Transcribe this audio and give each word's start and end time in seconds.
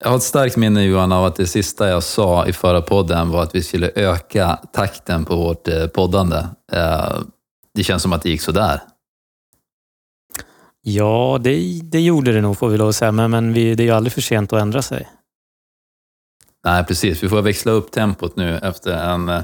Jag 0.00 0.08
har 0.08 0.16
ett 0.16 0.22
starkt 0.22 0.56
minne 0.56 0.84
Johan 0.84 1.12
av 1.12 1.24
att 1.24 1.36
det 1.36 1.46
sista 1.46 1.88
jag 1.88 2.02
sa 2.02 2.46
i 2.46 2.52
förra 2.52 2.82
podden 2.82 3.30
var 3.30 3.42
att 3.42 3.54
vi 3.54 3.62
skulle 3.62 3.90
öka 3.94 4.58
takten 4.72 5.24
på 5.24 5.36
vårt 5.36 5.68
eh, 5.68 5.86
poddande. 5.86 6.36
Eh, 6.72 7.18
det 7.74 7.84
känns 7.84 8.02
som 8.02 8.12
att 8.12 8.22
det 8.22 8.30
gick 8.30 8.40
sådär. 8.40 8.80
Ja, 10.82 11.38
det, 11.40 11.80
det 11.82 12.00
gjorde 12.00 12.32
det 12.32 12.40
nog 12.40 12.58
får 12.58 12.68
vi 12.68 12.78
lov 12.78 12.88
att 12.88 12.96
säga, 12.96 13.12
men, 13.12 13.30
men 13.30 13.52
vi, 13.52 13.74
det 13.74 13.82
är 13.82 13.84
ju 13.84 13.90
aldrig 13.90 14.12
för 14.12 14.20
sent 14.20 14.52
att 14.52 14.60
ändra 14.60 14.82
sig. 14.82 15.08
Nej, 16.64 16.84
precis. 16.84 17.22
Vi 17.22 17.28
får 17.28 17.42
växla 17.42 17.72
upp 17.72 17.90
tempot 17.90 18.36
nu 18.36 18.58
efter 18.58 18.92
en 18.92 19.28
eh, 19.28 19.42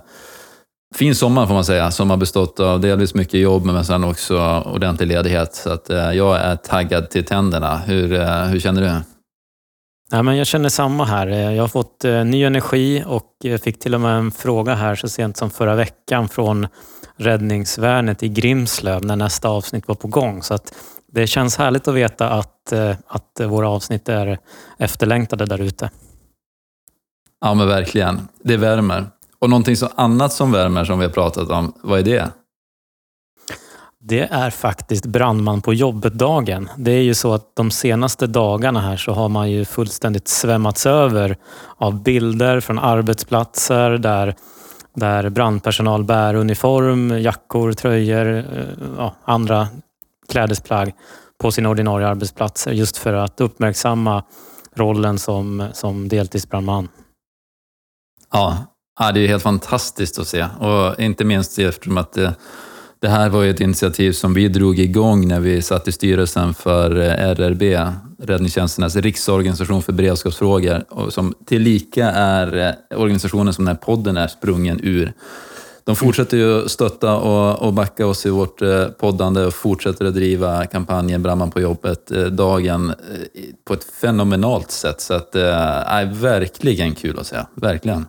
fin 0.95 1.15
sommar 1.15 1.47
får 1.47 1.55
man 1.55 1.65
säga, 1.65 1.91
som 1.91 2.11
har 2.11 2.17
bestått 2.17 2.61
av 2.61 2.81
delvis 2.81 3.15
mycket 3.15 3.41
jobb 3.41 3.65
men 3.65 3.85
sen 3.85 4.05
också 4.05 4.63
ordentlig 4.67 5.09
ledighet. 5.09 5.55
Så 5.55 5.71
att, 5.71 5.89
jag 5.89 6.37
är 6.37 6.57
taggad 6.57 7.11
till 7.11 7.25
tänderna. 7.25 7.77
Hur, 7.77 8.09
hur 8.49 8.61
känner 8.61 8.83
du? 8.83 9.14
Ja, 10.15 10.23
men 10.23 10.37
jag 10.37 10.47
känner 10.47 10.69
samma 10.69 11.05
här. 11.05 11.27
Eh, 11.27 11.53
jag 11.55 11.63
har 11.63 11.69
fått 11.69 12.05
eh, 12.05 12.25
ny 12.25 12.45
energi 12.45 13.05
och 13.07 13.31
eh, 13.45 13.59
fick 13.59 13.79
till 13.79 13.95
och 13.95 14.01
med 14.01 14.17
en 14.17 14.31
fråga 14.31 14.75
här 14.75 14.95
så 14.95 15.09
sent 15.09 15.37
som 15.37 15.51
förra 15.51 15.75
veckan 15.75 16.29
från 16.29 16.67
räddningsvärnet 17.17 18.23
i 18.23 18.29
Grimslöv 18.29 19.05
när 19.05 19.17
nästa 19.17 19.49
avsnitt 19.49 19.89
var 19.89 19.95
på 19.95 20.09
gång. 20.09 20.43
Så 20.43 20.55
att 20.55 20.75
det 21.13 21.27
känns 21.27 21.57
härligt 21.57 21.89
att 21.89 21.95
veta 21.95 22.31
att, 22.31 22.73
att 23.07 23.41
våra 23.41 23.69
avsnitt 23.69 24.09
är 24.09 24.39
efterlängtade 24.79 25.47
där 25.47 25.61
ute. 25.61 25.91
Ja, 27.41 27.55
men 27.55 27.69
verkligen. 27.69 28.29
Det 28.45 28.57
värmer. 28.57 29.07
Och 29.39 29.51
någonting 29.51 29.77
så 29.77 29.89
annat 29.97 30.33
som 30.33 30.53
värmer 30.53 30.85
som 30.85 30.99
vi 30.99 31.05
har 31.05 31.13
pratat 31.13 31.51
om, 31.51 31.73
vad 31.83 31.99
är 31.99 32.03
det? 32.03 32.31
Det 34.07 34.21
är 34.21 34.51
faktiskt 34.51 35.07
brandman 35.07 35.63
på 35.63 35.75
jobbet-dagen. 35.75 36.69
Det 36.77 36.91
är 36.91 37.03
ju 37.03 37.15
så 37.15 37.35
att 37.35 37.57
de 37.57 37.71
senaste 37.71 38.27
dagarna 38.27 38.81
här 38.81 38.97
så 38.97 39.13
har 39.13 39.29
man 39.29 39.51
ju 39.51 39.65
fullständigt 39.65 40.29
svämmats 40.29 40.87
över 40.87 41.37
av 41.77 42.03
bilder 42.03 42.61
från 42.61 42.79
arbetsplatser 42.79 43.91
där, 43.91 44.35
där 44.95 45.31
brandpersonal 45.31 46.05
bär 46.05 46.35
uniform, 46.35 47.19
jackor, 47.21 47.73
tröjor, 47.73 48.37
eh, 48.37 48.45
ja, 48.99 49.15
andra 49.25 49.69
klädesplagg 50.29 50.93
på 51.43 51.53
sina 51.53 51.69
ordinarie 51.69 52.09
arbetsplatser 52.09 52.73
just 52.73 52.97
för 52.97 53.13
att 53.13 53.41
uppmärksamma 53.41 54.25
rollen 54.75 55.19
som, 55.19 55.69
som 55.73 56.09
deltidsbrandman. 56.09 56.89
Ja, 58.33 58.59
det 59.15 59.21
är 59.21 59.29
helt 59.29 59.43
fantastiskt 59.43 60.19
att 60.19 60.29
se 60.29 60.47
och 60.61 61.01
inte 61.01 61.25
minst 61.25 61.59
eftersom 61.59 61.99
att 61.99 62.13
det 62.13 62.35
det 63.05 63.11
här 63.11 63.29
var 63.29 63.43
ju 63.43 63.51
ett 63.51 63.61
initiativ 63.61 64.13
som 64.13 64.35
vi 64.35 64.49
drog 64.49 64.79
igång 64.79 65.29
när 65.29 65.41
vi 65.41 65.63
satt 65.63 65.89
i 65.89 65.93
styrelsen 65.93 66.55
för 66.55 66.97
eh, 66.97 67.31
RRB, 67.31 67.63
Räddningstjänsternas 68.19 68.97
riksorganisation 68.97 69.83
för 69.83 69.93
beredskapsfrågor, 69.93 71.11
som 71.11 71.35
tillika 71.47 72.11
är 72.11 72.57
eh, 72.57 73.01
organisationen 73.01 73.55
som 73.55 73.65
den 73.65 73.77
här 73.77 73.83
podden 73.83 74.17
är 74.17 74.27
sprungen 74.27 74.81
ur. 74.83 75.13
De 75.85 75.97
fortsätter 75.97 76.37
ju 76.37 76.69
stötta 76.69 77.17
och, 77.17 77.73
backa 77.73 78.07
oss 78.07 78.27
i 78.27 78.31
vårt 78.31 78.63
eh, 78.63 78.89
poddande 78.89 79.45
och 79.45 79.55
fortsätter 79.55 80.05
att 80.05 80.15
driva 80.15 80.67
kampanjen 80.67 81.23
Brandman 81.23 81.51
på 81.51 81.61
jobbet-dagen 81.61 82.93
på 83.65 83.75
ett 83.75 83.85
fenomenalt 83.85 84.71
sätt. 84.71 85.01
Så 85.01 85.15
att, 85.15 85.33
det 85.33 85.53
är 85.87 86.05
verkligen 86.05 86.95
kul 86.95 87.19
att 87.19 87.27
se. 87.27 87.37
Verkligen. 87.55 88.07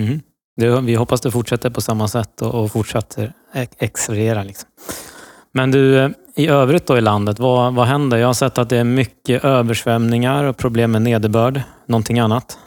Mm. 0.00 0.20
Det, 0.56 0.80
vi 0.80 0.94
hoppas 0.94 1.20
det 1.20 1.30
fortsätter 1.30 1.70
på 1.70 1.80
samma 1.80 2.08
sätt 2.08 2.42
och, 2.42 2.54
och 2.54 2.72
fortsätter 2.72 3.32
accelerera. 3.78 4.42
Liksom. 4.42 4.68
Men 5.52 5.70
du, 5.70 5.98
eh, 5.98 6.10
i 6.36 6.48
övrigt 6.48 6.86
då 6.86 6.98
i 6.98 7.00
landet, 7.00 7.38
vad, 7.38 7.74
vad 7.74 7.86
händer? 7.86 8.16
Jag 8.16 8.26
har 8.26 8.34
sett 8.34 8.58
att 8.58 8.68
det 8.68 8.76
är 8.76 8.84
mycket 8.84 9.44
översvämningar 9.44 10.44
och 10.44 10.56
problem 10.56 10.92
med 10.92 11.02
nederbörd. 11.02 11.60
Någonting 11.86 12.18
annat? 12.18 12.58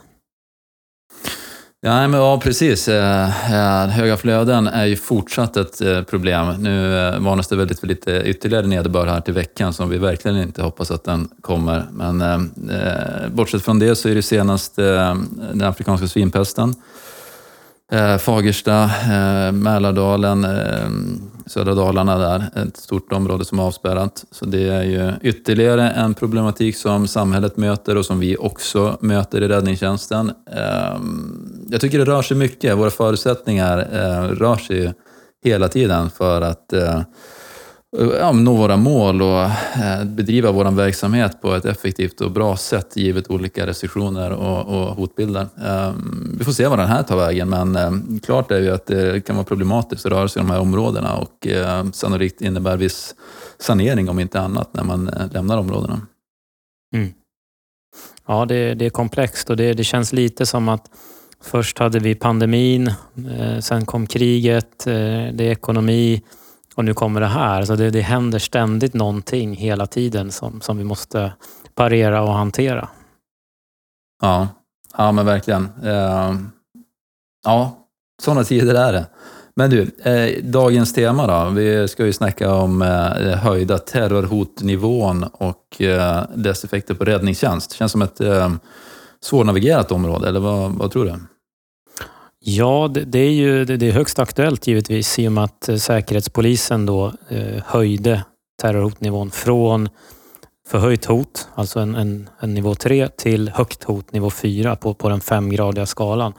Ja, 1.81 2.07
men, 2.07 2.19
ja 2.19 2.39
precis. 2.43 2.87
Eh, 2.87 3.53
eh, 3.53 3.87
höga 3.89 4.17
flöden 4.17 4.67
är 4.67 4.85
ju 4.85 4.95
fortsatt 4.95 5.57
ett 5.57 5.81
eh, 5.81 6.01
problem. 6.01 6.55
Nu 6.59 6.97
eh, 6.97 7.19
varnas 7.19 7.47
det 7.47 7.55
väldigt 7.55 7.79
för 7.79 7.87
lite 7.87 8.21
ytterligare 8.25 8.67
nederbörd 8.67 9.07
här 9.07 9.21
till 9.21 9.33
veckan 9.33 9.73
som 9.73 9.89
vi 9.89 9.97
verkligen 9.97 10.37
inte 10.37 10.61
hoppas 10.61 10.91
att 10.91 11.03
den 11.03 11.29
kommer. 11.41 11.85
Men 11.91 12.21
eh, 12.21 13.29
bortsett 13.31 13.61
från 13.61 13.79
det 13.79 13.95
så 13.95 14.09
är 14.09 14.15
det 14.15 14.21
senast 14.21 14.79
eh, 14.79 15.15
den 15.53 15.63
afrikanska 15.63 16.07
svinpesten 16.07 16.75
eh, 17.91 18.17
Fagersta, 18.17 18.83
eh, 18.83 19.51
Mälardalen, 19.51 20.43
eh, 20.43 20.89
södra 21.45 21.75
Dalarna 21.75 22.17
där, 22.17 22.49
ett 22.55 22.77
stort 22.77 23.13
område 23.13 23.45
som 23.45 23.59
är 23.59 23.63
avspärrat. 23.63 24.25
Så 24.31 24.45
det 24.45 24.69
är 24.69 24.83
ju 24.83 25.13
ytterligare 25.21 25.89
en 25.89 26.13
problematik 26.13 26.75
som 26.75 27.07
samhället 27.07 27.57
möter 27.57 27.97
och 27.97 28.05
som 28.05 28.19
vi 28.19 28.37
också 28.37 28.97
möter 29.01 29.41
i 29.41 29.47
räddningstjänsten. 29.47 30.31
Eh, 30.51 30.99
jag 31.69 31.81
tycker 31.81 31.97
det 31.97 32.05
rör 32.05 32.21
sig 32.21 32.37
mycket, 32.37 32.77
våra 32.77 32.89
förutsättningar 32.89 33.77
eh, 33.91 34.29
rör 34.29 34.55
sig 34.55 34.93
hela 35.43 35.67
tiden 35.67 36.09
för 36.09 36.41
att 36.41 36.73
eh, 36.73 37.01
Eh, 37.97 38.07
ja, 38.07 38.31
nå 38.31 38.55
våra 38.55 38.77
mål 38.77 39.21
och 39.21 39.41
eh, 39.41 40.05
bedriva 40.05 40.51
vår 40.51 40.71
verksamhet 40.71 41.41
på 41.41 41.53
ett 41.53 41.65
effektivt 41.65 42.21
och 42.21 42.31
bra 42.31 42.57
sätt 42.57 42.97
givet 42.97 43.29
olika 43.29 43.67
restriktioner 43.67 44.31
och, 44.31 44.67
och 44.67 44.95
hotbilder. 44.95 45.47
Ehm, 45.65 46.35
vi 46.39 46.45
får 46.45 46.51
se 46.51 46.67
var 46.67 46.77
den 46.77 46.87
här 46.87 47.03
tar 47.03 47.17
vägen, 47.17 47.49
men 47.49 47.75
eh, 47.75 47.91
klart 48.23 48.51
är 48.51 48.59
ju 48.59 48.69
att 48.69 48.85
det 48.85 49.25
kan 49.25 49.35
vara 49.35 49.45
problematiskt 49.45 50.05
att 50.05 50.11
röra 50.11 50.27
sig 50.27 50.39
i 50.41 50.45
de 50.45 50.51
här 50.51 50.59
områdena 50.59 51.17
och 51.17 51.47
sannolikt 51.93 52.41
innebär 52.41 52.77
viss 52.77 53.15
sanering 53.59 54.09
om 54.09 54.19
inte 54.19 54.39
annat 54.39 54.73
när 54.73 54.83
man 54.83 55.11
lämnar 55.31 55.57
områdena. 55.57 56.01
Mm. 56.95 57.13
Ja, 58.27 58.45
det, 58.45 58.73
det, 58.73 58.85
är 58.85 58.89
komplext 58.89 59.49
och 59.49 59.57
det, 59.57 59.73
det 59.73 59.83
känns 59.83 60.13
lite 60.13 60.45
som 60.45 60.69
att 60.69 60.85
först 61.43 61.79
hade 61.79 61.99
vi 61.99 62.15
pandemin, 62.15 62.93
sen 63.61 63.85
kom 63.85 64.07
kriget, 64.07 64.85
det 64.85 65.41
är 65.43 65.51
ekonomi, 65.51 66.21
och 66.79 66.85
nu 66.85 66.93
kommer 66.93 67.21
det 67.21 67.27
här. 67.27 67.65
Så 67.65 67.75
det, 67.75 67.89
det 67.89 68.01
händer 68.01 68.39
ständigt 68.39 68.93
någonting 68.93 69.55
hela 69.55 69.87
tiden 69.87 70.31
som, 70.31 70.61
som 70.61 70.77
vi 70.77 70.83
måste 70.83 71.33
parera 71.75 72.21
och 72.21 72.33
hantera. 72.33 72.89
Ja, 74.21 74.47
ja 74.97 75.11
men 75.11 75.25
verkligen. 75.25 75.69
Eh, 75.83 76.35
ja, 77.45 77.87
sådana 78.21 78.43
tider 78.43 78.75
är 78.75 78.93
det. 78.93 79.05
Men 79.55 79.69
du, 79.69 79.81
eh, 80.03 80.43
dagens 80.43 80.93
tema 80.93 81.27
då? 81.27 81.49
Vi 81.49 81.87
ska 81.87 82.05
ju 82.05 82.13
snacka 82.13 82.53
om 82.53 82.81
eh, 82.81 83.37
höjda 83.37 83.77
terrorhotnivån 83.77 85.23
och 85.23 85.81
eh, 85.81 86.23
dess 86.35 86.63
effekter 86.63 86.93
på 86.93 87.05
räddningstjänst. 87.05 87.73
Känns 87.73 87.91
som 87.91 88.01
ett 88.01 88.21
eh, 88.21 88.51
svårnavigerat 89.21 89.91
område, 89.91 90.27
eller 90.27 90.39
vad, 90.39 90.71
vad 90.71 90.91
tror 90.91 91.05
du? 91.05 91.15
Ja, 92.57 92.87
det, 92.93 93.05
det, 93.05 93.19
är 93.19 93.31
ju 93.31 93.65
det, 93.65 93.87
är 93.87 93.91
högst 93.91 94.19
aktuellt 94.19 94.67
givetvis 94.67 95.19
i 95.19 95.27
och 95.27 95.31
med 95.31 95.43
att 95.43 95.69
eh, 95.69 95.75
Säkerhetspolisen 95.75 96.85
då 96.85 97.13
eh, 97.27 97.63
höjde 97.65 98.25
terrorhotnivån 98.61 99.31
från 99.31 99.89
förhöjt 100.67 101.05
hot, 101.05 101.47
alltså 101.55 101.79
en, 101.79 101.95
en, 101.95 102.29
en, 102.39 102.53
nivå 102.53 102.75
3, 102.75 103.07
till 103.07 103.49
högt 103.49 103.83
hot, 103.83 104.13
nivå 104.13 104.29
4 104.29 104.75
på, 104.75 104.93
på 104.93 105.09
den 105.09 105.21
femgradiga 105.21 105.85
skalan. 105.85 106.33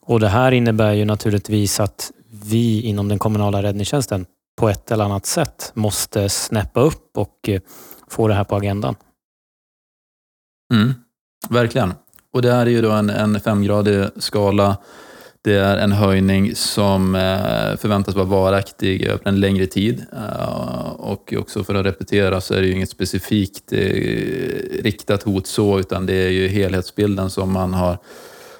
Och 0.00 0.20
Det 0.20 0.28
här 0.28 0.52
innebär 0.52 0.92
ju 0.92 1.04
naturligtvis 1.04 1.80
att 1.80 2.12
vi 2.30 2.82
inom 2.82 3.08
den 3.08 3.18
kommunala 3.18 3.62
räddningstjänsten 3.62 4.26
på 4.58 4.68
ett 4.68 4.90
eller 4.90 5.04
annat 5.04 5.26
sätt 5.26 5.70
måste 5.74 6.28
snäppa 6.28 6.80
upp 6.80 7.16
och 7.16 7.48
eh, 7.48 7.60
få 8.08 8.28
det 8.28 8.34
här 8.34 8.44
på 8.44 8.56
agendan. 8.56 8.94
Mm, 10.74 10.94
verkligen. 11.48 11.94
Och 12.32 12.42
det 12.42 12.52
här 12.52 12.66
är 12.66 12.70
ju 12.70 12.82
då 12.82 12.90
en, 12.90 13.10
en 13.10 13.40
femgradig 13.40 14.06
skala 14.16 14.76
det 15.42 15.54
är 15.54 15.76
en 15.76 15.92
höjning 15.92 16.54
som 16.54 17.14
eh, 17.14 17.76
förväntas 17.76 18.14
vara 18.14 18.24
varaktig 18.24 19.02
över 19.02 19.28
en 19.28 19.40
längre 19.40 19.66
tid. 19.66 20.04
Eh, 20.12 20.90
och 20.90 21.34
också 21.38 21.64
för 21.64 21.74
att 21.74 21.86
repetera 21.86 22.40
så 22.40 22.54
är 22.54 22.60
det 22.60 22.66
ju 22.66 22.72
inget 22.72 22.90
specifikt 22.90 23.72
eh, 23.72 23.78
riktat 24.82 25.22
hot 25.22 25.46
så, 25.46 25.78
utan 25.78 26.06
det 26.06 26.14
är 26.14 26.30
ju 26.30 26.48
helhetsbilden 26.48 27.30
som 27.30 27.52
man 27.52 27.74
har 27.74 27.98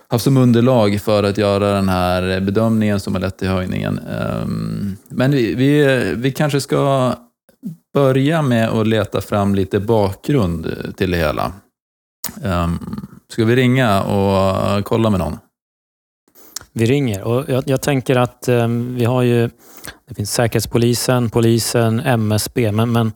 haft 0.08 0.25
som 0.25 0.36
underlag 0.36 1.00
för 1.00 1.22
att 1.22 1.38
göra 1.38 1.72
den 1.72 1.88
här 1.88 2.40
bedömningen 2.40 3.00
som 3.00 3.14
har 3.14 3.20
lett 3.20 3.38
till 3.38 3.48
höjningen. 3.48 3.98
Ehm, 3.98 4.96
men 5.08 5.31
vi, 5.31 5.54
vi, 5.54 6.14
vi 6.16 6.32
kanske 6.32 6.60
ska 6.60 7.14
börja 7.94 8.42
med 8.42 8.69
att 8.69 8.86
leta 8.86 9.20
fram 9.20 9.54
lite 9.54 9.81
bakgrund 9.81 10.94
till 10.96 11.10
det 11.10 11.16
hela. 11.16 11.52
Ehm, 12.44 12.78
ska 13.28 13.44
vi 13.44 13.56
ringa 13.56 14.02
och 14.02 14.84
kolla 14.84 15.10
med 15.10 15.20
någon? 15.20 15.38
Vi 16.78 16.86
ringer. 16.86 17.22
Och 17.22 17.44
jag, 17.48 17.64
jag 17.66 17.82
tänker 17.82 18.16
att 18.16 18.48
eh, 18.48 18.69
vi 18.69 19.04
har 19.04 19.22
ju 19.22 19.50
det 20.08 20.14
finns 20.14 20.32
Säkerhetspolisen, 20.32 21.30
polisen, 21.30 22.00
MSB, 22.00 22.72
men, 22.72 22.92
men 22.92 23.12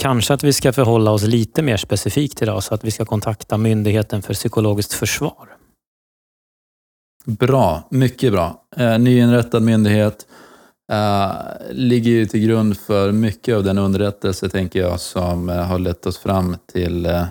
kanske 0.00 0.34
att 0.34 0.44
vi 0.44 0.52
ska 0.52 0.72
förhålla 0.72 1.10
oss 1.10 1.22
lite 1.22 1.62
mer 1.62 1.76
specifikt 1.76 2.42
idag 2.42 2.62
så 2.62 2.74
att 2.74 2.84
vi 2.84 2.90
ska 2.90 3.04
kontakta 3.04 3.56
Myndigheten 3.56 4.22
för 4.22 4.34
psykologiskt 4.34 4.92
försvar. 4.92 5.48
Bra, 7.24 7.88
mycket 7.90 8.32
bra. 8.32 8.64
Eh, 8.76 8.98
nyinrättad 8.98 9.62
myndighet. 9.62 10.26
eh, 10.92 11.32
ligger 11.70 12.10
ju 12.10 12.26
till 12.26 12.40
grund 12.40 12.78
för 12.78 13.12
mycket 13.12 13.56
av 13.56 13.64
den 13.64 13.78
underrättelse, 13.78 14.48
tänker 14.48 14.80
jag, 14.80 15.00
som 15.00 15.48
eh, 15.48 15.56
har 15.56 15.78
lett 15.78 16.06
oss 16.06 16.18
fram 16.18 16.56
till 16.72 17.06
eh, 17.06 17.26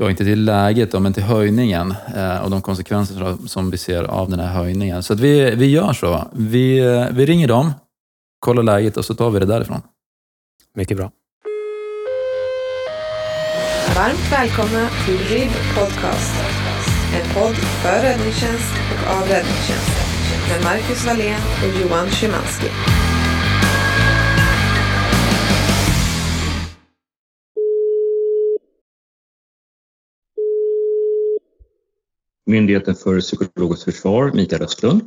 ja, 0.00 0.10
inte 0.10 0.24
till 0.24 0.44
läget 0.44 0.92
då, 0.92 1.00
men 1.00 1.12
till 1.12 1.22
höjningen 1.22 1.94
eh, 2.16 2.38
och 2.44 2.50
de 2.50 2.62
konsekvenser 2.62 3.36
som 3.46 3.70
vi 3.70 3.78
ser 3.78 4.04
av 4.04 4.30
den 4.30 4.40
här 4.40 4.54
höjningen. 4.54 5.02
Så 5.02 5.12
att 5.12 5.20
vi, 5.20 5.54
vi 5.54 5.66
gör 5.66 5.92
så. 5.92 6.28
Vi, 6.32 6.78
eh, 6.78 7.06
vi 7.10 7.26
ringer 7.26 7.48
dem, 7.48 7.72
kollar 8.38 8.62
läget 8.62 8.96
och 8.96 9.04
så 9.04 9.14
tar 9.14 9.30
vi 9.30 9.40
det 9.40 9.46
därifrån. 9.46 9.82
Mycket 10.74 10.96
bra. 10.96 11.10
Varmt 13.96 14.32
välkomna 14.32 14.88
till 15.06 15.18
RIB 15.18 15.50
Podcast. 15.74 16.34
En 17.14 17.34
podd 17.34 17.54
för 17.54 18.02
räddningstjänst 18.02 18.74
och 18.92 19.16
av 19.16 19.22
räddningstjänst. 19.28 19.90
Med 20.48 20.64
Marcus 20.64 21.06
Wallén 21.06 21.40
och 21.62 21.80
Johan 21.80 22.10
Szymanski. 22.10 22.66
Myndigheten 32.50 32.94
för 32.94 33.20
psykologiskt 33.20 33.84
försvar, 33.84 34.32
Mikael 34.34 34.62
Östlund. 34.62 35.02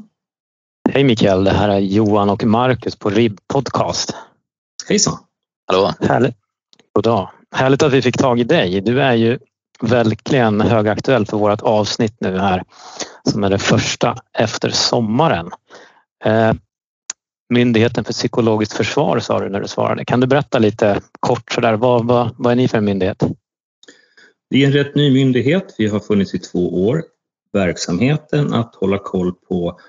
Hej 0.90 1.04
Mikael, 1.04 1.44
det 1.44 1.52
här 1.52 1.70
är 1.70 1.80
Johan 1.80 2.30
och 2.30 2.44
Marcus 2.44 2.96
på 2.96 3.10
RIB 3.10 3.40
Podcast. 3.48 4.16
Hejsan! 4.88 5.18
Hallå! 5.68 5.94
Härligt. 6.00 6.36
Goddag. 6.94 7.32
Härligt 7.52 7.84
att 7.84 7.94
vi 7.94 8.02
fick 8.02 8.18
tag 8.18 8.40
i 8.40 8.44
dig. 8.44 8.82
Du 8.82 9.02
är 9.02 9.14
ju 9.14 9.40
verkligen 9.82 10.62
högaktuell 10.62 11.26
för 11.26 11.38
vårt 11.38 11.62
avsnitt 11.62 12.16
nu 12.20 12.38
här 12.38 12.64
som 13.30 13.44
är 13.44 13.50
det 13.50 13.60
första 13.60 14.16
efter 14.38 14.70
sommaren. 14.70 15.50
Eh, 16.26 16.54
Myndigheten 17.50 18.04
för 18.04 18.14
psykologiskt 18.14 18.74
försvar 18.74 19.20
sa 19.20 19.40
du 19.40 19.50
när 19.50 19.62
du 19.62 19.68
svarade. 19.68 20.06
Kan 20.06 20.20
du 20.20 20.28
berätta 20.28 20.60
lite 20.60 21.02
kort 21.20 21.52
sådär, 21.52 21.74
vad, 21.74 22.08
vad, 22.08 22.36
vad 22.38 22.52
är 22.52 22.56
ni 22.56 22.68
för 22.68 22.78
en 22.78 22.86
myndighet? 22.86 23.24
Vi 24.50 24.64
är 24.64 24.68
en 24.68 24.74
rätt 24.74 24.96
ny 24.96 25.14
myndighet. 25.14 25.76
Vi 25.78 25.88
har 25.88 26.00
funnits 26.00 26.34
i 26.34 26.40
två 26.40 26.88
år. 26.88 27.04
Verksamheten 27.54 28.54
att 28.54 28.76
hålla 28.76 28.98
koll 28.98 29.34
på 29.34 29.80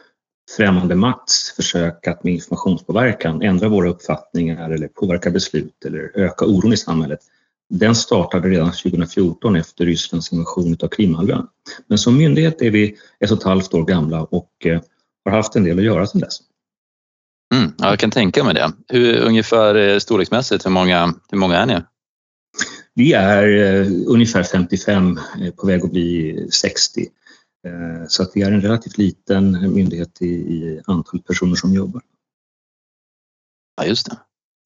främmande 0.56 0.94
makts 0.94 1.52
försök 1.56 2.06
att 2.06 2.24
med 2.24 2.34
informationspåverkan 2.34 3.42
ändra 3.42 3.68
våra 3.68 3.88
uppfattningar 3.88 4.70
eller 4.70 4.88
påverka 4.88 5.30
beslut 5.30 5.84
eller 5.84 6.10
öka 6.14 6.44
oron 6.44 6.72
i 6.72 6.76
samhället. 6.76 7.20
Den 7.68 7.94
startade 7.94 8.48
redan 8.48 8.72
2014 8.72 9.56
efter 9.56 9.84
Rysslands 9.84 10.32
invasion 10.32 10.76
av 10.82 10.88
Krimhalvön. 10.88 11.46
Men 11.86 11.98
som 11.98 12.16
myndighet 12.18 12.62
är 12.62 12.70
vi 12.70 12.96
ett 13.20 13.30
och 13.30 13.38
ett 13.38 13.44
halvt 13.44 13.74
år 13.74 13.84
gamla 13.84 14.22
och 14.22 14.50
eh, 14.64 14.80
har 15.24 15.32
haft 15.32 15.56
en 15.56 15.64
del 15.64 15.78
att 15.78 15.84
göra 15.84 16.06
sedan 16.06 16.20
dess. 16.20 16.38
Mm, 17.54 17.72
ja, 17.78 17.90
jag 17.90 17.98
kan 17.98 18.10
tänka 18.10 18.44
mig 18.44 18.54
det. 18.54 18.72
Hur, 18.88 19.16
ungefär 19.20 19.74
eh, 19.74 19.98
storleksmässigt, 19.98 20.66
hur 20.66 20.70
många, 20.70 21.14
hur 21.30 21.38
många 21.38 21.56
är 21.56 21.66
ni? 21.66 21.80
Vi 22.94 23.12
är 23.12 23.46
eh, 23.48 23.86
ungefär 24.06 24.42
55, 24.42 25.18
eh, 25.42 25.50
på 25.50 25.66
väg 25.66 25.84
att 25.84 25.90
bli 25.90 26.48
60. 26.50 27.06
Eh, 27.64 28.06
så 28.08 28.22
att 28.22 28.30
vi 28.34 28.42
är 28.42 28.52
en 28.52 28.60
relativt 28.60 28.98
liten 28.98 29.74
myndighet 29.74 30.22
i, 30.22 30.26
i 30.26 30.80
antal 30.86 31.20
personer 31.20 31.54
som 31.54 31.74
jobbar. 31.74 32.02
Ja, 33.76 33.84
just 33.84 34.10
det. 34.10 34.16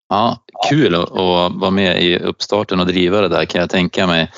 Ja, 0.09 0.45
kul 0.69 0.95
att, 0.95 1.11
vara 1.55 1.71
med 1.71 2.03
i 2.03 2.19
uppstarten 2.19 2.81
och 2.81 2.87
driva 2.87 3.21
det 3.21 3.29
där 3.29 3.45
kan 3.45 3.61
jag 3.61 3.71
tänka 3.71 4.06
mig. 4.06 4.31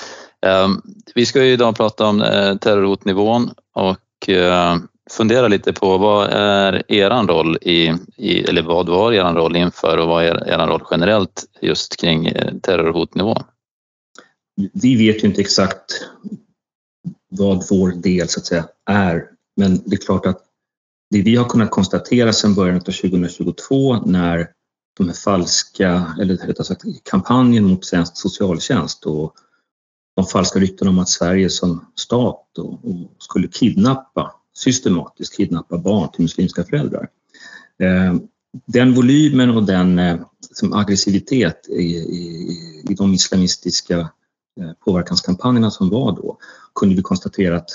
Ehm, 0.46 0.82
vi 1.14 1.26
ska 1.26 1.44
ju 1.44 1.52
idag 1.52 1.76
prata 1.76 2.06
om 2.06 2.22
eh, 2.22 2.56
terrorhotnivån 2.56 3.50
och 3.74 4.28
eh, 4.28 4.76
fundera 5.10 5.48
lite 5.48 5.72
på 5.72 5.98
vad 5.98 6.28
är 6.30 6.92
eran 6.92 7.28
roll 7.28 7.56
i, 7.60 7.94
i 8.16 8.40
eller 8.40 8.62
vad 8.62 8.88
var 8.88 9.12
eran 9.12 9.34
roll 9.34 9.56
inför 9.56 9.98
och 9.98 10.08
vad 10.08 10.24
är 10.24 10.48
eran 10.48 10.68
roll 10.68 10.82
generellt 10.90 11.44
just 11.60 11.96
kring 11.96 12.32
terrorhotnivån? 12.62 13.42
Vi 14.72 14.96
vet 14.96 15.24
ju 15.24 15.28
inte 15.28 15.40
exakt 15.40 16.06
vad 17.30 17.64
vår 17.70 17.92
del 17.92 18.28
så 18.28 18.40
att 18.40 18.46
säga 18.46 18.68
är, 18.86 19.24
men 19.56 19.82
det 19.86 19.96
är 19.96 20.00
klart 20.06 20.26
att 20.26 20.44
det 21.10 21.22
vi 21.22 21.36
har 21.36 21.44
kunnat 21.44 21.70
konstatera 21.70 22.32
sedan 22.32 22.54
början 22.54 22.76
av 22.76 22.80
2022 22.80 23.96
när 23.96 24.48
de 24.96 25.06
här 25.06 25.14
falska, 25.14 26.14
eller 26.20 26.36
rättare 26.36 26.64
sagt 26.64 26.84
kampanjen 27.04 27.64
mot 27.64 27.84
svensk 27.84 28.16
socialtjänst 28.16 29.06
och 29.06 29.34
de 30.16 30.26
falska 30.26 30.58
ryktena 30.58 30.90
om 30.90 30.98
att 30.98 31.08
Sverige 31.08 31.50
som 31.50 31.84
stat 31.94 32.58
och, 32.58 32.72
och 32.72 33.16
skulle 33.18 33.48
kidnappa, 33.48 34.34
systematiskt 34.54 35.36
kidnappa 35.36 35.78
barn 35.78 36.08
till 36.12 36.22
muslimska 36.22 36.64
föräldrar. 36.64 37.08
Eh, 37.78 38.14
den 38.66 38.94
volymen 38.94 39.50
och 39.50 39.64
den 39.64 39.98
eh, 39.98 40.20
som 40.40 40.72
aggressivitet 40.72 41.68
i, 41.68 41.82
i, 41.96 42.82
i 42.88 42.94
de 42.94 43.14
islamistiska 43.14 44.08
påverkanskampanjerna 44.84 45.70
som 45.70 45.90
var 45.90 46.12
då 46.12 46.38
kunde 46.74 46.94
vi 46.94 47.02
konstatera 47.02 47.56
att 47.56 47.70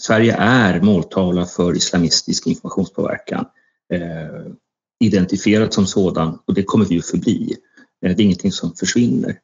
Sverige 0.00 0.36
är 0.38 0.80
måltavla 0.80 1.46
för 1.46 1.76
islamistisk 1.76 2.46
informationspåverkan. 2.46 3.44
Eh, 3.92 4.52
identifierat 5.00 5.74
som 5.74 5.86
sådan 5.86 6.38
och 6.46 6.54
det 6.54 6.62
kommer 6.62 6.84
vi 6.84 6.98
att 6.98 7.06
förbli. 7.06 7.56
Eh, 8.06 8.16
det 8.16 8.22
är 8.22 8.24
ingenting 8.24 8.52
som 8.52 8.74
försvinner. 8.74 9.38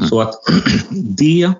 Mm. 0.00 0.08
Så 0.08 0.20
att 0.20 0.34
det 0.90 1.52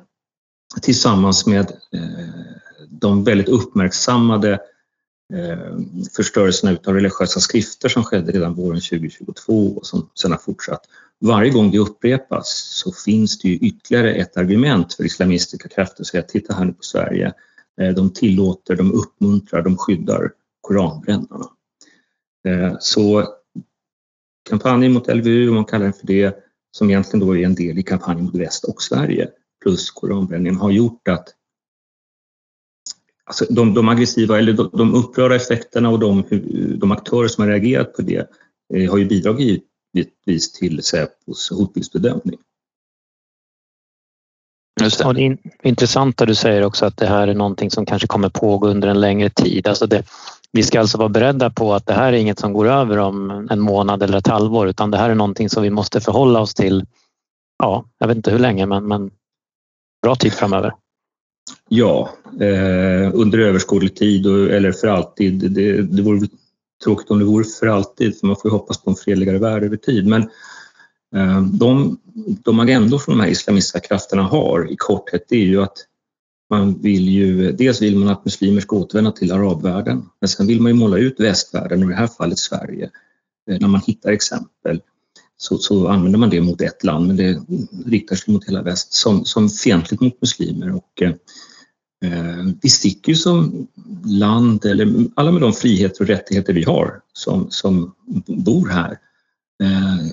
tillsammans 0.82 1.46
med 1.46 1.70
eh, 1.92 2.56
de 2.88 3.24
väldigt 3.24 3.48
uppmärksammade 3.48 4.60
eh, 5.34 6.78
av 6.86 6.94
religiösa 6.94 7.40
skrifter 7.40 7.88
som 7.88 8.04
skedde 8.04 8.32
redan 8.32 8.54
våren 8.54 8.80
2022 8.80 9.76
och 9.76 9.86
som 9.86 10.10
sedan 10.14 10.30
har 10.30 10.38
fortsatt. 10.38 10.82
Varje 11.20 11.50
gång 11.50 11.70
det 11.70 11.78
upprepas 11.78 12.48
så 12.84 12.92
finns 12.92 13.38
det 13.38 13.48
ju 13.48 13.54
ytterligare 13.54 14.14
ett 14.14 14.36
argument 14.36 14.94
för 14.94 15.04
islamistiska 15.04 15.68
krafter 15.68 16.02
att 16.02 16.06
säga 16.06 16.22
titta 16.22 16.54
här 16.54 16.64
nu 16.64 16.72
på 16.72 16.82
Sverige. 16.82 17.32
Eh, 17.80 17.94
de 17.94 18.12
tillåter, 18.12 18.76
de 18.76 18.92
uppmuntrar, 18.92 19.62
de 19.62 19.76
skyddar 19.76 20.32
koranbrännarna. 20.60 21.46
Eh, 22.48 22.76
så 22.80 23.28
kampanjen 24.48 24.92
mot 24.92 25.08
LVU, 25.08 25.48
om 25.48 25.54
man 25.54 25.64
kallar 25.64 25.84
den 25.84 25.92
för 25.92 26.06
det, 26.06 26.36
som 26.70 26.90
egentligen 26.90 27.26
då 27.26 27.36
är 27.36 27.44
en 27.44 27.54
del 27.54 27.78
i 27.78 27.82
kampanjen 27.82 28.24
mot 28.24 28.34
väst 28.34 28.64
och 28.64 28.82
Sverige, 28.82 29.28
plus 29.62 29.90
koranbränningen, 29.90 30.56
har 30.56 30.70
gjort 30.70 31.08
att 31.08 31.28
alltså 33.26 33.44
de, 33.50 33.74
de 33.74 33.88
aggressiva 33.88 34.38
eller 34.38 34.52
de, 34.52 34.70
de 34.72 34.94
upprörda 34.94 35.34
effekterna 35.34 35.90
och 35.90 35.98
de, 35.98 36.24
de 36.78 36.92
aktörer 36.92 37.28
som 37.28 37.44
har 37.44 37.50
reagerat 37.50 37.92
på 37.92 38.02
det 38.02 38.30
eh, 38.74 38.90
har 38.90 38.98
ju 38.98 39.04
bidragit 39.04 39.64
givetvis 39.94 40.52
till 40.52 40.82
Säpos 40.82 41.50
hotbildsbedömning. 41.50 42.38
Just 44.80 44.98
det. 44.98 45.04
Och 45.04 45.14
det 45.14 45.26
är 45.26 45.38
intressant 45.62 46.20
att 46.20 46.28
du 46.28 46.34
säger 46.34 46.64
också 46.64 46.86
att 46.86 46.96
det 46.96 47.06
här 47.06 47.28
är 47.28 47.34
någonting 47.34 47.70
som 47.70 47.86
kanske 47.86 48.08
kommer 48.08 48.28
pågå 48.28 48.68
under 48.68 48.88
en 48.88 49.00
längre 49.00 49.30
tid. 49.30 49.68
Alltså 49.68 49.86
det, 49.86 50.02
vi 50.52 50.62
ska 50.62 50.80
alltså 50.80 50.98
vara 50.98 51.08
beredda 51.08 51.50
på 51.50 51.74
att 51.74 51.86
det 51.86 51.94
här 51.94 52.12
är 52.12 52.16
inget 52.16 52.38
som 52.38 52.52
går 52.52 52.68
över 52.68 52.98
om 52.98 53.48
en 53.50 53.60
månad 53.60 54.02
eller 54.02 54.18
ett 54.18 54.26
halvår 54.26 54.68
utan 54.68 54.90
det 54.90 54.98
här 54.98 55.10
är 55.10 55.14
någonting 55.14 55.48
som 55.48 55.62
vi 55.62 55.70
måste 55.70 56.00
förhålla 56.00 56.40
oss 56.40 56.54
till, 56.54 56.86
ja, 57.58 57.84
jag 57.98 58.08
vet 58.08 58.16
inte 58.16 58.30
hur 58.30 58.38
länge 58.38 58.66
men, 58.66 58.88
men 58.88 59.10
bra 60.02 60.14
tid 60.14 60.32
framöver. 60.32 60.72
Ja, 61.68 62.10
eh, 62.40 63.10
under 63.14 63.38
överskådlig 63.38 63.96
tid 63.96 64.26
och, 64.26 64.50
eller 64.50 64.72
för 64.72 64.88
alltid. 64.88 65.52
Det, 65.52 65.82
det 65.82 66.02
vore 66.02 66.28
tråkigt 66.84 67.10
om 67.10 67.18
det 67.18 67.24
vore 67.24 67.44
för 67.44 67.66
alltid 67.66 68.20
för 68.20 68.26
man 68.26 68.36
får 68.36 68.50
ju 68.50 68.52
hoppas 68.56 68.82
på 68.82 68.90
en 68.90 68.96
fredligare 68.96 69.38
värld 69.38 69.64
över 69.64 69.76
tid. 69.76 70.06
Men 70.06 70.22
eh, 71.16 71.42
de, 71.42 71.98
de 72.44 72.60
agendor 72.60 72.98
som 72.98 73.18
de 73.18 73.20
här 73.20 73.30
islamistiska 73.30 73.80
krafterna 73.80 74.22
har 74.22 74.72
i 74.72 74.76
korthet 74.76 75.24
det 75.28 75.36
är 75.36 75.46
ju 75.46 75.62
att 75.62 75.76
man 76.50 76.82
vill 76.82 77.08
ju, 77.08 77.52
dels 77.52 77.82
vill 77.82 77.96
man 77.96 78.08
att 78.08 78.24
muslimer 78.24 78.60
ska 78.60 78.76
återvända 78.76 79.12
till 79.12 79.32
arabvärlden, 79.32 80.08
men 80.20 80.28
sen 80.28 80.46
vill 80.46 80.60
man 80.60 80.72
ju 80.72 80.78
måla 80.78 80.98
ut 80.98 81.20
västvärlden, 81.20 81.82
och 81.82 81.90
i 81.90 81.92
det 81.92 81.98
här 81.98 82.06
fallet 82.06 82.38
Sverige. 82.38 82.90
Eh, 83.50 83.60
när 83.60 83.68
man 83.68 83.80
hittar 83.86 84.12
exempel 84.12 84.80
så, 85.36 85.58
så 85.58 85.88
använder 85.88 86.18
man 86.18 86.30
det 86.30 86.40
mot 86.40 86.60
ett 86.60 86.84
land, 86.84 87.06
men 87.06 87.16
det 87.16 87.42
riktar 87.86 88.16
sig 88.16 88.34
mot 88.34 88.48
hela 88.48 88.62
väst 88.62 88.92
som, 88.92 89.24
som 89.24 89.48
fientligt 89.48 90.02
mot 90.02 90.20
muslimer. 90.20 90.74
Och, 90.74 91.02
eh, 91.02 91.12
Eh, 92.04 92.44
vi 92.62 92.68
sticker 92.68 93.12
ju 93.12 93.16
som 93.16 93.66
land, 94.04 94.64
eller 94.64 95.06
alla 95.14 95.32
med 95.32 95.40
de 95.40 95.52
friheter 95.52 96.00
och 96.00 96.08
rättigheter 96.08 96.52
vi 96.52 96.64
har 96.64 97.00
som, 97.12 97.46
som 97.50 97.94
bor 98.26 98.68
här, 98.68 98.98
eh, 99.62 100.06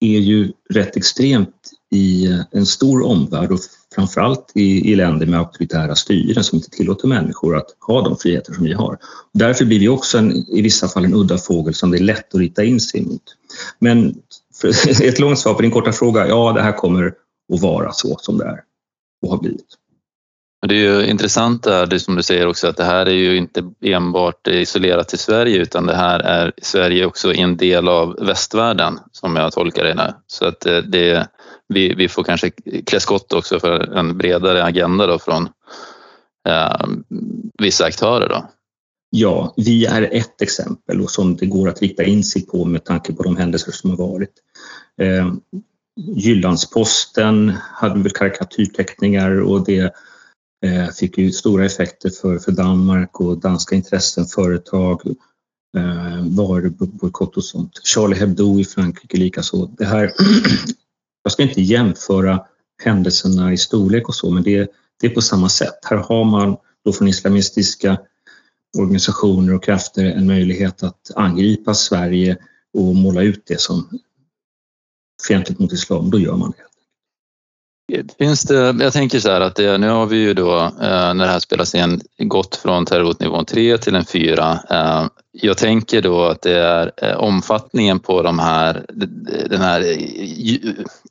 är 0.00 0.18
ju 0.18 0.52
rätt 0.70 0.96
extremt 0.96 1.70
i 1.90 2.26
en 2.50 2.66
stor 2.66 3.02
omvärld 3.02 3.52
och 3.52 3.60
framförallt 3.94 4.52
i, 4.54 4.92
i 4.92 4.96
länder 4.96 5.26
med 5.26 5.38
auktoritära 5.38 5.94
styren 5.94 6.44
som 6.44 6.56
inte 6.56 6.70
tillåter 6.70 7.08
människor 7.08 7.56
att 7.56 7.76
ha 7.86 8.02
de 8.02 8.16
friheter 8.16 8.52
som 8.52 8.64
vi 8.64 8.72
har. 8.72 8.98
Därför 9.32 9.64
blir 9.64 9.80
vi 9.80 9.88
också 9.88 10.18
en, 10.18 10.32
i 10.32 10.62
vissa 10.62 10.88
fall 10.88 11.04
en 11.04 11.14
udda 11.14 11.38
fågel 11.38 11.74
som 11.74 11.90
det 11.90 11.98
är 11.98 12.02
lätt 12.02 12.34
att 12.34 12.40
rita 12.40 12.64
in 12.64 12.80
sig 12.80 13.02
mot. 13.02 13.22
Men 13.78 14.14
ett 15.02 15.18
långt 15.18 15.38
svar 15.38 15.54
på 15.54 15.62
din 15.62 15.70
korta 15.70 15.92
fråga, 15.92 16.28
ja 16.28 16.52
det 16.52 16.62
här 16.62 16.72
kommer 16.72 17.06
att 17.54 17.60
vara 17.60 17.92
så 17.92 18.16
som 18.20 18.38
det 18.38 18.44
är 18.44 18.60
och 19.22 19.30
har 19.30 19.38
blivit. 19.38 19.78
Det 20.68 20.74
är 20.74 20.78
ju 20.78 21.06
intressant 21.06 21.62
där, 21.62 21.86
det 21.86 22.00
som 22.00 22.16
du 22.16 22.22
säger 22.22 22.46
också, 22.46 22.68
att 22.68 22.76
det 22.76 22.84
här 22.84 23.06
är 23.06 23.14
ju 23.14 23.36
inte 23.36 23.64
enbart 23.80 24.48
isolerat 24.48 25.08
till 25.08 25.18
Sverige 25.18 25.58
utan 25.58 25.86
det 25.86 25.96
här 25.96 26.20
är 26.20 26.52
Sverige 26.62 27.06
också 27.06 27.34
en 27.34 27.56
del 27.56 27.88
av 27.88 28.16
västvärlden 28.20 28.98
som 29.12 29.36
jag 29.36 29.52
tolkar 29.52 29.84
det. 29.84 29.94
Här. 29.94 30.14
Så 30.26 30.46
att 30.46 30.66
eh, 30.66 30.78
det 30.78 31.28
vi, 31.68 31.94
vi 31.94 32.08
får 32.08 32.24
kanske 32.24 32.50
klä 32.86 33.00
skott 33.00 33.32
också 33.32 33.60
för 33.60 33.96
en 33.96 34.18
bredare 34.18 34.64
agenda 34.64 35.06
då 35.06 35.18
från 35.18 35.48
eh, 36.48 36.86
vissa 37.62 37.84
aktörer. 37.84 38.28
Då. 38.28 38.50
Ja, 39.10 39.54
vi 39.56 39.86
är 39.86 40.02
ett 40.12 40.42
exempel 40.42 41.00
och 41.00 41.10
som 41.10 41.36
det 41.36 41.46
går 41.46 41.68
att 41.68 41.82
rikta 41.82 42.04
in 42.04 42.24
sig 42.24 42.46
på 42.46 42.64
med 42.64 42.84
tanke 42.84 43.12
på 43.12 43.22
de 43.22 43.36
händelser 43.36 43.72
som 43.72 43.90
har 43.90 43.96
varit. 43.96 44.32
Eh, 45.00 45.32
Jyllandsposten 46.16 47.52
hade 47.72 48.02
väl 48.02 48.12
karikatyrteckningar 48.12 49.40
och 49.40 49.64
det 49.64 49.94
eh, 50.64 50.88
fick 50.88 51.18
ju 51.18 51.32
stora 51.32 51.64
effekter 51.64 52.10
för, 52.10 52.38
för 52.38 52.52
Danmark 52.52 53.20
och 53.20 53.38
danska 53.38 53.76
intressen, 53.76 54.26
företag, 54.26 55.00
eh, 55.76 56.24
varubojkott 56.26 57.36
och 57.36 57.44
sånt. 57.44 57.80
Charlie 57.84 58.16
Hebdo 58.16 58.60
i 58.60 58.64
Frankrike 58.64 59.16
likaså. 59.16 59.66
Det 59.66 59.84
här, 59.84 60.12
jag 61.22 61.32
ska 61.32 61.42
inte 61.42 61.62
jämföra 61.62 62.44
händelserna 62.82 63.52
i 63.52 63.56
storlek 63.56 64.08
och 64.08 64.14
så, 64.14 64.30
men 64.30 64.42
det, 64.42 64.70
det 65.00 65.06
är 65.06 65.10
på 65.10 65.22
samma 65.22 65.48
sätt. 65.48 65.78
Här 65.82 65.96
har 65.96 66.24
man 66.24 66.56
då 66.84 66.92
från 66.92 67.08
islamistiska 67.08 67.98
organisationer 68.78 69.54
och 69.54 69.64
krafter 69.64 70.04
en 70.04 70.26
möjlighet 70.26 70.82
att 70.82 71.10
angripa 71.16 71.74
Sverige 71.74 72.36
och 72.74 72.96
måla 72.96 73.22
ut 73.22 73.42
det 73.46 73.60
som 73.60 74.00
fientligt 75.28 75.60
mot 75.60 75.72
islam, 75.72 76.10
då 76.10 76.18
gör 76.18 76.36
man 76.36 76.50
det. 76.50 76.73
Finns 78.18 78.42
det, 78.42 78.76
jag 78.80 78.92
tänker 78.92 79.20
så 79.20 79.30
här 79.30 79.40
att 79.40 79.56
det, 79.56 79.78
nu 79.78 79.88
har 79.88 80.06
vi 80.06 80.16
ju 80.16 80.34
då 80.34 80.58
eh, 80.60 81.14
när 81.14 81.14
det 81.14 81.26
här 81.26 81.40
spelas 81.40 81.74
in 81.74 82.00
gått 82.18 82.56
från 82.56 82.86
terrorhotnivån 82.86 83.44
3 83.44 83.78
till 83.78 83.94
en 83.94 84.04
4. 84.04 84.58
Eh, 84.70 85.06
jag 85.32 85.58
tänker 85.58 86.02
då 86.02 86.24
att 86.24 86.42
det 86.42 86.58
är 86.58 86.92
eh, 86.96 87.16
omfattningen 87.16 88.00
på 88.00 88.22
de 88.22 88.38
här, 88.38 88.86
den 89.50 89.60
här 89.60 89.96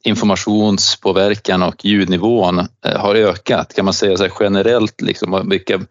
informationspåverkan 0.03 1.63
och 1.63 1.85
ljudnivån 1.85 2.67
har 2.95 3.15
ökat. 3.15 3.73
Kan 3.73 3.85
man 3.85 3.93
säga 3.93 4.17
så 4.17 4.23
här 4.23 4.33
generellt, 4.39 5.01
liksom, 5.01 5.49
vilka 5.49 5.81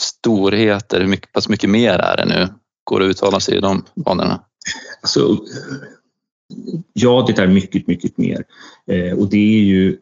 storheter, 0.00 1.00
hur 1.00 1.06
mycket, 1.06 1.32
pass 1.32 1.48
mycket 1.48 1.70
mer 1.70 1.98
är 1.98 2.16
det 2.16 2.24
nu? 2.24 2.48
Går 2.84 3.00
det 3.00 3.06
att 3.06 3.10
uttala 3.10 3.40
sig 3.40 3.56
i 3.56 3.60
de 3.60 3.84
banorna? 3.94 4.40
Alltså, 5.02 5.38
ja, 6.92 7.24
det 7.26 7.42
är 7.42 7.46
mycket, 7.46 7.86
mycket 7.86 8.18
mer. 8.18 8.44
och 9.16 9.28
det 9.30 9.36
är 9.36 9.64
ju 9.64 9.98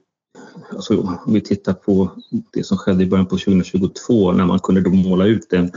alltså, 0.70 1.00
om 1.00 1.32
vi 1.32 1.40
tittar 1.40 1.72
på 1.72 2.10
det 2.52 2.64
som 2.64 2.78
skedde 2.78 3.02
i 3.02 3.06
början 3.06 3.26
på 3.26 3.38
2022 3.38 4.32
när 4.32 4.46
man 4.46 4.58
kunde 4.58 4.80
då 4.80 4.90
måla 4.90 5.24
ut 5.24 5.52
en 5.52 5.72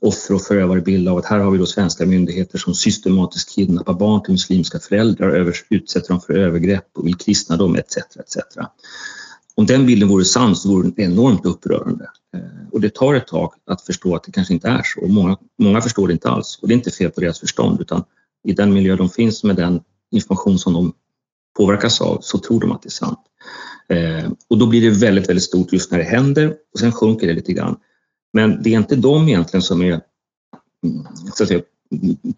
offer 0.00 0.34
och 0.34 0.42
förövarbild 0.42 1.08
av 1.08 1.18
att 1.18 1.26
här 1.26 1.38
har 1.38 1.50
vi 1.50 1.58
då 1.58 1.66
svenska 1.66 2.06
myndigheter 2.06 2.58
som 2.58 2.74
systematiskt 2.74 3.54
kidnappar 3.54 3.94
barn 3.94 4.22
till 4.22 4.32
muslimska 4.32 4.78
föräldrar, 4.78 5.52
utsätter 5.70 6.08
dem 6.08 6.20
för 6.20 6.34
övergrepp 6.34 6.88
och 6.94 7.06
vill 7.06 7.16
kristna 7.16 7.56
dem 7.56 7.76
etc. 7.76 7.96
etc. 7.96 8.36
Om 9.54 9.66
den 9.66 9.86
bilden 9.86 10.08
vore 10.08 10.24
sann 10.24 10.56
så 10.56 10.68
vore 10.68 10.90
den 10.90 11.12
enormt 11.12 11.46
upprörande. 11.46 12.10
Eh, 12.34 12.68
och 12.72 12.80
det 12.80 12.94
tar 12.94 13.14
ett 13.14 13.26
tag 13.26 13.52
att 13.66 13.82
förstå 13.82 14.16
att 14.16 14.24
det 14.24 14.32
kanske 14.32 14.54
inte 14.54 14.68
är 14.68 14.82
så. 14.82 15.06
Många, 15.06 15.36
många 15.58 15.80
förstår 15.80 16.06
det 16.06 16.12
inte 16.12 16.28
alls 16.28 16.58
och 16.62 16.68
det 16.68 16.74
är 16.74 16.76
inte 16.76 16.90
fel 16.90 17.10
på 17.10 17.20
deras 17.20 17.40
förstånd 17.40 17.80
utan 17.80 18.04
i 18.44 18.52
den 18.52 18.72
miljö 18.72 18.96
de 18.96 19.08
finns 19.08 19.44
med 19.44 19.56
den 19.56 19.80
information 20.10 20.58
som 20.58 20.72
de 20.72 20.92
påverkas 21.56 22.00
av 22.00 22.18
så 22.20 22.38
tror 22.38 22.60
de 22.60 22.72
att 22.72 22.82
det 22.82 22.88
är 22.88 22.90
sant. 22.90 23.18
Eh, 23.88 24.30
och 24.48 24.58
då 24.58 24.66
blir 24.66 24.82
det 24.82 24.90
väldigt, 24.90 25.28
väldigt 25.28 25.44
stort 25.44 25.72
just 25.72 25.90
när 25.90 25.98
det 25.98 26.04
händer 26.04 26.56
och 26.72 26.78
sen 26.78 26.92
sjunker 26.92 27.26
det 27.26 27.32
lite 27.32 27.52
grann. 27.52 27.76
Men 28.32 28.62
det 28.62 28.74
är 28.74 28.78
inte 28.78 28.96
de 28.96 29.28
egentligen 29.28 29.62
som 29.62 29.82
är 29.82 30.00
mm, 30.84 31.06
så 31.34 31.42
att 31.42 31.48
säga, 31.48 31.62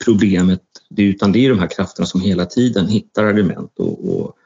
problemet 0.05 0.63
utan 0.97 1.33
det 1.33 1.47
är 1.47 1.51
de 1.51 1.59
här 1.59 1.67
krafterna 1.67 2.07
som 2.07 2.21
hela 2.21 2.47
tiden 2.47 2.87
hittar 2.87 3.25
argument 3.25 3.73
och, 3.79 4.09
och 4.09 4.37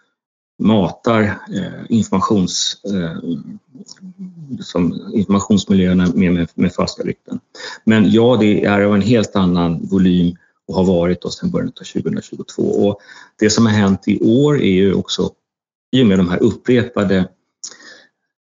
matar 0.59 1.23
eh, 1.23 1.85
informations, 1.89 2.77
eh, 2.85 3.17
som 4.61 5.11
informationsmiljöerna 5.15 6.07
med, 6.15 6.33
med, 6.33 6.49
med 6.55 6.73
falska 6.73 7.03
rykten. 7.03 7.41
Men 7.85 8.11
ja, 8.11 8.37
det 8.41 8.65
är 8.65 8.81
av 8.81 8.95
en 8.95 9.03
helt 9.03 9.37
annan 9.37 9.87
volym 9.87 10.37
och 10.69 10.75
har 10.75 10.85
varit 10.85 11.23
då 11.23 11.31
sedan 11.31 11.51
början 11.51 11.73
av 11.81 11.85
2022. 11.85 12.63
Och 12.63 13.01
det 13.39 13.51
som 13.51 13.67
har 13.67 13.73
hänt 13.73 14.09
i 14.09 14.21
år 14.21 14.61
är 14.61 14.73
ju 14.73 14.95
också 14.95 15.31
i 15.91 16.03
och 16.03 16.07
med 16.07 16.19
de 16.19 16.29
här 16.29 16.43
upprepade 16.43 17.29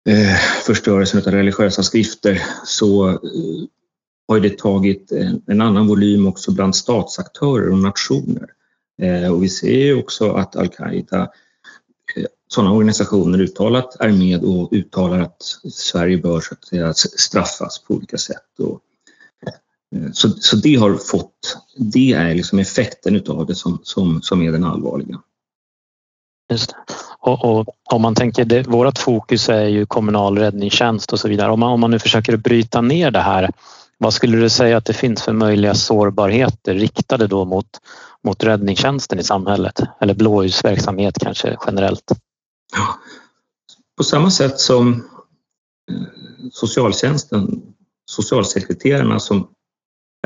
eh, 0.08 0.36
förstörelsen 0.66 1.20
av 1.20 1.26
religiösa 1.26 1.82
skrifter 1.82 2.42
så 2.64 3.08
eh, 3.08 3.18
har 4.28 4.40
det 4.40 4.58
tagit 4.58 5.12
en, 5.12 5.42
en, 5.46 5.60
annan 5.60 5.86
volym 5.86 6.26
också 6.26 6.52
bland 6.52 6.76
statsaktörer 6.76 7.70
och 7.70 7.78
nationer. 7.78 8.50
Eh, 9.02 9.32
och 9.32 9.42
vi 9.42 9.48
ser 9.48 9.98
också 9.98 10.32
att 10.32 10.56
al-Qaida, 10.56 11.20
eh, 12.16 12.26
sådana 12.48 12.72
organisationer 12.72 13.40
uttalat 13.40 13.96
är 14.00 14.12
med 14.12 14.44
och 14.44 14.72
uttalar 14.72 15.20
att 15.20 15.42
Sverige 15.72 16.18
bör 16.18 16.40
så 16.40 16.54
att 16.54 16.64
säga, 16.64 16.94
straffas 16.94 17.78
på 17.78 17.94
olika 17.94 18.18
sätt. 18.18 18.58
Och, 18.58 18.80
eh, 19.96 20.12
så, 20.12 20.28
så 20.28 20.56
det 20.56 20.74
har 20.74 20.94
fått, 20.94 21.56
det 21.76 22.12
är 22.12 22.34
liksom 22.34 22.58
effekten 22.58 23.16
utav 23.16 23.46
det 23.46 23.54
som, 23.54 23.80
som, 23.82 24.22
som 24.22 24.42
är 24.42 24.52
den 24.52 24.64
allvarliga. 24.64 25.22
Just 26.50 26.70
det. 26.70 26.94
Och, 27.22 27.44
och, 27.44 27.66
om 27.90 28.02
man 28.02 28.14
tänker, 28.14 28.44
det, 28.44 28.66
vårt 28.66 28.98
fokus 28.98 29.48
är 29.48 29.66
ju 29.66 29.86
kommunal 29.86 30.38
räddningstjänst 30.38 31.12
och 31.12 31.20
så 31.20 31.28
vidare. 31.28 31.52
Om 31.52 31.60
man, 31.60 31.72
om 31.72 31.80
man 31.80 31.90
nu 31.90 31.98
försöker 31.98 32.36
bryta 32.36 32.80
ner 32.80 33.10
det 33.10 33.20
här, 33.20 33.50
vad 33.98 34.14
skulle 34.14 34.36
du 34.36 34.48
säga 34.48 34.76
att 34.76 34.84
det 34.84 34.92
finns 34.92 35.22
för 35.22 35.32
möjliga 35.32 35.74
sårbarheter 35.74 36.74
riktade 36.74 37.26
då 37.26 37.44
mot, 37.44 37.66
mot 38.24 38.44
räddningstjänsten 38.44 39.18
i 39.18 39.22
samhället? 39.22 39.80
Eller 40.00 40.14
blåljusverksamhet 40.14 41.18
kanske 41.18 41.56
generellt? 41.66 42.12
Ja, 42.76 42.98
på 43.96 44.04
samma 44.04 44.30
sätt 44.30 44.60
som 44.60 44.92
eh, 45.90 45.96
socialtjänsten, 46.52 47.62
socialsekreterarna 48.10 49.20
som 49.20 49.48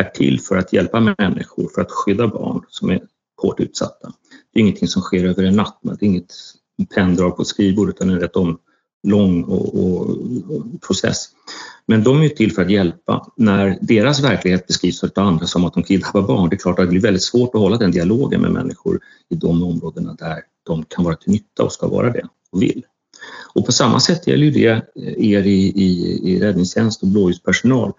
är 0.00 0.04
till 0.04 0.40
för 0.40 0.56
att 0.56 0.72
hjälpa 0.72 1.00
människor, 1.00 1.70
för 1.74 1.82
att 1.82 1.90
skydda 1.90 2.28
barn 2.28 2.64
som 2.68 2.90
är 2.90 3.00
hårt 3.42 3.60
utsatta. 3.60 4.12
Det 4.52 4.60
är 4.60 4.62
ingenting 4.62 4.88
som 4.88 5.02
sker 5.02 5.24
över 5.24 5.42
en 5.42 5.56
natt. 5.56 5.78
men 5.82 5.96
Det 5.96 6.06
är 6.06 6.08
inget 6.08 6.32
penndrag 6.95 7.37
på 7.37 7.42
ett 7.42 7.49
skrivbord 7.49 7.88
utan 7.88 8.11
en 8.11 8.21
rätt 8.21 8.37
om, 8.37 8.59
lång 9.02 9.45
och, 9.45 9.75
och, 9.75 10.11
och, 10.49 10.83
process. 10.87 11.28
Men 11.87 12.04
de 12.04 12.23
är 12.23 12.28
till 12.28 12.52
för 12.52 12.62
att 12.62 12.71
hjälpa. 12.71 13.26
När 13.37 13.78
deras 13.80 14.21
verklighet 14.21 14.66
beskrivs 14.66 15.04
av 15.04 15.11
andra 15.14 15.47
som 15.47 15.64
att 15.64 15.75
de 15.75 15.83
kidnappar 15.83 16.23
barn, 16.23 16.49
det 16.49 16.56
är 16.56 16.59
klart 16.59 16.78
att 16.78 16.85
det 16.85 16.90
blir 16.90 17.00
väldigt 17.00 17.23
svårt 17.23 17.54
att 17.54 17.61
hålla 17.61 17.76
den 17.76 17.90
dialogen 17.90 18.40
med 18.40 18.52
människor 18.52 19.00
i 19.28 19.35
de 19.35 19.62
områdena 19.62 20.14
där 20.14 20.42
de 20.66 20.85
kan 20.85 21.04
vara 21.04 21.16
till 21.16 21.33
nytta 21.33 21.62
och 21.62 21.73
ska 21.73 21.88
vara 21.88 22.11
det 22.11 22.28
och 22.50 22.62
vill. 22.62 22.83
Och 23.54 23.66
på 23.66 23.73
samma 23.73 24.00
sätt 24.00 24.26
gäller 24.26 24.45
ju 24.45 24.50
det 24.50 24.68
eh, 24.68 25.30
er 25.30 25.42
i, 25.42 25.66
i, 25.66 26.21
i 26.33 26.40
räddningstjänst 26.40 27.02
och 27.02 27.09
blåljuspersonal 27.09 27.92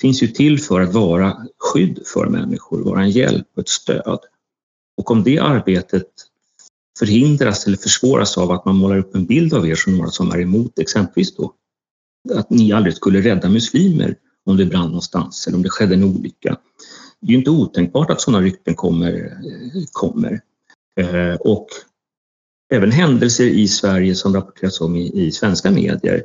finns 0.00 0.22
ju 0.22 0.26
till 0.26 0.60
för 0.60 0.80
att 0.80 0.94
vara 0.94 1.46
skydd 1.58 1.98
för 2.06 2.26
människor, 2.26 2.84
vara 2.84 3.02
en 3.02 3.10
hjälp 3.10 3.46
och 3.56 3.62
ett 3.62 3.68
stöd. 3.68 4.18
Och 4.96 5.10
om 5.10 5.22
det 5.22 5.38
arbetet 5.38 6.06
förhindras 6.98 7.66
eller 7.66 7.76
försvåras 7.76 8.38
av 8.38 8.50
att 8.50 8.64
man 8.64 8.76
målar 8.76 8.98
upp 8.98 9.14
en 9.14 9.26
bild 9.26 9.54
av 9.54 9.68
er 9.68 9.74
som 9.74 9.96
några 9.96 10.10
som 10.10 10.30
är 10.30 10.40
emot 10.40 10.78
exempelvis 10.78 11.36
då 11.36 11.54
att 12.30 12.50
ni 12.50 12.72
aldrig 12.72 12.94
skulle 12.94 13.20
rädda 13.20 13.48
muslimer 13.48 14.16
om 14.44 14.56
det 14.56 14.66
brann 14.66 14.86
någonstans 14.86 15.46
eller 15.46 15.56
om 15.56 15.62
det 15.62 15.70
skedde 15.70 15.94
en 15.94 16.04
olycka. 16.04 16.56
Det 17.20 17.26
är 17.26 17.30
ju 17.30 17.38
inte 17.38 17.50
otänkbart 17.50 18.10
att 18.10 18.20
sådana 18.20 18.44
rykten 18.44 18.74
kommer. 18.74 19.12
Eh, 19.74 19.82
kommer. 19.92 20.40
Eh, 21.00 21.34
och 21.34 21.66
även 22.72 22.90
händelser 22.90 23.44
i 23.44 23.68
Sverige 23.68 24.14
som 24.14 24.34
rapporteras 24.34 24.80
om 24.80 24.96
i, 24.96 25.26
i 25.26 25.32
svenska 25.32 25.70
medier 25.70 26.22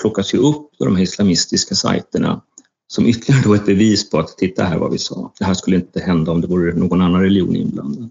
plockas 0.00 0.34
ju 0.34 0.38
upp 0.38 0.78
på 0.78 0.84
de 0.84 0.96
här 0.96 1.02
islamistiska 1.02 1.74
sajterna 1.74 2.42
som 2.86 3.06
ytterligare 3.06 3.42
då 3.44 3.54
ett 3.54 3.66
bevis 3.66 4.10
på 4.10 4.18
att 4.18 4.38
titta 4.38 4.64
här 4.64 4.78
vad 4.78 4.92
vi 4.92 4.98
sa. 4.98 5.32
Det 5.38 5.44
här 5.44 5.54
skulle 5.54 5.76
inte 5.76 6.00
hända 6.00 6.32
om 6.32 6.40
det 6.40 6.46
vore 6.46 6.74
någon 6.74 7.00
annan 7.00 7.22
religion 7.22 7.56
inblandad. 7.56 8.10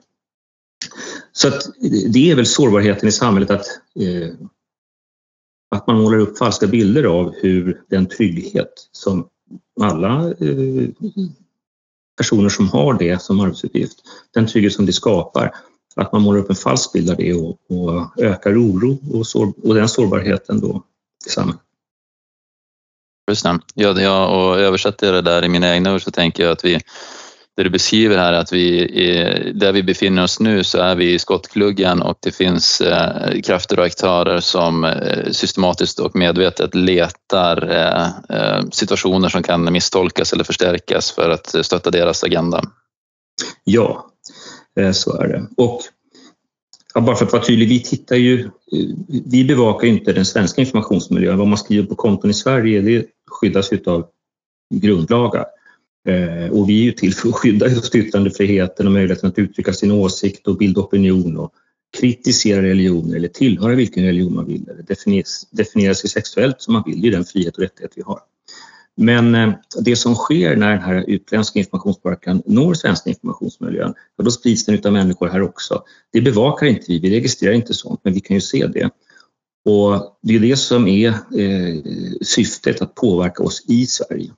Så 1.31 1.47
att 1.47 1.69
det 2.13 2.31
är 2.31 2.35
väl 2.35 2.45
sårbarheten 2.45 3.09
i 3.09 3.11
samhället 3.11 3.51
att, 3.51 3.65
eh, 3.99 4.29
att 5.75 5.87
man 5.87 6.01
målar 6.01 6.17
upp 6.17 6.37
falska 6.37 6.67
bilder 6.67 7.03
av 7.03 7.33
hur 7.35 7.81
den 7.89 8.05
trygghet 8.05 8.73
som 8.91 9.27
alla 9.81 10.33
eh, 10.39 10.89
personer 12.17 12.49
som 12.49 12.69
har 12.69 12.93
det 12.93 13.21
som 13.21 13.39
arbetsuppgift, 13.39 13.97
den 14.33 14.47
trygghet 14.47 14.73
som 14.73 14.85
det 14.85 14.93
skapar, 14.93 15.55
att 15.95 16.11
man 16.11 16.21
målar 16.21 16.39
upp 16.39 16.49
en 16.49 16.55
falsk 16.55 16.93
bild 16.93 17.09
av 17.09 17.17
det 17.17 17.33
och, 17.33 17.57
och 17.69 18.23
ökar 18.23 18.63
oro 18.63 18.97
och, 19.17 19.27
sår, 19.27 19.53
och 19.63 19.75
den 19.75 19.89
sårbarheten 19.89 20.61
då 20.61 20.83
i 21.27 21.29
samhället. 21.29 21.61
Just 23.29 23.43
det. 23.43 23.59
Ja, 23.73 24.01
ja, 24.01 24.27
och 24.27 24.59
översätter 24.59 25.07
jag 25.07 25.15
det 25.15 25.31
där 25.31 25.45
i 25.45 25.49
mina 25.49 25.73
egna 25.73 25.93
ord 25.93 26.01
så 26.01 26.11
tänker 26.11 26.43
jag 26.43 26.51
att 26.51 26.65
vi 26.65 26.81
det 27.59 27.63
du 27.63 27.69
beskriver 27.69 28.17
här 28.17 28.33
att 28.33 28.53
vi, 28.53 28.87
där 29.55 29.71
vi 29.71 29.83
befinner 29.83 30.23
oss 30.23 30.39
nu 30.39 30.63
så 30.63 30.77
är 30.77 30.95
vi 30.95 31.13
i 31.13 31.19
skottgluggen 31.19 32.01
och 32.01 32.17
det 32.21 32.31
finns 32.31 32.81
eh, 32.81 33.41
krafter 33.41 33.79
och 33.79 33.85
aktörer 33.85 34.39
som 34.39 34.83
eh, 34.83 35.31
systematiskt 35.31 35.99
och 35.99 36.15
medvetet 36.15 36.75
letar 36.75 37.69
eh, 37.69 38.37
eh 38.37 38.63
situationer 38.71 39.29
som 39.29 39.43
kan 39.43 39.73
misstolkas 39.73 40.33
eller 40.33 40.43
förstärkas 40.43 41.11
för 41.11 41.29
att 41.29 41.65
stötta 41.65 41.91
deras 41.91 42.23
agenda. 42.23 42.61
Ja, 43.63 44.05
eh, 44.79 44.91
så 44.91 45.21
är 45.21 45.27
det. 45.27 45.47
Och 45.57 45.81
ja, 46.93 47.01
bara 47.01 47.15
för 47.15 47.25
att 47.25 47.33
vara 47.33 47.43
tydlig, 47.43 47.69
vi 47.69 47.79
tittar 47.79 48.15
ju, 48.15 48.39
eh, 48.41 48.49
vi 49.25 49.45
bevakar 49.45 49.87
ju 49.87 49.93
inte 49.93 50.13
den 50.13 50.25
svenska 50.25 50.61
informationsmiljön. 50.61 51.37
Vad 51.37 51.47
man 51.47 51.57
skriver 51.57 51.87
på 51.87 51.95
konton 51.95 52.29
i 52.29 52.33
Sverige, 52.33 52.81
det 52.81 53.05
skyddas 53.31 53.69
av 53.85 54.07
grundlagar. 54.73 55.45
Eh, 56.09 56.51
och 56.51 56.69
vi 56.69 56.79
är 56.79 56.83
ju 56.83 56.91
till 56.91 57.13
för 57.13 57.29
att 57.29 57.35
skydda 57.35 57.67
just 57.67 57.95
yttrandefriheten 57.95 58.87
och 58.87 58.93
möjligheten 58.93 59.29
att 59.29 59.39
uttrycka 59.39 59.73
sin 59.73 59.91
åsikt 59.91 60.47
och 60.47 60.57
bilda 60.57 60.81
opinion 60.81 61.37
och 61.37 61.53
kritisera 61.97 62.61
religioner 62.61 63.15
eller 63.15 63.27
tillhöra 63.27 63.75
vilken 63.75 64.03
religion 64.03 64.35
man 64.35 64.45
vill 64.45 64.69
eller 64.69 64.83
definiera 65.51 65.95
sig 65.95 66.09
sexuellt 66.09 66.61
som 66.61 66.73
man 66.73 66.83
vill. 66.85 67.01
Det 67.01 67.07
är 67.07 67.11
den 67.11 67.25
frihet 67.25 67.57
och 67.57 67.63
rättighet 67.63 67.91
vi 67.95 68.01
har. 68.01 68.19
Men 68.97 69.35
eh, 69.35 69.53
det 69.81 69.95
som 69.95 70.15
sker 70.15 70.55
när 70.55 70.69
den 70.69 70.81
här 70.81 71.05
utländska 71.07 71.59
informationspåverkan 71.59 72.41
når 72.45 72.73
svenska 72.73 73.09
informationsmiljön, 73.09 73.93
ja, 74.17 74.23
då 74.23 74.31
sprids 74.31 74.65
den 74.65 74.85
av 74.85 74.93
människor 74.93 75.27
här 75.27 75.41
också. 75.41 75.83
Det 76.13 76.21
bevakar 76.21 76.67
inte 76.67 76.85
vi, 76.87 76.99
vi 76.99 77.09
registrerar 77.09 77.53
inte 77.53 77.73
sånt, 77.73 77.99
men 78.03 78.13
vi 78.13 78.19
kan 78.19 78.35
ju 78.35 78.41
se 78.41 78.67
det. 78.67 78.89
Och 79.65 80.17
det 80.21 80.35
är 80.35 80.39
det 80.39 80.57
som 80.57 80.87
är 80.87 81.07
eh, 81.09 81.81
syftet, 82.21 82.81
att 82.81 82.95
påverka 82.95 83.43
oss 83.43 83.65
i 83.67 83.85
Sverige. 83.85 84.31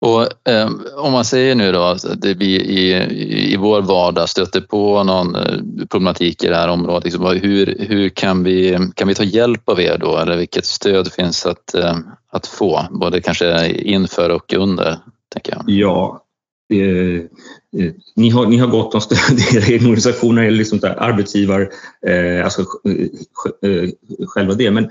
Och 0.00 0.48
eh, 0.48 0.70
om 0.96 1.12
man 1.12 1.24
säger 1.24 1.54
nu 1.54 1.72
då 1.72 1.82
att 1.82 2.24
vi 2.24 2.60
i, 2.60 3.52
i 3.52 3.56
vår 3.56 3.82
vardag 3.82 4.28
stöter 4.28 4.60
på 4.60 5.04
någon 5.04 5.34
eh, 5.34 5.86
problematik 5.90 6.44
i 6.44 6.46
det 6.46 6.56
här 6.56 6.68
området, 6.68 7.04
liksom, 7.04 7.26
hur, 7.26 7.86
hur 7.88 8.08
kan, 8.08 8.44
vi, 8.44 8.78
kan 8.94 9.08
vi 9.08 9.14
ta 9.14 9.22
hjälp 9.22 9.68
av 9.68 9.80
er 9.80 9.98
då? 9.98 10.16
Eller 10.16 10.36
vilket 10.36 10.66
stöd 10.66 11.12
finns 11.12 11.46
att, 11.46 11.74
eh, 11.74 11.98
att 12.30 12.46
få, 12.46 12.86
både 12.90 13.20
kanske 13.20 13.68
inför 13.72 14.30
och 14.30 14.52
under? 14.52 14.98
Tänker 15.32 15.52
jag. 15.52 15.64
Ja, 15.66 16.24
eh, 16.72 16.80
eh 17.82 17.92
ni, 18.16 18.30
har, 18.30 18.46
ni 18.46 18.56
har 18.56 18.68
gott 18.68 18.94
om 18.94 19.00
stöd 19.00 19.38
i 19.38 19.56
era 19.56 19.66
egna 19.66 19.88
organisationer 19.88 20.42
eller 20.42 20.58
liksom 20.58 20.78
där, 20.78 21.02
arbetsgivar, 21.02 21.70
eh, 22.06 22.44
alltså 22.44 22.60
eh, 23.62 23.70
eh, 23.70 23.90
själva 24.26 24.54
det. 24.54 24.70
Men 24.70 24.90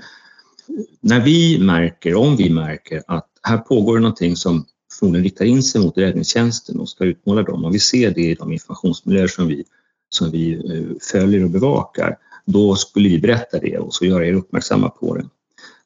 när 1.00 1.20
vi 1.20 1.58
märker, 1.58 2.14
om 2.14 2.36
vi 2.36 2.50
märker 2.50 3.02
att 3.06 3.26
här 3.42 3.58
pågår 3.58 3.98
någonting 3.98 4.36
som 4.36 4.66
förmodligen 5.00 5.24
riktar 5.24 5.44
in 5.44 5.62
sig 5.62 5.80
mot 5.80 5.98
räddningstjänsten 5.98 6.80
och 6.80 6.88
ska 6.88 7.04
utmåla 7.04 7.42
dem. 7.42 7.64
Om 7.64 7.72
vi 7.72 7.78
ser 7.78 8.10
det 8.10 8.20
i 8.20 8.34
de 8.34 8.52
informationsmiljöer 8.52 9.26
som 9.26 9.46
vi, 9.46 9.64
som 10.08 10.30
vi 10.30 10.52
eh, 10.52 10.96
följer 11.12 11.44
och 11.44 11.50
bevakar, 11.50 12.16
då 12.44 12.76
skulle 12.76 13.08
vi 13.08 13.18
berätta 13.18 13.58
det 13.58 13.78
och 13.78 13.94
så 13.94 14.04
göra 14.04 14.26
er 14.26 14.32
uppmärksamma 14.32 14.88
på 14.88 15.16
det. 15.16 15.26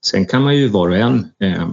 Sen 0.05 0.27
kan 0.27 0.43
man 0.43 0.57
ju 0.57 0.69
var 0.69 0.89
och 0.89 0.97
en, 0.97 1.27
eh, 1.39 1.69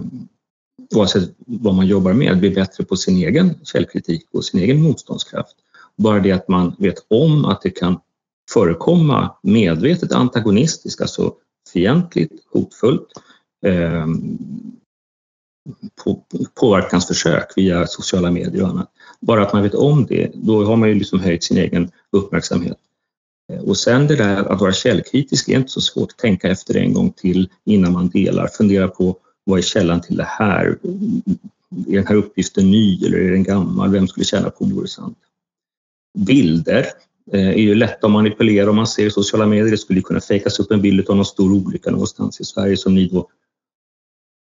oavsett 0.94 1.30
vad 1.46 1.74
man 1.74 1.86
jobbar 1.86 2.12
med, 2.12 2.38
bli 2.38 2.50
bättre 2.50 2.84
på 2.84 2.96
sin 2.96 3.16
egen 3.16 3.54
källkritik 3.64 4.26
och 4.32 4.44
sin 4.44 4.60
egen 4.60 4.82
motståndskraft. 4.82 5.56
Bara 5.96 6.20
det 6.20 6.32
att 6.32 6.48
man 6.48 6.76
vet 6.78 7.04
om 7.08 7.44
att 7.44 7.62
det 7.62 7.70
kan 7.70 8.00
förekomma 8.50 9.34
medvetet 9.42 10.12
antagonistiskt, 10.12 11.00
alltså 11.00 11.34
fientligt, 11.72 12.32
hotfullt, 12.52 13.08
eh, 13.66 14.06
på, 16.04 16.24
påverkansförsök 16.54 17.52
via 17.56 17.86
sociala 17.86 18.30
medier 18.30 18.62
och 18.62 18.68
annat. 18.68 18.90
Bara 19.20 19.42
att 19.42 19.52
man 19.52 19.62
vet 19.62 19.74
om 19.74 20.06
det, 20.06 20.30
då 20.34 20.64
har 20.64 20.76
man 20.76 20.88
ju 20.88 20.94
liksom 20.94 21.20
höjt 21.20 21.44
sin 21.44 21.58
egen 21.58 21.90
uppmärksamhet. 22.10 22.78
Eh, 23.52 23.60
och 23.60 23.76
sen 23.76 24.06
det 24.06 24.16
där 24.16 24.44
att 24.44 24.60
vara 24.60 24.72
källkritisk 24.72 25.48
är 25.48 25.56
inte 25.56 25.72
så 25.72 25.80
svårt. 25.80 26.16
Tänka 26.16 26.48
efter 26.48 26.76
en 26.76 26.92
gång 26.92 27.12
till 27.12 27.48
innan 27.64 27.92
man 27.92 28.08
delar. 28.08 28.46
Fundera 28.46 28.88
på 28.88 29.16
vad 29.44 29.58
är 29.58 29.62
källan 29.62 30.00
till 30.00 30.16
det 30.16 30.28
här? 30.28 30.78
Är 31.86 31.96
den 31.96 32.06
här 32.06 32.14
uppgiften 32.14 32.70
ny 32.70 33.06
eller 33.06 33.18
är 33.18 33.30
den 33.30 33.42
gammal? 33.42 33.90
Vem 33.90 34.08
skulle 34.08 34.24
tjäna 34.24 34.50
på 34.50 34.64
om 34.64 34.70
det 34.70 34.76
vore 34.76 34.88
sant? 34.88 35.18
Bilder 36.18 36.86
eh, 37.32 37.48
är 37.48 37.58
ju 37.58 37.74
lätta 37.74 38.06
att 38.06 38.12
manipulera 38.12 38.70
om 38.70 38.76
man 38.76 38.86
ser 38.86 39.06
i 39.06 39.10
sociala 39.10 39.46
medier. 39.46 39.70
Det 39.70 39.78
skulle 39.78 40.00
kunna 40.00 40.20
fejkas 40.20 40.60
upp 40.60 40.70
en 40.70 40.82
bild 40.82 41.10
av 41.10 41.16
någon 41.16 41.24
stor 41.24 41.52
olycka 41.52 41.90
någonstans 41.90 42.40
i 42.40 42.44
Sverige 42.44 42.76
som 42.76 42.94
ni 42.94 43.08
då 43.08 43.28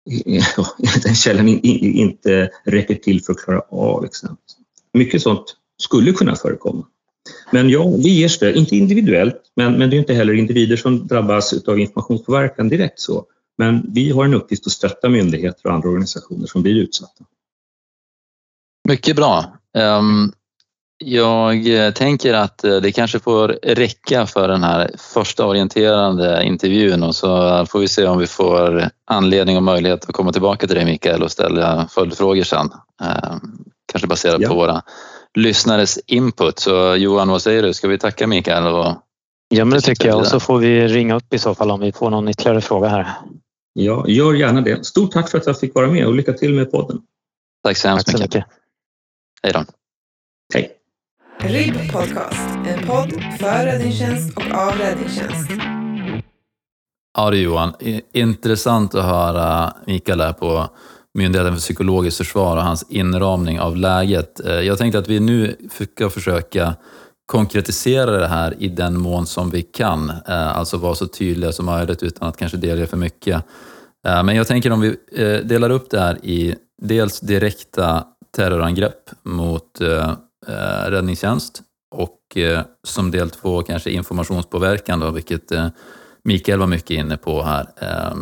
den 1.03 1.15
källan 1.15 1.47
inte 1.47 2.49
räcker 2.63 2.95
till 2.95 3.23
för 3.23 3.33
att 3.33 3.39
klara 3.39 3.61
av. 3.69 4.05
Exempel. 4.05 4.37
Mycket 4.93 5.21
sånt 5.21 5.55
skulle 5.77 6.11
kunna 6.11 6.35
förekomma. 6.35 6.85
Men 7.51 7.69
ja, 7.69 7.95
vi 7.97 8.09
ger 8.09 8.27
stöd, 8.27 8.55
inte 8.55 8.75
individuellt, 8.75 9.41
men, 9.55 9.73
men 9.73 9.89
det 9.89 9.95
är 9.95 9.99
inte 9.99 10.13
heller 10.13 10.33
individer 10.33 10.75
som 10.75 11.07
drabbas 11.07 11.53
av 11.67 11.79
informationspåverkan 11.79 12.69
direkt 12.69 12.99
så. 12.99 13.25
Men 13.57 13.93
vi 13.93 14.11
har 14.11 14.25
en 14.25 14.33
uppgift 14.33 14.67
att 14.67 14.71
stötta 14.71 15.09
myndigheter 15.09 15.67
och 15.67 15.73
andra 15.73 15.89
organisationer 15.89 16.47
som 16.47 16.61
blir 16.61 16.75
utsatta. 16.75 17.25
Mycket 18.87 19.15
bra. 19.15 19.57
Um, 19.77 20.33
jag 21.03 21.85
eh, 21.85 21.93
tänker 21.93 22.33
att 22.33 22.63
eh, 22.63 22.75
det 22.75 22.91
kanske 22.91 23.19
får 23.19 23.47
räcka 23.63 24.25
för 24.25 24.47
den 24.47 24.63
här 24.63 24.91
första 24.97 25.45
orienterande 25.45 26.43
intervjun 26.43 27.03
och 27.03 27.15
så 27.15 27.65
får 27.65 27.79
vi 27.79 27.87
se 27.87 28.05
om 28.05 28.17
vi 28.17 28.27
får 28.27 28.89
anledning 29.05 29.57
och 29.57 29.63
möjlighet 29.63 30.05
att 30.09 30.15
komma 30.15 30.31
tillbaka 30.31 30.67
till 30.67 30.75
dig 30.75 30.85
Mikael 30.85 31.23
och 31.23 31.31
ställa 31.31 31.87
följdfrågor 31.87 32.43
sen. 32.43 32.69
Eh, 33.01 33.35
kanske 33.91 34.07
baserat 34.07 34.41
ja. 34.41 34.49
på 34.49 34.55
våra 34.55 34.81
lyssnares 35.37 35.99
input. 36.07 36.59
Så 36.59 36.95
Johan, 36.95 37.29
vad 37.29 37.41
säger 37.41 37.63
du? 37.63 37.73
Ska 37.73 37.87
vi 37.87 37.97
tacka 37.97 38.27
Mikael? 38.27 38.67
Och 38.67 38.95
ja, 39.49 39.65
men 39.65 39.69
det 39.69 39.81
tycker 39.81 40.07
jag 40.07 40.19
och 40.19 40.27
så 40.27 40.39
får 40.39 40.57
vi 40.57 40.87
ringa 40.87 41.15
upp 41.15 41.33
i 41.33 41.39
så 41.39 41.55
fall 41.55 41.71
om 41.71 41.79
vi 41.79 41.91
får 41.91 42.09
någon 42.09 42.29
ytterligare 42.29 42.61
fråga 42.61 42.87
här. 42.87 43.07
Ja, 43.73 44.05
gör 44.07 44.33
gärna 44.33 44.61
det. 44.61 44.85
Stort 44.85 45.11
tack 45.11 45.29
för 45.29 45.37
att 45.37 45.47
jag 45.47 45.59
fick 45.59 45.75
vara 45.75 45.87
med 45.87 46.07
och 46.07 46.15
lycka 46.15 46.33
till 46.33 46.53
med 46.53 46.71
podden. 46.71 47.01
Tack 47.63 47.77
så 47.77 47.87
hemskt 47.87 48.07
mycket. 48.07 48.21
mycket. 48.21 48.45
Hej 49.43 49.53
då. 49.53 49.65
Hej. 50.53 50.77
RIB 51.43 51.91
Podcast, 51.91 52.49
en 52.67 52.87
podd 52.87 53.11
för 53.39 53.65
räddningstjänst 53.65 54.37
och 54.37 54.51
av 54.51 54.73
räddningstjänst. 54.77 55.51
Ja 57.17 57.31
du 57.31 57.37
Johan, 57.37 57.73
intressant 58.13 58.95
att 58.95 59.05
höra 59.05 59.73
Mikael 59.85 60.21
här 60.21 60.33
på 60.33 60.69
Myndigheten 61.13 61.53
för 61.53 61.59
psykologiskt 61.59 62.17
försvar 62.17 62.57
och 62.57 62.63
hans 62.63 62.85
inramning 62.89 63.59
av 63.59 63.75
läget. 63.75 64.39
Eh, 64.45 64.53
jag 64.53 64.77
tänkte 64.77 64.99
att 64.99 65.07
vi 65.07 65.19
nu 65.19 65.55
ska 65.93 66.09
försöka 66.09 66.75
konkretisera 67.25 68.11
det 68.11 68.27
här 68.27 68.55
i 68.59 68.67
den 68.67 68.99
mån 68.99 69.25
som 69.25 69.49
vi 69.49 69.61
kan. 69.61 70.09
Eh, 70.09 70.57
alltså 70.57 70.77
vara 70.77 70.95
så 70.95 71.07
tydliga 71.07 71.51
som 71.51 71.65
möjligt 71.65 72.03
utan 72.03 72.27
att 72.27 72.37
kanske 72.37 72.57
delge 72.57 72.87
för 72.87 72.97
mycket. 72.97 73.35
Eh, 74.07 74.23
men 74.23 74.35
jag 74.35 74.47
tänker 74.47 74.71
om 74.71 74.81
vi 74.81 74.95
delar 75.43 75.69
upp 75.69 75.89
det 75.89 75.99
här 75.99 76.25
i 76.25 76.55
dels 76.81 77.19
direkta 77.19 78.03
terrorangrepp 78.35 79.09
mot 79.23 79.81
eh, 80.47 80.89
räddningstjänst 80.89 81.61
och 81.95 82.37
eh, 82.37 82.65
som 82.83 83.11
del 83.11 83.29
två 83.29 83.63
kanske 83.63 83.91
informationspåverkan, 83.91 84.99
då, 84.99 85.11
vilket 85.11 85.51
eh, 85.51 85.67
Mikael 86.23 86.59
var 86.59 86.67
mycket 86.67 86.91
inne 86.91 87.17
på 87.17 87.43
här. 87.43 87.67
Eh, 87.81 88.15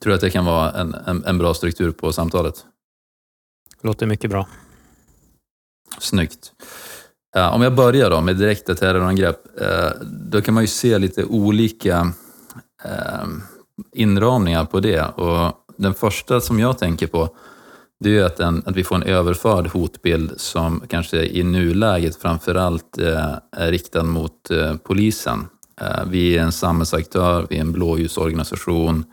tror 0.00 0.14
att 0.14 0.20
det 0.20 0.30
kan 0.30 0.44
vara 0.44 0.72
en, 0.72 0.94
en, 0.94 1.24
en 1.24 1.38
bra 1.38 1.54
struktur 1.54 1.90
på 1.90 2.12
samtalet? 2.12 2.54
Låter 3.82 4.06
mycket 4.06 4.30
bra. 4.30 4.48
Snyggt. 5.98 6.52
Om 7.52 7.62
jag 7.62 7.74
börjar 7.74 8.10
då 8.10 8.20
med 8.20 8.36
direkta 8.36 8.74
terrorangrepp, 8.74 9.60
eh, 9.60 9.90
då 10.02 10.40
kan 10.40 10.54
man 10.54 10.62
ju 10.62 10.66
se 10.66 10.98
lite 10.98 11.24
olika 11.24 12.12
eh, 12.84 13.26
inramningar 13.92 14.64
på 14.64 14.80
det. 14.80 15.02
Och 15.02 15.52
den 15.76 15.94
första 15.94 16.40
som 16.40 16.60
jag 16.60 16.78
tänker 16.78 17.06
på 17.06 17.36
det 18.00 18.08
är 18.08 18.12
ju 18.12 18.24
att, 18.24 18.40
en, 18.40 18.62
att 18.66 18.76
vi 18.76 18.84
får 18.84 18.96
en 18.96 19.02
överförd 19.02 19.66
hotbild 19.66 20.32
som 20.36 20.82
kanske 20.88 21.24
i 21.26 21.42
nuläget 21.42 22.16
framförallt 22.16 22.98
eh, 22.98 23.34
är 23.52 23.70
riktad 23.70 24.02
mot 24.02 24.50
eh, 24.50 24.76
polisen. 24.76 25.46
Eh, 25.80 26.04
vi 26.06 26.38
är 26.38 26.42
en 26.42 26.52
samhällsaktör, 26.52 27.46
vi 27.50 27.56
är 27.56 27.60
en 27.60 27.72
blåljusorganisation, 27.72 29.04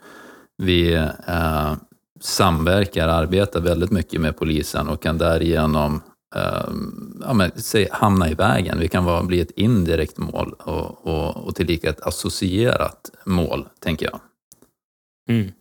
vi 0.57 0.93
eh, 1.27 1.73
samverkar, 2.21 3.07
arbetar 3.07 3.61
väldigt 3.61 3.91
mycket 3.91 4.21
med 4.21 4.37
polisen 4.37 4.89
och 4.89 5.01
kan 5.01 5.17
därigenom 5.17 6.01
eh, 6.35 6.69
ja, 7.21 7.33
men, 7.33 7.51
säg, 7.55 7.87
hamna 7.91 8.29
i 8.29 8.33
vägen. 8.33 8.79
Vi 8.79 8.87
kan 8.87 9.05
vara, 9.05 9.23
bli 9.23 9.39
ett 9.39 9.51
indirekt 9.51 10.17
mål 10.17 10.53
och, 10.59 11.07
och, 11.07 11.47
och 11.47 11.55
tillika 11.55 11.89
ett 11.89 12.01
associerat 12.01 13.11
mål, 13.25 13.67
tänker 13.79 14.05
jag. 14.05 14.19
Mm. 15.29 15.51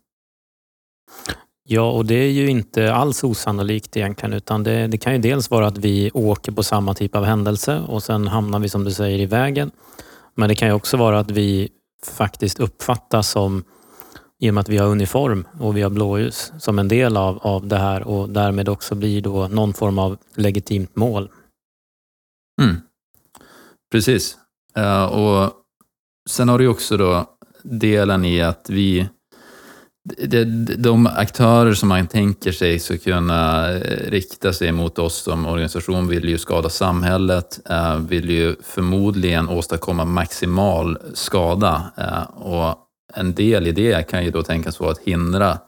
Ja, 1.67 1.91
och 1.91 2.07
det 2.07 2.15
är 2.15 2.31
ju 2.31 2.49
inte 2.49 2.95
alls 2.95 3.25
osannolikt 3.25 3.97
egentligen, 3.97 4.33
utan 4.33 4.63
det, 4.63 4.87
det, 4.87 4.99
kan 4.99 5.13
ju 5.13 5.19
dels 5.19 5.51
vara 5.51 5.67
att 5.67 5.79
vi 5.79 6.11
åker 6.15 6.53
på 6.53 6.63
samma 6.63 6.95
typ 6.95 7.17
av 7.17 7.25
händelse 7.25 7.81
och 7.81 8.03
sen 8.03 8.27
hamnar 8.27 8.59
vi 8.59 8.69
som 8.69 8.85
du 8.85 8.91
säger 8.91 9.19
i 9.19 9.27
vägen. 9.27 9.71
Men 10.35 10.49
det 10.49 10.55
kan 10.55 10.69
ju 10.69 10.75
också 10.75 10.97
vara 10.97 11.19
att 11.19 11.31
vi 11.31 11.69
faktiskt 12.07 12.61
uppfattas 12.61 13.31
som, 13.31 13.65
i 14.41 14.51
och 14.51 14.55
med 14.55 14.61
att 14.61 14.69
vi 14.69 14.77
har 14.77 14.87
uniform 14.87 15.47
och 15.61 15.77
vi 15.77 15.83
har 15.83 15.91
blåljus, 15.91 16.53
som 16.59 16.79
en 16.79 16.89
del 16.89 17.17
av, 17.17 17.39
av 17.39 17.67
det 17.67 17.79
här 17.79 18.03
och 18.03 18.29
därmed 18.29 18.69
också 18.69 18.95
blir 18.95 19.21
då 19.21 19.49
någon 19.49 19.75
form 19.75 19.99
av 19.99 20.17
legitimt 20.35 20.97
mål. 20.97 21.31
Mm. 22.63 22.77
Precis. 23.93 24.37
Uh, 24.79 25.05
och 25.05 25.53
Sen 26.31 26.49
har 26.49 26.59
du 26.59 26.69
också 26.69 26.97
då 26.97 27.37
delen 27.63 28.25
i 28.25 28.43
att 28.43 28.67
vi 28.71 29.09
det, 30.05 30.45
de 30.77 31.07
aktörer 31.07 31.75
som 31.75 31.89
man 31.89 32.07
tänker 32.07 32.53
sig 32.53 32.79
ska 32.79 32.99
kunna 32.99 33.71
eh, 33.73 34.11
rikta 34.11 34.53
sig 34.53 34.73
mot 34.73 34.99
oss 34.99 35.15
som 35.15 35.47
organisation 35.47 36.09
vill 36.09 36.29
ju 36.29 36.39
skada 36.39 36.69
samhället, 36.69 37.61
eh, 37.71 37.97
vill 37.97 38.31
ju 38.31 38.57
förmodligen 38.63 39.49
åstadkomma 39.49 40.05
maximal 40.05 40.99
skada. 41.15 41.93
Eh, 41.97 42.23
och 42.23 42.79
en 43.15 43.35
del 43.35 43.67
i 43.67 43.73
det 43.73 44.09
kan 44.09 44.25
ju 44.25 44.31
då 44.31 44.43
tänkas 44.43 44.81
vara 44.81 44.91
att 44.91 44.99
hindra 44.99 45.59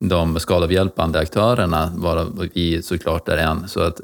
de 0.00 0.40
skadavhjälpande 0.40 1.18
aktörerna, 1.18 1.92
varav 1.96 2.48
vi 2.54 2.82
såklart 2.82 3.28
är 3.28 3.36
en. 3.36 3.68
Så 3.68 3.80
att 3.80 4.00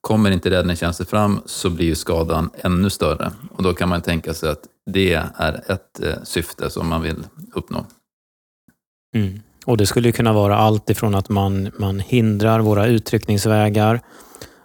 kommer 0.00 0.30
inte 0.30 0.50
räddningstjänsten 0.50 1.06
fram 1.06 1.40
så 1.46 1.70
blir 1.70 1.86
ju 1.86 1.94
skadan 1.94 2.50
ännu 2.54 2.90
större. 2.90 3.30
Och 3.56 3.62
då 3.62 3.74
kan 3.74 3.88
man 3.88 4.02
tänka 4.02 4.34
sig 4.34 4.50
att 4.50 4.62
det 4.86 5.14
är 5.36 5.62
ett 5.66 6.26
syfte 6.28 6.70
som 6.70 6.88
man 6.88 7.02
vill 7.02 7.24
uppnå. 7.54 7.86
Mm. 9.14 9.40
Och 9.66 9.76
Det 9.76 9.86
skulle 9.86 10.12
kunna 10.12 10.32
vara 10.32 10.56
allt 10.56 10.90
ifrån 10.90 11.14
att 11.14 11.28
man, 11.28 11.70
man 11.78 12.00
hindrar 12.00 12.60
våra 12.60 12.86
utryckningsvägar, 12.86 14.00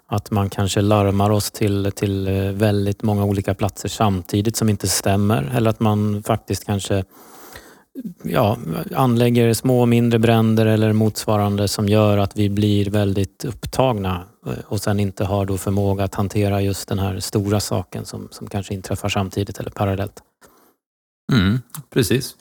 att 0.07 0.31
man 0.31 0.49
kanske 0.49 0.81
larmar 0.81 1.29
oss 1.29 1.51
till, 1.51 1.91
till 1.95 2.27
eh, 2.27 2.51
väldigt 2.51 3.03
många 3.03 3.23
olika 3.23 3.53
platser 3.53 3.89
samtidigt 3.89 4.55
som 4.55 4.69
inte 4.69 4.88
stämmer. 4.88 5.51
Eller 5.55 5.69
att 5.69 5.79
man 5.79 6.23
faktiskt 6.23 6.65
kanske 6.65 7.03
ja, 8.23 8.57
anlägger 8.95 9.53
små 9.53 9.81
och 9.81 9.88
mindre 9.88 10.19
bränder 10.19 10.65
eller 10.65 10.93
motsvarande 10.93 11.67
som 11.67 11.89
gör 11.89 12.17
att 12.17 12.38
vi 12.38 12.49
blir 12.49 12.89
väldigt 12.89 13.45
upptagna 13.45 14.23
eh, 14.47 14.53
och 14.65 14.81
sen 14.81 14.99
inte 14.99 15.25
har 15.25 15.45
då 15.45 15.57
förmåga 15.57 16.03
att 16.03 16.15
hantera 16.15 16.62
just 16.62 16.88
den 16.89 16.99
här 16.99 17.19
stora 17.19 17.59
saken 17.59 18.05
som, 18.05 18.27
som 18.31 18.47
kanske 18.47 18.73
inträffar 18.73 19.09
samtidigt 19.09 19.59
eller 19.59 19.71
parallellt. 19.71 20.23
Mm, 21.31 21.62
precis. 21.93 22.35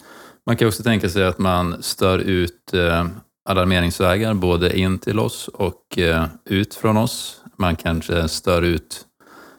Man 0.48 0.56
kan 0.56 0.68
också 0.68 0.82
tänka 0.82 1.08
sig 1.08 1.24
att 1.24 1.38
man 1.38 1.82
stör 1.82 2.18
ut 2.18 2.74
eh, 2.74 3.06
alarmeringsvägar 3.48 4.34
både 4.34 4.78
in 4.78 4.98
till 4.98 5.18
oss 5.18 5.48
och 5.48 5.98
eh, 5.98 6.24
ut 6.44 6.74
från 6.74 6.96
oss. 6.96 7.40
Man 7.58 7.76
kanske 7.76 8.28
stör 8.28 8.62
ut 8.62 9.00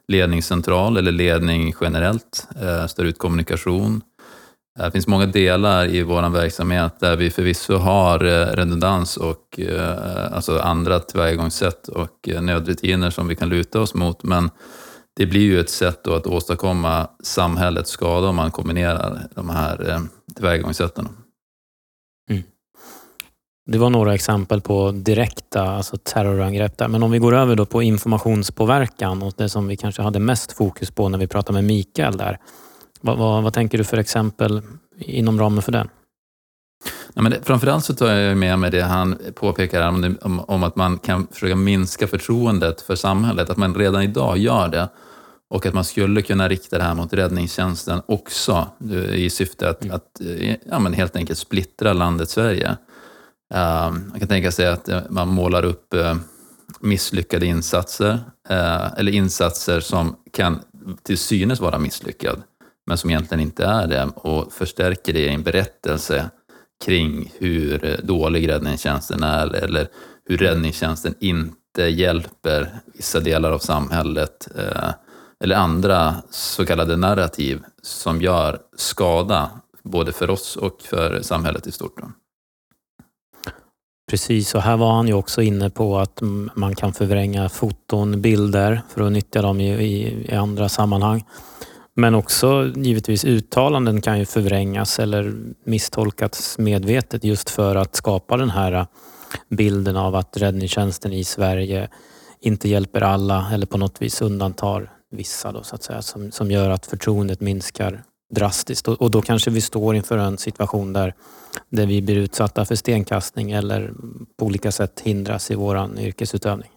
ledningscentral 0.08 0.97
eller 0.97 1.12
ledning 1.12 1.73
generellt, 1.82 2.47
eh, 2.62 2.88
stör 2.88 3.06
ut 3.06 3.17
kommunikation. 3.17 4.02
Eh, 4.80 4.86
det 4.86 4.91
finns 4.91 5.08
många 5.08 5.25
delar 5.25 5.86
i 5.86 6.04
vår 6.04 6.30
verksamhet 6.30 6.99
där 6.99 7.15
vi 7.15 7.30
förvisso 7.30 7.75
har 7.75 8.25
eh, 8.25 8.56
redundans 8.56 9.17
och 9.17 9.60
eh, 9.60 10.34
alltså 10.34 10.60
andra 10.60 10.99
tillvägagångssätt 10.99 11.88
och 11.88 12.30
nödrutiner 12.41 13.10
som 13.10 13.28
vi 13.28 13.36
kan 13.36 13.49
luta 13.49 13.82
oss 13.82 13.93
mot, 13.93 14.23
men 14.23 14.49
det 15.15 15.25
blir 15.25 15.41
ju 15.41 15.60
ett 15.60 15.69
sätt 15.69 16.08
att 16.08 16.28
åstadkomma 16.28 17.08
samhällets 17.23 17.91
skada 17.91 18.28
om 18.28 18.36
man 18.36 18.52
kombinerar 18.52 19.28
de 19.36 19.49
här 19.49 20.10
tillvägagångssätten. 20.39 21.10
Mm. 22.30 22.43
Det 23.65 23.78
var 23.78 23.89
några 23.89 24.13
exempel 24.13 24.62
på 24.62 24.91
direkta 24.91 25.62
alltså 25.62 25.97
terrorangrepp. 25.97 26.78
Där. 26.78 26.88
Men 26.88 27.04
om 27.04 27.12
vi 27.12 27.19
går 27.19 27.36
över 27.36 27.56
då 27.56 27.65
på 27.65 27.82
informationspåverkan 27.82 29.21
och 29.21 29.34
det 29.38 29.49
som 29.49 29.67
vi 29.67 29.78
kanske 29.78 30.02
hade 30.02 30.19
mest 30.19 30.52
fokus 30.52 30.91
på 30.91 31.10
när 31.10 31.17
vi 31.17 31.28
pratade 31.28 31.54
med 31.54 31.63
Mikael 31.63 32.17
där. 32.17 32.39
Vad, 33.02 33.17
vad, 33.17 33.43
vad 33.43 33.54
tänker 33.54 33.78
du 33.78 33.84
för 33.84 33.97
exempel 33.97 34.62
inom 34.99 35.39
ramen 35.39 35.62
för 35.62 35.71
den? 35.71 35.89
Ja, 37.13 37.21
men 37.21 37.32
det, 37.32 37.39
framförallt 37.43 37.86
så 37.86 37.93
tar 37.93 38.08
jag 38.08 38.38
med 38.38 38.60
mig 38.60 38.71
det 38.71 38.82
han 38.82 39.17
påpekar 39.36 39.88
om, 39.88 40.17
om, 40.21 40.39
om, 40.39 40.63
att 40.63 40.75
man 40.75 40.97
kan 40.97 41.28
försöka 41.32 41.56
minska 41.56 42.08
förtroendet 42.08 42.82
för 42.82 42.95
samhället, 42.95 43.49
att 43.49 43.58
man 43.58 43.75
redan 43.75 44.02
idag 44.02 44.38
gör 44.38 44.67
det. 44.67 44.89
Och 45.49 45.65
att 45.65 45.73
man 45.73 45.83
skulle 45.83 46.21
kunna 46.21 46.47
rikta 46.47 46.77
det 46.77 46.83
här 46.83 46.93
mot 46.93 47.13
räddningstjänsten 47.13 48.01
också 48.05 48.67
i 49.13 49.29
syfte 49.29 49.69
att, 49.69 49.83
mm. 49.83 49.95
att 49.95 50.21
ja, 50.65 50.79
men 50.79 50.93
helt 50.93 51.15
enkelt 51.15 51.39
splittra 51.39 51.93
landet 51.93 52.29
Sverige. 52.29 52.77
Man 54.09 54.19
kan 54.19 54.27
tänka 54.27 54.51
sig 54.51 54.67
att 54.67 54.89
eh, 54.89 55.01
man 55.09 55.27
målar 55.27 55.65
upp 55.65 55.93
eh, 55.93 56.15
misslyckade 56.79 57.45
insatser, 57.45 58.19
eh, 58.49 58.93
eller 58.97 59.12
insatser 59.12 59.79
som 59.79 60.15
kan 60.33 60.59
till 61.03 61.17
synes 61.17 61.59
vara 61.59 61.79
misslyckad, 61.79 62.41
men 62.88 62.97
som 62.97 63.09
egentligen 63.09 63.41
inte 63.41 63.65
är 63.65 63.88
det 63.88 64.09
och 64.15 64.53
förstärker 64.53 65.13
det 65.13 65.19
i 65.19 65.33
en 65.33 65.43
berättelse 65.43 66.29
kring 66.85 67.31
hur 67.38 67.99
dålig 68.03 68.49
räddningstjänsten 68.49 69.23
är 69.23 69.55
eller 69.55 69.88
hur 70.25 70.38
räddningstjänsten 70.38 71.15
inte 71.19 71.83
hjälper 71.83 72.79
vissa 72.93 73.19
delar 73.19 73.51
av 73.51 73.59
samhället 73.59 74.47
eller 75.43 75.56
andra 75.56 76.15
så 76.30 76.65
kallade 76.65 76.97
narrativ 76.97 77.62
som 77.82 78.21
gör 78.21 78.60
skada 78.78 79.49
både 79.84 80.12
för 80.12 80.30
oss 80.30 80.56
och 80.56 80.82
för 80.82 81.21
samhället 81.21 81.67
i 81.67 81.71
stort. 81.71 82.02
Precis, 84.10 84.56
och 84.56 84.62
här 84.62 84.78
var 84.78 84.91
han 84.93 85.08
ju 85.08 85.13
också 85.13 85.41
inne 85.41 85.69
på 85.69 85.99
att 85.99 86.21
man 86.54 86.75
kan 86.75 86.93
förvränga 86.93 87.49
foton, 87.49 88.21
bilder 88.21 88.82
för 88.89 89.02
att 89.02 89.12
nyttja 89.12 89.41
dem 89.41 89.62
i, 89.62 89.73
i, 89.73 90.25
i 90.32 90.36
andra 90.36 90.69
sammanhang. 90.69 91.25
Men 91.93 92.15
också 92.15 92.71
givetvis 92.75 93.25
uttalanden 93.25 94.02
kan 94.02 94.19
ju 94.19 94.25
förvrängas 94.25 94.99
eller 94.99 95.34
misstolkas 95.63 96.58
medvetet 96.58 97.23
just 97.23 97.49
för 97.49 97.75
att 97.75 97.95
skapa 97.95 98.38
den 98.38 98.49
här 98.49 98.88
bilden 99.49 99.97
av 99.97 100.15
att 100.15 100.38
räddningstjänsten 100.38 101.13
i 101.13 101.23
Sverige 101.23 101.89
inte 102.41 102.69
hjälper 102.69 103.02
alla 103.02 103.52
eller 103.54 103.65
på 103.65 103.78
något 103.78 104.02
vis 104.02 104.21
undantar 104.21 104.98
vissa 105.12 105.52
då, 105.52 105.63
så 105.63 105.76
att 105.76 105.84
säga, 105.84 106.02
som, 106.02 106.32
som 106.32 106.52
gör 106.52 106.69
att 106.69 106.86
förtroendet 106.86 107.41
minskar 107.41 108.04
drastiskt. 108.36 108.88
Och, 108.88 109.02
och, 109.02 109.12
då 109.12 109.22
kanske 109.22 109.52
vi 109.52 109.62
står 109.62 109.95
inför 109.95 110.17
en 110.17 110.38
situation 110.38 110.93
där, 110.93 111.13
där 111.69 111.86
vi 111.86 112.02
blir 112.02 112.15
utsatta 112.15 112.65
för 112.65 112.76
stenkastning 112.76 113.52
eller 113.52 113.93
på 114.39 114.45
olika 114.45 114.72
sätt 114.72 115.02
hindras 115.04 115.52
i 115.52 115.56
vår 115.56 116.00
yrkesutövning. 116.00 116.69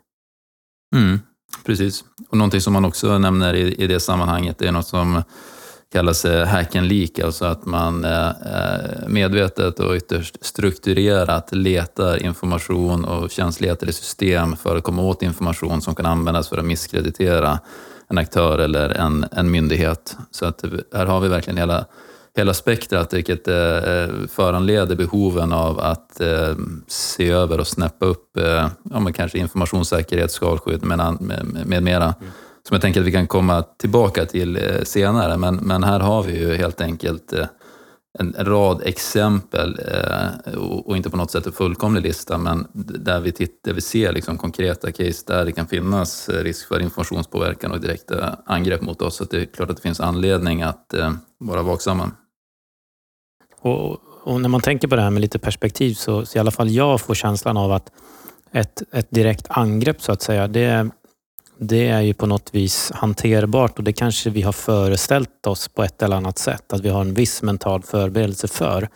Mm, 0.97 1.21
precis. 1.65 2.05
Och 2.29 2.37
någonting 2.37 2.61
som 2.61 2.73
man 2.73 2.85
också 2.85 3.19
nämner 3.19 3.55
i, 3.55 3.75
i 3.75 3.87
det 3.87 4.01
sammanhanget 4.01 4.63
är 4.63 4.73
något 4.73 4.87
som 4.87 5.23
kallas 5.93 6.25
eh, 6.25 6.47
hack 6.47 6.77
and 6.77 6.89
leak, 6.89 7.19
alltså 7.19 7.45
att 7.45 7.67
man 7.67 8.05
eh, 8.05 8.29
eh, 8.29 9.09
medvetet 9.09 9.81
och 9.81 9.95
ytterst 9.95 10.45
strukturerat 10.45 11.49
letar 11.53 12.23
information 12.23 13.05
och 13.05 13.31
känsligheter 13.31 13.89
i 13.89 13.93
system 13.93 14.57
för 14.57 14.77
att 14.77 14.85
komma 14.85 15.03
åt 15.03 15.23
information 15.23 15.83
som 15.83 15.95
kan 15.95 16.07
användas 16.07 16.49
för 16.49 16.59
att 16.59 16.65
misskreditera 16.65 17.59
en 18.13 18.19
aktör 18.19 18.59
eller 18.59 18.91
en, 18.91 19.27
en 19.33 19.51
myndighet. 19.51 20.17
Så 20.31 20.47
att 20.47 20.65
här 20.95 21.07
har 21.07 21.21
vi 21.21 21.29
verkligen 21.29 21.57
hela, 21.57 21.85
hela 22.37 22.55
spektrat, 22.55 23.13
vilket 23.13 23.49
eh, 23.49 24.07
föranleder 24.29 24.97
behoven 24.97 25.53
av 25.53 25.81
att 25.81 26.21
eh, 26.21 26.55
se 26.87 27.31
över 27.31 27.61
och 27.61 27.67
snäppa 27.67 28.07
upp 28.07 28.37
eh, 28.37 28.69
ja, 28.91 29.01
men 29.01 29.13
kanske 29.13 29.39
informationssäkerhet, 29.39 30.33
skalskydd 30.33 30.85
med, 30.85 31.17
med, 31.21 31.67
med 31.67 31.83
mera. 31.83 32.05
Mm. 32.05 32.33
Som 32.69 32.75
jag 32.75 32.81
tänker 32.83 33.01
att 33.01 33.07
vi 33.07 33.13
kan 33.13 33.27
komma 33.27 33.63
tillbaka 33.63 34.27
till 34.27 34.57
eh, 34.57 34.83
senare, 34.83 35.37
men, 35.37 35.57
men 35.57 35.85
här 35.85 36.01
har 36.01 36.23
vi 36.23 36.39
ju 36.39 36.55
helt 36.55 36.81
enkelt 36.81 37.33
eh, 37.33 37.47
en 38.19 38.35
rad 38.39 38.83
exempel 38.85 39.81
eh, 39.89 40.55
och 40.59 40.97
inte 40.97 41.11
på 41.11 41.17
något 41.17 41.31
sätt 41.31 41.47
en 41.47 41.53
fullkomlig 41.53 42.03
lista, 42.03 42.39
men 42.39 42.67
där 42.75 43.21
vi, 43.21 43.33
tittar, 43.33 43.73
vi 43.73 43.81
ser 43.81 44.13
liksom 44.13 44.39
konkreta 44.39 44.93
case 44.93 45.25
där 45.27 45.45
det 45.45 45.53
kan 45.53 45.67
finnas 45.67 46.29
eh, 46.29 46.45
risk 46.45 46.69
för 46.69 46.81
informationspåverkan 46.81 47.73
och 47.73 47.81
direkta 47.81 48.39
angrepp 48.47 48.81
mot 48.81 49.03
oss. 49.03 49.17
Så 49.17 49.25
det 49.25 49.37
är 49.37 49.45
klart 49.45 49.71
att 49.71 49.77
det 49.77 49.83
finns 49.83 50.01
anledning 50.01 50.63
att 50.63 50.95
eh, 50.95 51.13
vara 51.39 51.63
vaksamma. 51.63 52.11
Och, 53.61 53.99
och, 54.23 54.41
när 54.41 54.49
man 54.49 54.61
tänker 54.61 54.89
på 54.89 54.97
det 54.97 55.03
här 55.03 55.11
med 55.11 55.21
lite 55.21 55.39
perspektiv 55.39 55.95
så, 55.95 56.27
så 56.27 56.39
i 56.39 56.41
alla 56.41 56.51
fall 56.51 56.71
jag 56.71 57.01
får 57.01 57.15
känslan 57.15 57.57
av 57.57 57.73
att 57.73 57.93
ett, 58.53 58.83
ett 58.93 59.11
direkt 59.11 59.47
angrepp 59.51 60.03
så 60.03 60.13
att 60.13 60.23
säga, 60.23 60.49
det 60.49 60.91
det 61.63 61.89
är 61.89 62.01
ju 62.01 62.15
på 62.15 62.27
något 62.27 62.55
vis 62.55 62.93
hanterbart 62.95 63.79
och 63.79 63.85
det 63.85 63.93
kanske 63.93 64.31
vi 64.31 64.43
har 64.43 64.53
föreställt 64.53 65.47
oss 65.47 65.69
på 65.69 65.83
ett 65.83 66.03
eller 66.03 66.17
annat 66.17 66.39
sätt. 66.39 66.73
Att 66.73 66.81
vi 66.81 66.89
har 66.89 67.01
en 67.01 67.15
viss 67.15 67.43
mental 67.43 67.83
förberedelse 67.83 68.49
för. 68.49 68.89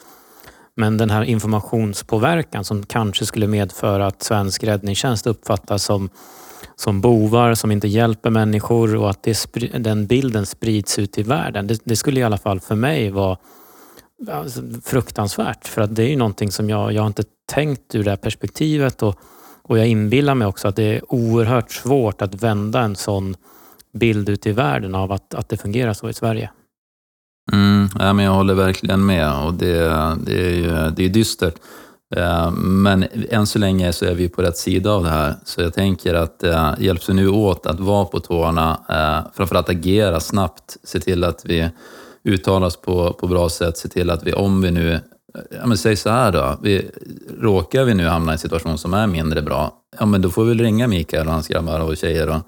Men 0.74 0.96
den 0.96 1.10
här 1.10 1.22
informationspåverkan 1.22 2.64
som 2.64 2.86
kanske 2.86 3.26
skulle 3.26 3.46
medföra 3.46 4.06
att 4.06 4.22
svensk 4.22 4.64
räddningstjänst 4.64 5.26
uppfattas 5.26 5.84
som, 5.84 6.10
som 6.76 7.00
bovar 7.00 7.54
som 7.54 7.72
inte 7.72 7.88
hjälper 7.88 8.30
människor 8.30 8.96
och 8.96 9.10
att 9.10 9.22
det, 9.22 9.46
den 9.78 10.06
bilden 10.06 10.46
sprids 10.46 10.98
ut 10.98 11.18
i 11.18 11.22
världen. 11.22 11.66
Det, 11.66 11.80
det, 11.84 11.96
skulle 11.96 12.20
i 12.20 12.22
alla 12.22 12.38
fall 12.38 12.60
för 12.60 12.74
mig 12.74 13.10
vara 13.10 13.36
alltså, 14.30 14.62
fruktansvärt. 14.84 15.68
För 15.68 15.82
att 15.82 15.96
det 15.96 16.02
är 16.02 16.08
ju 16.08 16.16
någonting 16.16 16.52
som 16.52 16.70
jag, 16.70 16.92
jag 16.92 17.02
har 17.02 17.06
inte 17.06 17.24
tänkt 17.52 17.94
ur 17.94 18.04
det 18.04 18.10
här 18.10 18.16
perspektivet. 18.16 19.02
Och, 19.02 19.20
och 19.68 19.78
jag 19.78 19.86
inbillar 19.86 20.34
mig 20.34 20.48
också 20.48 20.68
att 20.68 20.76
det 20.76 20.96
är 20.96 21.12
oerhört 21.12 21.70
svårt 21.70 22.22
att 22.22 22.42
vända 22.42 22.80
en 22.80 22.96
sån 22.96 23.36
bild 23.92 24.28
ut 24.28 24.46
i 24.46 24.52
världen 24.52 24.94
av 24.94 25.12
att, 25.12 25.34
att 25.34 25.48
det 25.48 25.56
fungerar 25.56 25.92
så 25.92 26.08
i 26.08 26.12
Sverige. 26.12 26.50
Mm, 27.52 27.88
ja, 27.98 28.12
men 28.12 28.24
jag 28.24 28.32
håller 28.32 28.54
verkligen 28.54 29.06
med 29.06 29.32
och 29.32 29.54
det, 29.54 29.88
det 30.26 30.46
är 30.46 30.54
ju 30.54 30.90
det 30.96 31.04
är 31.04 31.08
dystert. 31.08 31.54
Eh, 32.16 32.50
men 32.50 33.06
än 33.30 33.46
så 33.46 33.58
länge 33.58 33.92
så 33.92 34.04
är 34.04 34.14
vi 34.14 34.28
på 34.28 34.42
rätt 34.42 34.56
sida 34.56 34.90
av 34.90 35.02
det 35.02 35.10
här. 35.10 35.34
Så 35.44 35.60
jag 35.62 35.74
tänker 35.74 36.14
att 36.14 36.42
eh, 36.42 36.74
hjälps 36.78 37.08
vi 37.08 37.14
nu 37.14 37.28
åt 37.28 37.66
att 37.66 37.80
vara 37.80 38.04
på 38.04 38.20
tårna, 38.20 38.80
eh, 38.88 39.32
framförallt 39.34 39.68
agera 39.68 40.20
snabbt, 40.20 40.76
se 40.84 41.00
till 41.00 41.24
att 41.24 41.44
vi 41.44 41.70
uttalar 42.24 42.66
oss 42.66 42.76
på, 42.76 43.12
på 43.12 43.26
bra 43.26 43.48
sätt, 43.48 43.78
se 43.78 43.88
till 43.88 44.10
att 44.10 44.22
vi, 44.26 44.32
om 44.32 44.62
vi 44.62 44.70
nu 44.70 45.00
ja, 45.34 45.66
men 45.66 45.78
säg 45.78 45.96
så 45.96 46.10
här 46.10 46.32
då, 46.32 46.58
vi, 46.62 46.90
råkar 47.40 47.84
vi 47.84 47.94
nu 47.94 48.06
hamna 48.06 48.32
i 48.32 48.34
en 48.34 48.38
situation 48.38 48.78
som 48.78 48.94
är 48.94 49.06
mindre 49.06 49.42
bra, 49.42 49.72
ja 49.98 50.06
men 50.06 50.22
då 50.22 50.30
får 50.30 50.44
vi 50.44 50.48
väl 50.48 50.60
ringa 50.60 50.88
Mikael 50.88 51.26
och 51.26 51.32
hans 51.32 51.48
grabbar 51.48 51.80
och 51.80 51.96
tjejer 51.96 52.28
och, 52.28 52.40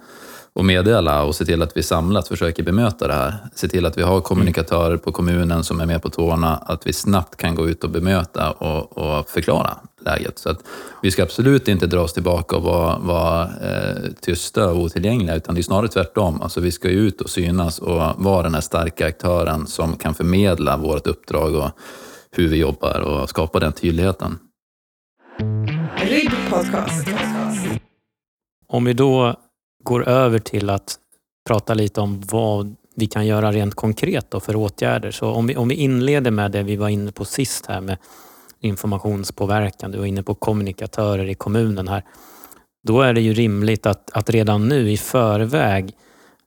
och 0.52 0.64
meddela 0.64 1.22
och 1.22 1.34
se 1.34 1.44
till 1.44 1.62
att 1.62 1.76
vi 1.76 1.82
samlat 1.82 2.28
försöker 2.28 2.62
bemöta 2.62 3.08
det 3.08 3.14
här. 3.14 3.36
Se 3.54 3.68
till 3.68 3.86
att 3.86 3.98
vi 3.98 4.02
har 4.02 4.20
kommunikatörer 4.20 4.96
på 4.96 5.12
kommunen 5.12 5.64
som 5.64 5.80
är 5.80 5.86
med 5.86 6.02
på 6.02 6.10
tårna, 6.10 6.56
att 6.56 6.86
vi 6.86 6.92
snabbt 6.92 7.36
kan 7.36 7.54
gå 7.54 7.68
ut 7.68 7.84
och 7.84 7.90
bemöta 7.90 8.50
och, 8.50 8.98
och 8.98 9.28
förklara 9.28 9.78
läget. 10.00 10.38
Så 10.38 10.50
att 10.50 10.58
vi 11.02 11.10
ska 11.10 11.22
absolut 11.22 11.68
inte 11.68 11.86
dra 11.86 12.00
oss 12.00 12.12
tillbaka 12.12 12.56
och 12.56 12.62
vara, 12.62 12.98
vara 12.98 13.42
eh, 13.42 14.12
tysta 14.20 14.70
och 14.70 14.76
otillgängliga, 14.76 15.36
utan 15.36 15.54
det 15.54 15.60
är 15.60 15.62
snarare 15.62 15.88
tvärtom. 15.88 16.42
Alltså 16.42 16.60
vi 16.60 16.72
ska 16.72 16.88
ut 16.88 17.20
och 17.20 17.30
synas 17.30 17.78
och 17.78 18.02
vara 18.16 18.42
den 18.42 18.54
här 18.54 18.60
starka 18.60 19.06
aktören 19.06 19.66
som 19.66 19.96
kan 19.96 20.14
förmedla 20.14 20.76
vårt 20.76 21.06
uppdrag 21.06 21.54
och 21.54 21.70
hur 22.30 22.48
vi 22.48 22.56
jobbar 22.56 23.00
och 23.00 23.28
skapa 23.28 23.60
den 23.60 23.72
tydligheten. 23.72 24.38
Om 28.66 28.84
vi 28.84 28.92
då 28.92 29.36
går 29.84 30.08
över 30.08 30.38
till 30.38 30.70
att 30.70 30.96
prata 31.48 31.74
lite 31.74 32.00
om 32.00 32.20
vad 32.20 32.76
vi 32.96 33.06
kan 33.06 33.26
göra 33.26 33.52
rent 33.52 33.74
konkret 33.74 34.30
då 34.30 34.40
för 34.40 34.56
åtgärder. 34.56 35.10
Så 35.10 35.30
om 35.30 35.46
vi, 35.46 35.56
om 35.56 35.68
vi 35.68 35.74
inleder 35.74 36.30
med 36.30 36.50
det 36.50 36.62
vi 36.62 36.76
var 36.76 36.88
inne 36.88 37.12
på 37.12 37.24
sist 37.24 37.66
här 37.66 37.80
med 37.80 37.96
informationspåverkan. 38.60 39.90
Du 39.90 39.98
var 39.98 40.06
inne 40.06 40.22
på 40.22 40.34
kommunikatörer 40.34 41.28
i 41.28 41.34
kommunen 41.34 41.88
här. 41.88 42.02
Då 42.86 43.00
är 43.00 43.12
det 43.12 43.20
ju 43.20 43.32
rimligt 43.32 43.86
att, 43.86 44.10
att 44.10 44.30
redan 44.30 44.68
nu 44.68 44.90
i 44.90 44.96
förväg 44.96 45.84
eh, 45.84 45.90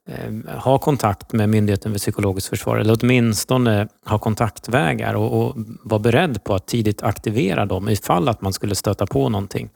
Ehm, 0.09 0.47
ha 0.47 0.77
kontakt 0.77 1.33
med 1.33 1.49
Myndigheten 1.49 1.91
för 1.91 1.99
psykologiskt 1.99 2.49
försvar 2.49 2.77
eller 2.77 2.97
åtminstone 3.01 3.87
ha 4.05 4.19
kontaktvägar 4.19 5.13
och, 5.13 5.41
och 5.41 5.55
vara 5.83 5.99
beredd 5.99 6.43
på 6.43 6.55
att 6.55 6.67
tidigt 6.67 7.03
aktivera 7.03 7.65
dem 7.65 7.89
ifall 7.89 8.29
att 8.29 8.41
man 8.41 8.53
skulle 8.53 8.75
stöta 8.75 9.05
på 9.05 9.29
någonting. 9.29 9.69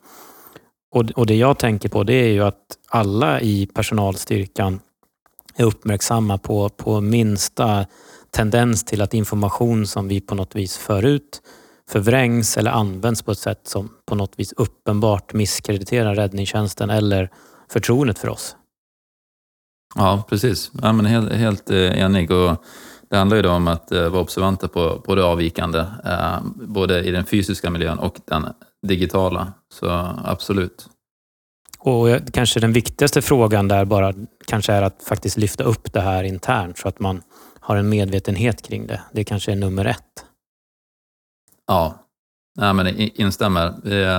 Och, 0.91 1.11
och 1.15 1.25
det 1.25 1.35
jag 1.35 1.59
tänker 1.59 1.89
på 1.89 2.03
det 2.03 2.13
är 2.13 2.31
ju 2.31 2.41
att 2.43 2.61
alla 2.89 3.41
i 3.41 3.65
personalstyrkan 3.65 4.79
är 5.55 5.63
uppmärksamma 5.63 6.38
på, 6.38 6.69
på 6.69 7.01
minsta 7.01 7.85
tendens 8.31 8.83
till 8.83 9.01
att 9.01 9.13
information 9.13 9.88
som 9.88 10.07
vi 10.07 10.21
på 10.21 10.35
något 10.35 10.55
vis 10.55 10.77
för 10.77 11.05
ut 11.05 11.41
förvrängs 11.89 12.57
eller 12.57 12.71
används 12.71 13.21
på 13.21 13.31
ett 13.31 13.39
sätt 13.39 13.67
som 13.67 13.89
på 14.05 14.15
något 14.15 14.39
vis 14.39 14.53
uppenbart 14.57 15.33
misskrediterar 15.33 16.15
räddningstjänsten 16.15 16.89
eller 16.89 17.29
förtroendet 17.69 18.19
för 18.19 18.29
oss. 18.29 18.55
Ja, 19.95 20.23
precis. 20.29 20.71
Ja, 20.81 20.93
men 20.93 21.05
helt, 21.05 21.34
helt 21.34 21.69
eh, 21.69 21.99
enig. 21.99 22.31
Och 22.31 22.63
det 23.10 23.17
handlar 23.17 23.38
ju 23.38 23.43
då 23.43 23.51
om 23.51 23.67
att 23.67 23.91
eh, 23.91 24.10
vara 24.10 24.21
observanta 24.21 24.67
på, 24.67 24.99
på 24.99 25.15
det 25.15 25.23
avvikande, 25.23 25.79
eh, 26.05 26.39
både 26.55 27.03
i 27.03 27.12
den 27.12 27.25
fysiska 27.25 27.69
miljön 27.69 27.99
och 27.99 28.15
den 28.25 28.45
digitala. 28.88 29.53
Så 29.73 29.89
absolut. 30.23 30.88
Och 31.79 32.08
kanske 32.34 32.60
den 32.60 32.73
viktigaste 32.73 33.21
frågan 33.21 33.67
där 33.67 33.86
bara 33.86 34.13
kanske 34.47 34.73
är 34.73 34.81
att 34.81 35.03
faktiskt 35.08 35.38
lyfta 35.38 35.63
upp 35.63 35.93
det 35.93 36.01
här 36.01 36.23
internt 36.23 36.77
så 36.77 36.88
att 36.88 36.99
man 36.99 37.21
har 37.60 37.75
en 37.75 37.89
medvetenhet 37.89 38.62
kring 38.62 38.88
det. 38.88 39.01
Det 39.12 39.23
kanske 39.23 39.51
är 39.51 39.55
nummer 39.55 39.86
ett. 39.86 40.25
Ja, 41.67 42.01
Nej, 42.58 42.73
men 42.73 42.88
instämmer. 42.97 43.73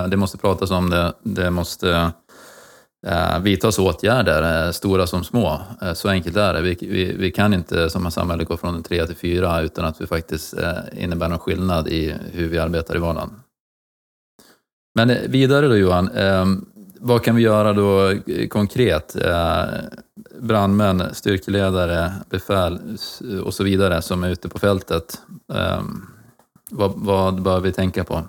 Det 0.09 0.17
måste 0.17 0.39
pratas 0.39 0.71
om 0.71 0.91
det. 0.91 1.13
Det 1.23 1.51
måste 1.51 2.13
eh, 3.07 3.39
vidtas 3.39 3.79
åtgärder, 3.79 4.67
eh, 4.67 4.73
stora 4.73 5.07
som 5.07 5.25
små. 5.25 5.61
Eh, 5.83 5.93
så 5.93 6.09
enkelt 6.09 6.37
är 6.37 6.55
det. 6.55 6.61
Vi, 6.61 6.77
vi, 6.81 7.13
vi 7.13 7.31
kan 7.31 7.55
inte 7.55 7.91
som 7.91 8.11
samhälle 8.11 8.45
gå 8.45 8.57
från 8.57 8.75
en 8.75 8.83
tre 8.83 9.07
till 9.07 9.17
fyra 9.17 9.61
utan 9.61 9.85
att 9.85 10.01
vi 10.01 10.07
faktiskt 10.07 10.59
eh, 10.59 11.03
innebär 11.05 11.29
någon 11.29 11.39
skillnad 11.39 11.89
i 11.89 12.15
hur 12.33 12.49
vi 12.49 12.59
arbetar 12.59 12.97
i 12.97 12.99
vardagen. 12.99 13.31
Men 14.95 15.17
vidare 15.29 15.69
då 15.69 15.77
Johan, 15.77 16.09
ehm, 16.09 16.65
vad 17.01 17.25
kan 17.25 17.37
vi 17.37 17.43
göra 17.43 17.73
då 17.73 18.15
konkret? 18.51 19.17
Brandmän, 20.41 21.15
styrkeledare, 21.15 22.13
befäl 22.31 22.79
och 23.45 23.55
så 23.55 23.65
vidare 23.65 24.03
som 24.03 24.25
är 24.25 24.31
ute 24.31 24.49
på 24.49 24.59
fältet. 24.59 25.19
Ehm, 25.55 26.07
vad, 26.71 26.93
vad 26.97 27.43
bör 27.43 27.61
vi 27.61 27.73
tänka 27.73 28.05
på? 28.05 28.25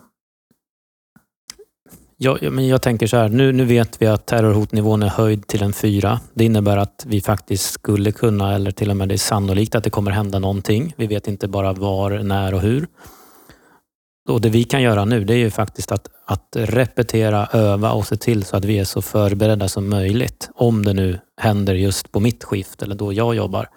Ja, 2.20 2.38
men 2.42 2.68
jag 2.68 2.82
tänker 2.82 3.08
så 3.08 3.18
här, 3.18 3.30
nu, 3.30 3.52
nu 3.52 3.66
vet 3.66 4.02
vi 4.02 4.08
att 4.08 4.26
terrorhotnivån 4.26 5.04
är 5.04 5.10
höjd 5.10 5.48
till 5.48 5.64
en 5.64 5.74
fyra. 5.74 6.20
Det 6.34 6.46
innebär 6.46 6.78
att 6.78 7.06
vi 7.08 7.22
faktiskt 7.22 7.74
skulle 7.74 8.12
kunna, 8.12 8.56
eller 8.56 8.72
till 8.72 8.90
och 8.90 8.98
med 8.98 9.10
det 9.10 9.16
är 9.16 9.18
sannolikt 9.18 9.76
att 9.76 9.84
det 9.84 9.90
kommer 9.90 10.12
hända 10.12 10.40
någonting. 10.40 10.94
Vi 10.98 11.08
vet 11.08 11.28
inte 11.28 11.48
bara 11.48 11.74
var, 11.74 12.12
när 12.12 12.54
och 12.54 12.62
hur. 12.62 12.88
Och 14.30 14.42
Det 14.42 14.50
vi 14.50 14.64
kan 14.64 14.82
göra 14.82 15.06
nu 15.06 15.24
det 15.24 15.34
är 15.34 15.38
ju 15.38 15.50
faktiskt 15.50 15.92
att, 15.92 16.08
att 16.26 16.48
repetera, 16.56 17.48
öva 17.54 17.92
och 17.92 18.08
se 18.08 18.18
till 18.18 18.46
så 18.46 18.58
att 18.58 18.66
vi 18.66 18.80
är 18.80 18.86
så 18.86 19.02
förberedda 19.02 19.68
som 19.68 19.90
möjligt. 19.90 20.50
Om 20.56 20.86
det 20.86 20.94
nu 20.94 21.20
händer 21.42 21.74
just 21.74 22.12
på 22.12 22.20
mitt 22.20 22.44
skift 22.44 22.82
eller 22.84 22.96
då 22.96 23.14
jag 23.14 23.36
jobbar. 23.36 23.70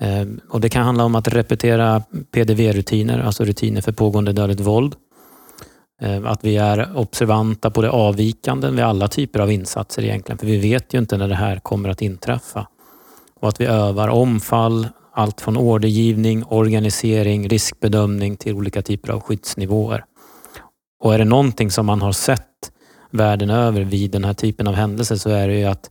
Ehm, 0.00 0.40
och 0.48 0.60
Det 0.60 0.68
kan 0.68 0.84
handla 0.84 1.04
om 1.04 1.14
att 1.14 1.28
repetera 1.28 2.02
PDV-rutiner, 2.30 3.18
alltså 3.18 3.44
rutiner 3.44 3.80
för 3.80 3.92
pågående 3.92 4.32
dödligt 4.32 4.60
våld. 4.60 4.94
Eh, 6.02 6.24
att 6.24 6.44
vi 6.44 6.56
är 6.56 6.96
observanta 6.96 7.70
på 7.70 7.82
det 7.82 7.90
avvikande 7.90 8.70
vid 8.70 8.80
alla 8.80 9.08
typer 9.08 9.40
av 9.40 9.52
insatser 9.52 10.04
egentligen, 10.04 10.38
för 10.38 10.46
vi 10.46 10.56
vet 10.56 10.94
ju 10.94 10.98
inte 10.98 11.16
när 11.16 11.28
det 11.28 11.34
här 11.34 11.58
kommer 11.58 11.88
att 11.88 12.02
inträffa. 12.02 12.66
Och 13.40 13.48
att 13.48 13.60
vi 13.60 13.66
övar 13.66 14.08
omfall, 14.08 14.88
allt 15.14 15.40
från 15.40 15.56
ordergivning, 15.56 16.44
organisering, 16.44 17.48
riskbedömning 17.48 18.36
till 18.36 18.54
olika 18.54 18.82
typer 18.82 19.12
av 19.12 19.20
skyddsnivåer. 19.20 20.04
Och 21.00 21.14
är 21.14 21.18
det 21.18 21.24
någonting 21.24 21.70
som 21.70 21.86
man 21.86 22.02
har 22.02 22.12
sett 22.12 22.72
världen 23.10 23.50
över 23.50 23.80
vid 23.80 24.10
den 24.10 24.24
här 24.24 24.34
typen 24.34 24.66
av 24.66 24.74
händelser 24.74 25.16
så 25.16 25.30
är 25.30 25.48
det 25.48 25.58
ju 25.58 25.64
att, 25.64 25.90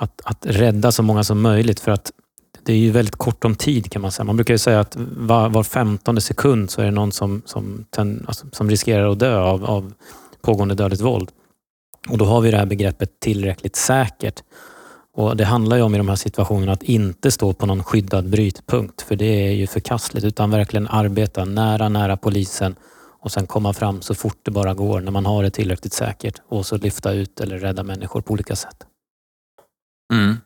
att, 0.00 0.20
att 0.24 0.46
rädda 0.46 0.92
så 0.92 1.02
många 1.02 1.24
som 1.24 1.40
möjligt 1.40 1.80
för 1.80 1.90
att 1.90 2.10
det 2.68 2.74
är 2.74 2.78
ju 2.78 2.90
väldigt 2.90 3.16
kort 3.16 3.44
om 3.44 3.54
tid 3.54 3.92
kan 3.92 4.02
man 4.02 4.12
säga. 4.12 4.24
Man 4.24 4.36
brukar 4.36 4.54
ju 4.54 4.58
säga 4.58 4.80
att 4.80 4.96
var, 5.16 5.48
var 5.48 5.62
15 5.62 6.20
sekund 6.20 6.70
så 6.70 6.80
är 6.80 6.84
det 6.84 6.90
någon 6.90 7.12
som, 7.12 7.42
som, 7.44 7.86
alltså, 8.26 8.46
som 8.52 8.70
riskerar 8.70 9.10
att 9.12 9.18
dö 9.18 9.40
av, 9.40 9.64
av 9.64 9.92
pågående 10.42 10.74
dödligt 10.74 11.00
våld. 11.00 11.30
Och 12.08 12.18
då 12.18 12.24
har 12.24 12.40
vi 12.40 12.50
det 12.50 12.56
här 12.56 12.66
begreppet 12.66 13.20
tillräckligt 13.20 13.76
säkert. 13.76 14.42
Och 15.14 15.36
Det 15.36 15.44
handlar 15.44 15.76
ju 15.76 15.82
om 15.82 15.94
i 15.94 15.98
de 15.98 16.08
här 16.08 16.16
situationerna 16.16 16.72
att 16.72 16.82
inte 16.82 17.30
stå 17.30 17.52
på 17.52 17.66
någon 17.66 17.84
skyddad 17.84 18.28
brytpunkt, 18.28 19.02
för 19.02 19.16
det 19.16 19.48
är 19.48 19.52
ju 19.52 19.66
förkastligt, 19.66 20.24
utan 20.26 20.50
verkligen 20.50 20.88
arbeta 20.88 21.44
nära, 21.44 21.88
nära 21.88 22.16
polisen 22.16 22.76
och 23.20 23.32
sen 23.32 23.46
komma 23.46 23.72
fram 23.72 24.02
så 24.02 24.14
fort 24.14 24.38
det 24.42 24.50
bara 24.50 24.74
går 24.74 25.00
när 25.00 25.10
man 25.10 25.26
har 25.26 25.42
det 25.42 25.50
tillräckligt 25.50 25.92
säkert 25.92 26.42
och 26.48 26.66
så 26.66 26.76
lyfta 26.76 27.12
ut 27.12 27.40
eller 27.40 27.58
rädda 27.58 27.82
människor 27.82 28.20
på 28.20 28.32
olika 28.32 28.56
sätt. 28.56 28.86
Mm. 30.12 30.36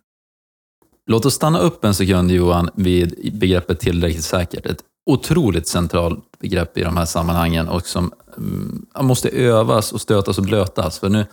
Låt 1.12 1.26
oss 1.26 1.34
stanna 1.34 1.58
upp 1.58 1.84
en 1.84 1.94
sekund 1.94 2.30
Johan 2.30 2.70
vid 2.74 3.32
begreppet 3.34 3.80
tillräckligt 3.80 4.24
säkert. 4.24 4.66
Ett 4.66 4.78
otroligt 5.10 5.66
centralt 5.66 6.38
begrepp 6.38 6.78
i 6.78 6.82
de 6.82 6.96
här 6.96 7.04
sammanhangen 7.04 7.68
och 7.68 7.86
som 7.86 8.12
mm, 8.36 8.86
måste 9.00 9.28
övas 9.28 9.92
och 9.92 10.00
stötas 10.00 10.38
och 10.38 10.44
blötas. 10.44 10.98
För 10.98 11.08
nu, 11.08 11.26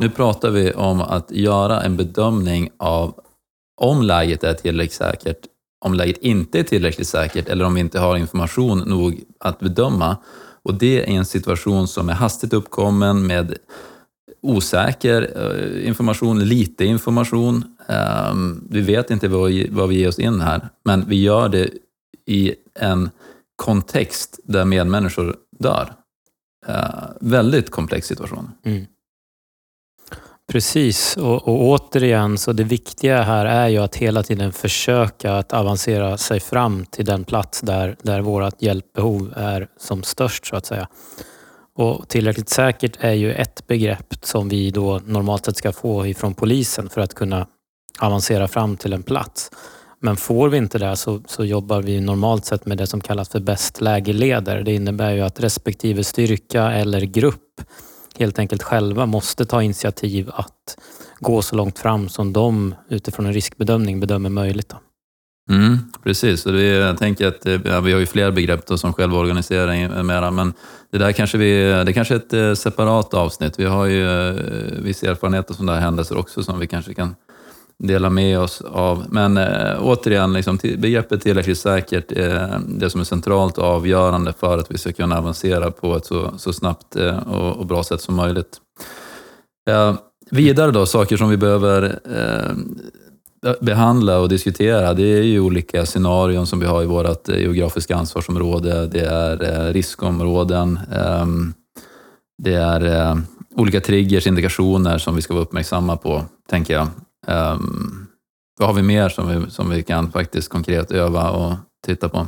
nu 0.00 0.10
pratar 0.10 0.50
vi 0.50 0.72
om 0.72 1.00
att 1.00 1.30
göra 1.30 1.82
en 1.82 1.96
bedömning 1.96 2.70
av 2.78 3.14
om 3.80 4.02
läget 4.02 4.44
är 4.44 4.54
tillräckligt 4.54 4.92
säkert, 4.92 5.38
om 5.84 5.94
läget 5.94 6.18
inte 6.18 6.58
är 6.58 6.62
tillräckligt 6.62 7.08
säkert 7.08 7.48
eller 7.48 7.64
om 7.64 7.74
vi 7.74 7.80
inte 7.80 7.98
har 7.98 8.16
information 8.16 8.78
nog 8.78 9.20
att 9.40 9.58
bedöma. 9.58 10.16
Och 10.62 10.74
det 10.74 11.02
är 11.02 11.16
en 11.16 11.24
situation 11.24 11.88
som 11.88 12.08
är 12.08 12.14
hastigt 12.14 12.52
uppkommen 12.52 13.26
med 13.26 13.58
osäker 14.42 15.30
eh, 15.36 15.88
information, 15.88 16.44
lite 16.44 16.84
information. 16.84 17.64
Ehm, 17.88 18.64
vi 18.70 18.80
vet 18.80 19.10
inte 19.10 19.28
vad 19.28 19.88
vi 19.88 19.94
ger 19.94 20.08
oss 20.08 20.18
in 20.18 20.40
här, 20.40 20.68
men 20.84 21.08
vi 21.08 21.22
gör 21.22 21.48
det 21.48 21.70
i 22.26 22.54
en 22.74 23.10
kontext 23.56 24.40
där 24.44 24.64
medmänniskor 24.64 25.36
dör. 25.58 25.92
Eh, 26.66 27.04
väldigt 27.20 27.70
komplex 27.70 28.06
situation. 28.06 28.50
Mm. 28.64 28.86
Precis, 30.52 31.16
och, 31.16 31.48
och, 31.48 31.62
återigen 31.62 32.38
så 32.38 32.52
det 32.52 32.64
viktiga 32.64 33.22
här 33.22 33.46
är 33.46 33.68
ju 33.68 33.78
att 33.78 33.96
hela 33.96 34.22
tiden 34.22 34.52
försöka 34.52 35.32
att 35.32 35.52
avancera 35.52 36.18
sig 36.18 36.40
fram 36.40 36.86
till 36.86 37.04
den 37.04 37.24
plats 37.24 37.60
där, 37.60 37.96
där 38.02 38.20
vårt 38.20 38.62
hjälpbehov 38.62 39.32
är 39.36 39.68
som 39.78 40.02
störst 40.02 40.46
så 40.46 40.56
att 40.56 40.66
säga. 40.66 40.88
Och 41.78 42.08
tillräckligt 42.08 42.48
säkert 42.48 42.96
är 43.00 43.12
ju 43.12 43.32
ett 43.32 43.66
begrepp 43.66 44.14
som 44.22 44.48
vi 44.48 44.70
då 44.70 45.00
normalt 45.06 45.44
sett 45.44 45.56
ska 45.56 45.72
få 45.72 46.06
ifrån 46.06 46.34
polisen 46.34 46.88
för 46.88 47.00
att 47.00 47.14
kunna 47.14 47.46
avancera 47.98 48.48
fram 48.48 48.76
till 48.76 48.92
en 48.92 49.02
plats. 49.02 49.50
Men 50.00 50.16
får 50.16 50.48
vi 50.48 50.58
inte 50.58 50.78
det 50.78 50.96
så, 50.96 51.22
så 51.26 51.44
jobbar 51.44 51.82
vi 51.82 52.00
normalt 52.00 52.44
sett 52.44 52.66
med 52.66 52.78
det 52.78 52.86
som 52.86 53.00
kallas 53.00 53.28
för 53.28 53.40
bäst 53.40 53.80
lägeleder. 53.80 54.62
Det 54.62 54.74
innebär 54.74 55.12
ju 55.12 55.20
att 55.20 55.40
respektive 55.40 56.04
styrka 56.04 56.72
eller 56.72 57.00
grupp 57.00 57.60
helt 58.18 58.38
enkelt 58.38 58.62
själva 58.62 59.06
måste 59.06 59.44
ta 59.44 59.62
initiativ 59.62 60.30
att 60.34 60.78
gå 61.20 61.42
så 61.42 61.56
långt 61.56 61.78
fram 61.78 62.08
som 62.08 62.32
de 62.32 62.74
utifrån 62.88 63.26
en 63.26 63.32
riskbedömning 63.32 64.00
bedömer 64.00 64.30
möjligt. 64.30 64.68
Då. 64.68 64.76
Mm, 65.50 65.78
precis, 66.02 66.46
och 66.46 66.52
det, 66.52 66.62
jag 66.62 66.98
tänker 66.98 67.28
att 67.28 67.46
eh, 67.46 67.60
ja, 67.64 67.80
vi 67.80 67.92
har 67.92 68.00
ju 68.00 68.06
fler 68.06 68.30
begrepp 68.30 68.66
då, 68.66 68.78
som 68.78 68.92
självorganisering 68.92 69.88
med 69.88 70.04
mera, 70.04 70.30
men 70.30 70.52
det 70.90 70.98
där 70.98 71.12
kanske 71.12 71.38
vi, 71.38 71.82
det 71.86 71.92
kanske 71.92 72.14
är 72.14 72.18
ett 72.18 72.32
eh, 72.32 72.54
separat 72.54 73.14
avsnitt. 73.14 73.58
Vi 73.58 73.64
har 73.64 73.86
ju 73.86 74.28
eh, 74.28 74.34
viss 74.82 75.02
erfarenhet 75.02 75.50
av 75.50 75.54
sådana 75.54 75.74
här 75.74 75.80
händelser 75.80 76.18
också 76.18 76.42
som 76.42 76.58
vi 76.58 76.66
kanske 76.66 76.94
kan 76.94 77.14
dela 77.78 78.10
med 78.10 78.38
oss 78.38 78.60
av. 78.60 79.04
Men 79.08 79.36
äh, 79.36 79.76
återigen, 79.80 80.32
liksom, 80.32 80.58
begreppet 80.78 81.22
tillräckligt 81.22 81.58
säkert 81.58 82.12
är 82.12 82.60
det 82.66 82.90
som 82.90 83.00
är 83.00 83.04
centralt 83.04 83.58
och 83.58 83.64
avgörande 83.64 84.32
för 84.32 84.58
att 84.58 84.70
vi 84.70 84.78
ska 84.78 84.92
kunna 84.92 85.18
avancera 85.18 85.70
på 85.70 85.96
ett 85.96 86.06
så, 86.06 86.34
så 86.38 86.52
snabbt 86.52 86.96
äh, 86.96 87.28
och, 87.28 87.56
och, 87.56 87.66
bra 87.66 87.82
sätt 87.82 88.00
som 88.00 88.14
möjligt. 88.14 88.60
Äh, 89.70 89.94
vidare 90.30 90.70
då, 90.70 90.86
saker 90.86 91.16
som 91.16 91.28
vi 91.28 91.36
behöver 91.36 92.00
behandla 93.60 94.18
och 94.18 94.28
diskutera, 94.28 94.94
det 94.94 95.02
är 95.02 95.22
ju 95.22 95.40
olika 95.40 95.86
scenarion 95.86 96.46
som 96.46 96.60
vi 96.60 96.66
har 96.66 96.82
i 96.82 96.86
vårt 96.86 97.28
geografiska 97.28 97.96
ansvarsområde. 97.96 98.86
Det 98.86 99.06
är 99.06 99.72
riskområden, 99.72 100.80
ehm, 100.92 101.54
det 102.42 102.54
är 102.54 103.22
olika 103.54 103.80
triggers, 103.80 104.26
indikationer 104.26 104.98
som 104.98 105.16
vi 105.16 105.22
ska 105.22 105.34
vara 105.34 105.44
uppmärksamma 105.44 105.96
på, 105.96 106.24
tänker 106.48 106.74
jag. 106.74 106.88
Um, 107.26 108.06
vad 108.58 108.68
har 108.68 108.74
vi 108.74 108.82
mer 108.82 109.08
som 109.08 109.28
vi, 109.28 109.50
som 109.50 109.70
vi 109.70 109.82
kan 109.82 110.12
faktiskt 110.12 110.48
konkret 110.48 110.90
öva 110.90 111.30
och 111.30 111.54
titta 111.86 112.08
på? 112.08 112.26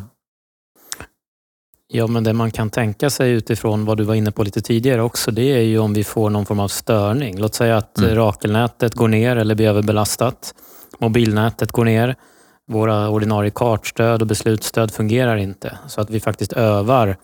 Ja, 1.88 2.07
men 2.07 2.24
det 2.24 2.33
man 2.33 2.50
kan 2.50 2.70
tänka 2.70 3.11
sig 3.11 3.33
utifrån 3.33 3.85
vad 3.85 3.96
du 3.96 4.05
var 4.05 4.14
inne 4.14 4.33
på 4.33 4.42
lite 4.42 4.61
tidigare 4.61 5.03
också, 5.03 5.31
det 5.31 5.42
är 5.42 5.61
ju 5.61 5.79
om 5.79 5.94
vi 5.94 6.05
får 6.05 6.31
någon 6.31 6.46
form 6.46 6.61
av 6.61 6.68
störning. 6.68 7.38
Låt 7.38 7.55
säga 7.55 7.77
att 7.77 7.98
mm. 7.98 8.14
Rakelnätet 8.14 8.94
går 8.94 9.09
ner 9.09 9.37
eller 9.37 9.55
blir 9.55 9.68
överbelastat. 9.68 10.55
Mobilnätet 10.98 11.72
går 11.72 11.85
ner. 11.85 12.16
Våra 12.66 13.09
ordinarie 13.09 13.50
kartstöd 13.50 14.22
och 14.22 14.28
beslutsstöd 14.28 14.90
fungerar 14.90 15.37
inte. 15.37 15.78
Så 15.87 16.00
att 16.00 16.11
vi 16.11 16.20
faktiskt 16.20 16.52
övar 16.52 17.16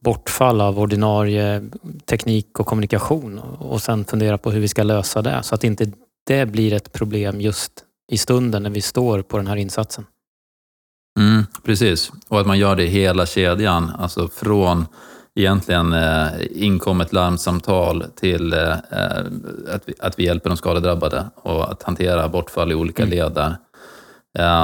bortfall 0.00 0.60
av 0.60 0.78
ordinarie 0.78 1.70
teknik 2.06 2.60
och 2.60 2.66
kommunikation 2.66 3.38
och 3.58 3.82
sen 3.82 4.04
fundera 4.04 4.38
på 4.38 4.50
hur 4.50 4.60
vi 4.60 4.68
ska 4.68 4.82
lösa 4.82 5.22
det. 5.22 5.42
Så 5.42 5.54
att 5.54 5.64
inte 5.64 5.92
det 6.26 6.46
blir 6.46 6.72
ett 6.72 6.92
problem 6.92 7.40
just 7.40 7.72
i 8.12 8.18
stunden 8.18 8.62
när 8.62 8.70
vi 8.70 8.80
står 8.80 9.22
på 9.22 9.36
den 9.36 9.46
här 9.46 9.56
insatsen. 9.56 10.04
Mm, 11.18 11.44
precis, 11.64 12.12
och 12.28 12.40
att 12.40 12.46
man 12.46 12.58
gör 12.58 12.76
det 12.76 12.82
i 12.84 12.86
hela 12.86 13.26
kedjan, 13.26 13.92
alltså 13.98 14.28
från 14.28 14.86
egentligen 15.36 15.92
eh, 15.92 16.28
inkommet 16.50 17.12
larmsamtal 17.12 18.04
till 18.14 18.52
eh, 18.52 18.72
att, 19.74 19.82
vi, 19.84 19.94
att 20.00 20.18
vi 20.18 20.24
hjälper 20.24 20.50
de 20.50 20.56
skadedrabbade 20.56 21.24
och 21.34 21.70
att 21.70 21.82
hantera 21.82 22.28
bortfall 22.28 22.72
i 22.72 22.74
olika 22.74 23.02
mm. 23.02 23.10
led 23.18 23.32
där. 23.32 23.56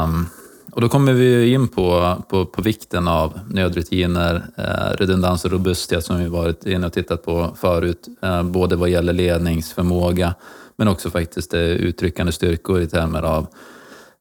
Um, 0.04 0.26
och 0.72 0.80
då 0.80 0.88
kommer 0.88 1.12
vi 1.12 1.52
in 1.52 1.68
på, 1.68 2.16
på, 2.28 2.46
på 2.46 2.62
vikten 2.62 3.08
av 3.08 3.40
nödrutiner, 3.50 4.42
eh, 4.56 4.96
redundans 4.98 5.44
och 5.44 5.50
robusthet 5.50 6.04
som 6.04 6.18
vi 6.18 6.28
varit 6.28 6.66
inne 6.66 6.86
och 6.86 6.92
tittat 6.92 7.24
på 7.24 7.56
förut, 7.60 8.08
eh, 8.22 8.42
både 8.42 8.76
vad 8.76 8.88
gäller 8.88 9.12
ledningsförmåga, 9.12 10.34
men 10.76 10.88
också 10.88 11.10
faktiskt 11.10 11.54
uttryckande 11.54 12.32
styrkor 12.32 12.80
i 12.80 12.86
termer 12.86 13.22
av 13.22 13.46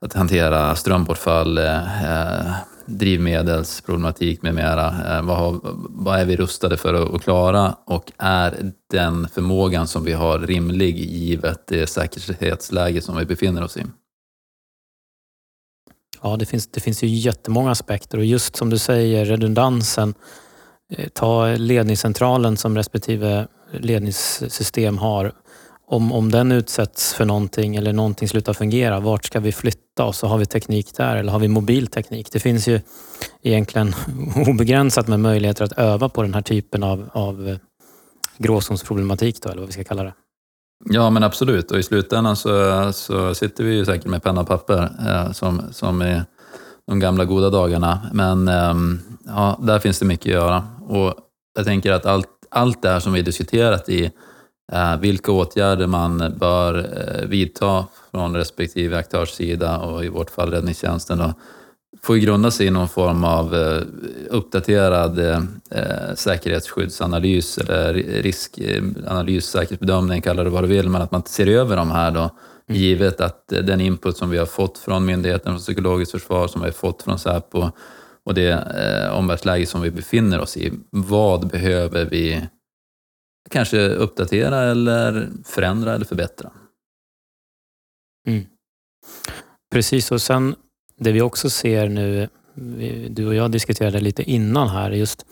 att 0.01 0.13
hantera 0.13 0.75
strömbortfall, 0.75 1.57
eh, 1.57 2.51
drivmedelsproblematik 2.85 4.41
med 4.41 4.55
mera. 4.55 4.87
Eh, 4.87 5.25
vad, 5.25 5.37
har, 5.37 5.59
vad, 5.89 6.19
är 6.19 6.25
vi 6.25 6.35
rustade 6.35 6.77
för 6.77 7.15
att 7.15 7.21
klara 7.21 7.75
och 7.85 8.11
är 8.17 8.71
den 8.91 9.27
förmågan 9.27 9.87
som 9.87 10.03
vi 10.03 10.13
har 10.13 10.39
rimlig 10.39 10.97
givet 10.97 11.67
det 11.67 11.87
säkerhetsläge 11.87 13.01
som 13.01 13.17
vi 13.17 13.25
befinner 13.25 13.63
oss 13.63 13.77
i? 13.77 13.83
Ja, 16.21 16.37
det 16.37 16.45
finns, 16.45 16.67
det 16.67 16.79
finns 16.79 17.03
ju 17.03 17.07
jättemånga 17.07 17.71
aspekter 17.71 18.17
och 18.17 18.25
just 18.25 18.55
som 18.55 18.69
du 18.69 18.77
säger, 18.77 19.25
redundansen. 19.25 20.13
Eh, 20.89 21.07
ta 21.07 21.47
ledningscentralen 21.47 22.57
som 22.57 22.77
respektive 22.77 23.47
ledningssystem 23.71 24.97
har 24.97 25.33
om, 25.91 26.12
om 26.12 26.32
den 26.32 26.51
utsätts 26.51 27.13
för 27.13 27.25
någonting 27.25 27.75
eller 27.75 27.93
någonting 27.93 28.27
slutar 28.27 28.54
fungera, 28.54 28.99
vart 28.99 29.25
ska 29.25 29.39
vi 29.39 29.51
flytta 29.51 30.06
oss? 30.06 30.21
har 30.21 30.38
vi 30.38 30.45
teknik 30.45 30.97
där 30.97 31.15
eller 31.15 31.32
har 31.32 31.39
vi 31.39 31.47
mobilteknik? 31.47 32.32
Det 32.32 32.39
finns 32.39 32.67
ju 32.67 32.82
egentligen 33.41 33.93
obegränsat 34.47 35.08
med 35.08 35.19
möjligheter 35.19 35.65
att 35.65 35.71
öva 35.71 36.10
på 36.10 36.21
den 36.21 36.34
här 36.34 36.41
typen 36.41 36.84
av, 36.84 37.10
av 37.13 37.47
eh, 37.47 37.58
gråzonsproblematik, 38.38 39.41
då, 39.41 39.49
eller 39.49 39.60
vad 39.60 39.67
vi 39.67 39.73
ska 39.73 39.84
kalla 39.84 40.04
det. 40.04 40.13
Ja, 40.86 41.10
men 41.10 41.23
absolut. 41.23 41.71
Och 41.71 41.80
i 41.80 41.84
slutändan 41.84 42.36
så, 42.36 42.93
så 42.93 43.36
sitter 43.36 43.63
vi 43.63 43.75
ju 43.75 43.86
säkert 43.86 44.06
med 44.06 44.23
penna 44.23 44.41
och 44.41 44.47
papper 44.47 44.91
eh, 45.08 45.32
som, 45.32 45.62
som 45.71 46.01
i 46.01 46.21
de 46.88 46.99
gamla 46.99 47.25
goda 47.25 47.49
dagarna. 47.49 48.10
Men 48.13 48.47
eh, 48.47 48.75
ja, 49.27 49.60
där 49.62 49.80
finns 49.80 49.99
det 49.99 50.06
mycket 50.06 50.25
att 50.25 50.43
göra. 50.43 50.67
Och 50.88 51.13
jag 51.56 51.65
tänker 51.65 51.91
att 51.91 52.06
allt, 52.06 52.30
allt 52.49 52.82
det 52.82 52.89
här 52.89 52.99
som 52.99 53.13
vi 53.13 53.21
diskuterat 53.21 53.89
i 53.89 54.12
vilka 54.99 55.31
åtgärder 55.31 55.88
man 55.88 56.34
bör 56.39 56.77
eh, 56.77 57.27
vidta 57.27 57.86
från 58.12 58.36
respektive 58.36 58.97
aktörs 58.97 59.29
sida 59.29 59.77
och 59.77 60.05
i 60.05 60.10
vårt 60.10 60.29
fall 60.29 60.51
räddningstjänsten 60.51 61.17
då, 61.17 61.34
får 62.01 62.15
grunda 62.15 62.51
sig 62.51 62.67
i 62.67 62.71
någon 62.71 62.89
form 62.89 63.23
av 63.23 63.55
eh, 63.55 63.81
uppdaterad 64.29 65.19
säkerhetsskyddsanalys 66.15 67.57
eller 67.57 67.93
riskanalys, 68.23 69.45
säkerhetsbedömning, 69.45 70.21
kalla 70.21 70.43
det 70.43 70.49
vad 70.49 70.63
du 70.63 70.67
vill, 70.67 70.89
men 70.89 71.01
att 71.01 71.12
man 71.12 71.23
ser 71.25 71.47
över 71.47 71.75
de 71.77 71.91
här 71.91 72.12
då, 72.12 72.19
mm. 72.19 72.81
givet 72.81 73.21
att 73.21 73.47
den 73.47 73.81
input 73.81 74.17
som 74.17 74.29
vi 74.29 74.38
har 74.38 74.45
fått 74.45 74.77
från 74.77 75.05
myndigheten 75.05 75.53
för 75.53 75.60
psykologiskt 75.60 76.12
försvar, 76.12 76.47
som 76.47 76.62
vi 76.62 76.67
har 76.67 76.73
fått 76.73 77.03
från 77.03 77.19
Säpo 77.19 77.71
och 78.23 78.34
det 78.34 78.51
eh, 78.51 79.17
omvärldsläge 79.17 79.65
som 79.65 79.81
vi 79.81 79.91
befinner 79.91 80.39
oss 80.39 80.57
i. 80.57 80.71
Vad 80.89 81.47
behöver 81.47 82.05
vi 82.05 82.47
kanske 83.49 83.88
uppdatera 83.88 84.62
eller 84.62 85.30
förändra 85.45 85.95
eller 85.95 86.06
förbättra. 86.06 86.51
Mm. 88.27 88.45
Precis, 89.71 90.12
och 90.12 90.21
sen 90.21 90.56
det 90.97 91.12
vi 91.12 91.21
också 91.21 91.49
ser 91.49 91.89
nu, 91.89 92.30
du 93.10 93.27
och 93.27 93.36
jag 93.36 93.51
diskuterade 93.51 93.99
lite 93.99 94.23
innan 94.23 94.69
här, 94.69 94.91
just 94.91 95.25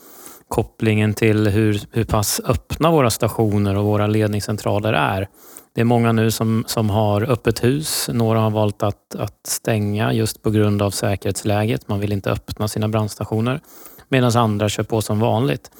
kopplingen 0.48 1.14
till 1.14 1.48
hur, 1.48 1.80
hur 1.90 2.04
pass 2.04 2.40
öppna 2.44 2.90
våra 2.90 3.10
stationer 3.10 3.76
och 3.76 3.84
våra 3.84 4.06
ledningscentraler 4.06 4.92
är. 4.92 5.28
Det 5.74 5.80
är 5.80 5.84
många 5.84 6.12
nu 6.12 6.30
som, 6.30 6.64
som 6.66 6.90
har 6.90 7.22
öppet 7.22 7.64
hus. 7.64 8.10
Några 8.12 8.40
har 8.40 8.50
valt 8.50 8.82
att, 8.82 9.14
att 9.14 9.46
stänga 9.46 10.12
just 10.12 10.42
på 10.42 10.50
grund 10.50 10.82
av 10.82 10.90
säkerhetsläget. 10.90 11.88
Man 11.88 12.00
vill 12.00 12.12
inte 12.12 12.30
öppna 12.30 12.68
sina 12.68 12.88
brandstationer. 12.88 13.60
Medan 14.08 14.36
andra 14.36 14.68
kör 14.68 14.82
på 14.82 15.02
som 15.02 15.20
vanligt. 15.20 15.70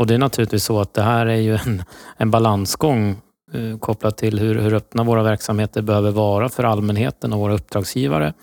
Och 0.00 0.06
det 0.06 0.14
är 0.14 0.18
naturligtvis 0.18 0.64
så 0.64 0.80
att 0.80 0.94
det 0.94 1.02
här 1.02 1.26
är 1.26 1.36
ju 1.36 1.54
en, 1.54 1.82
en 2.16 2.30
balansgång 2.30 3.20
eh, 3.52 3.78
kopplat 3.78 4.16
till 4.16 4.38
hur, 4.38 4.54
hur 4.54 4.74
öppna 4.74 5.04
våra 5.04 5.22
verksamheter 5.22 5.82
behöver 5.82 6.10
vara 6.10 6.48
för 6.48 6.64
allmänheten 6.64 7.32
och 7.32 7.38
våra 7.38 7.54
uppdragsgivare. 7.54 8.34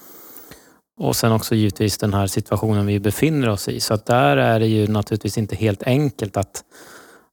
Och 1.00 1.15
sen 1.15 1.32
också 1.32 1.56
givetvis 1.56 1.98
den 1.98 2.13
här 2.13 2.28
situationen 2.28 2.86
vi 2.86 3.00
befinner 3.00 3.50
oss 3.50 3.67
i. 3.67 3.80
Så 3.80 3.93
att 3.93 4.06
där 4.06 4.38
är 4.38 4.60
det 4.60 4.67
ju 4.67 4.88
naturligtvis 4.88 5.38
inte 5.38 5.56
helt 5.56 5.84
enkelt 5.84 6.38
att, 6.38 6.63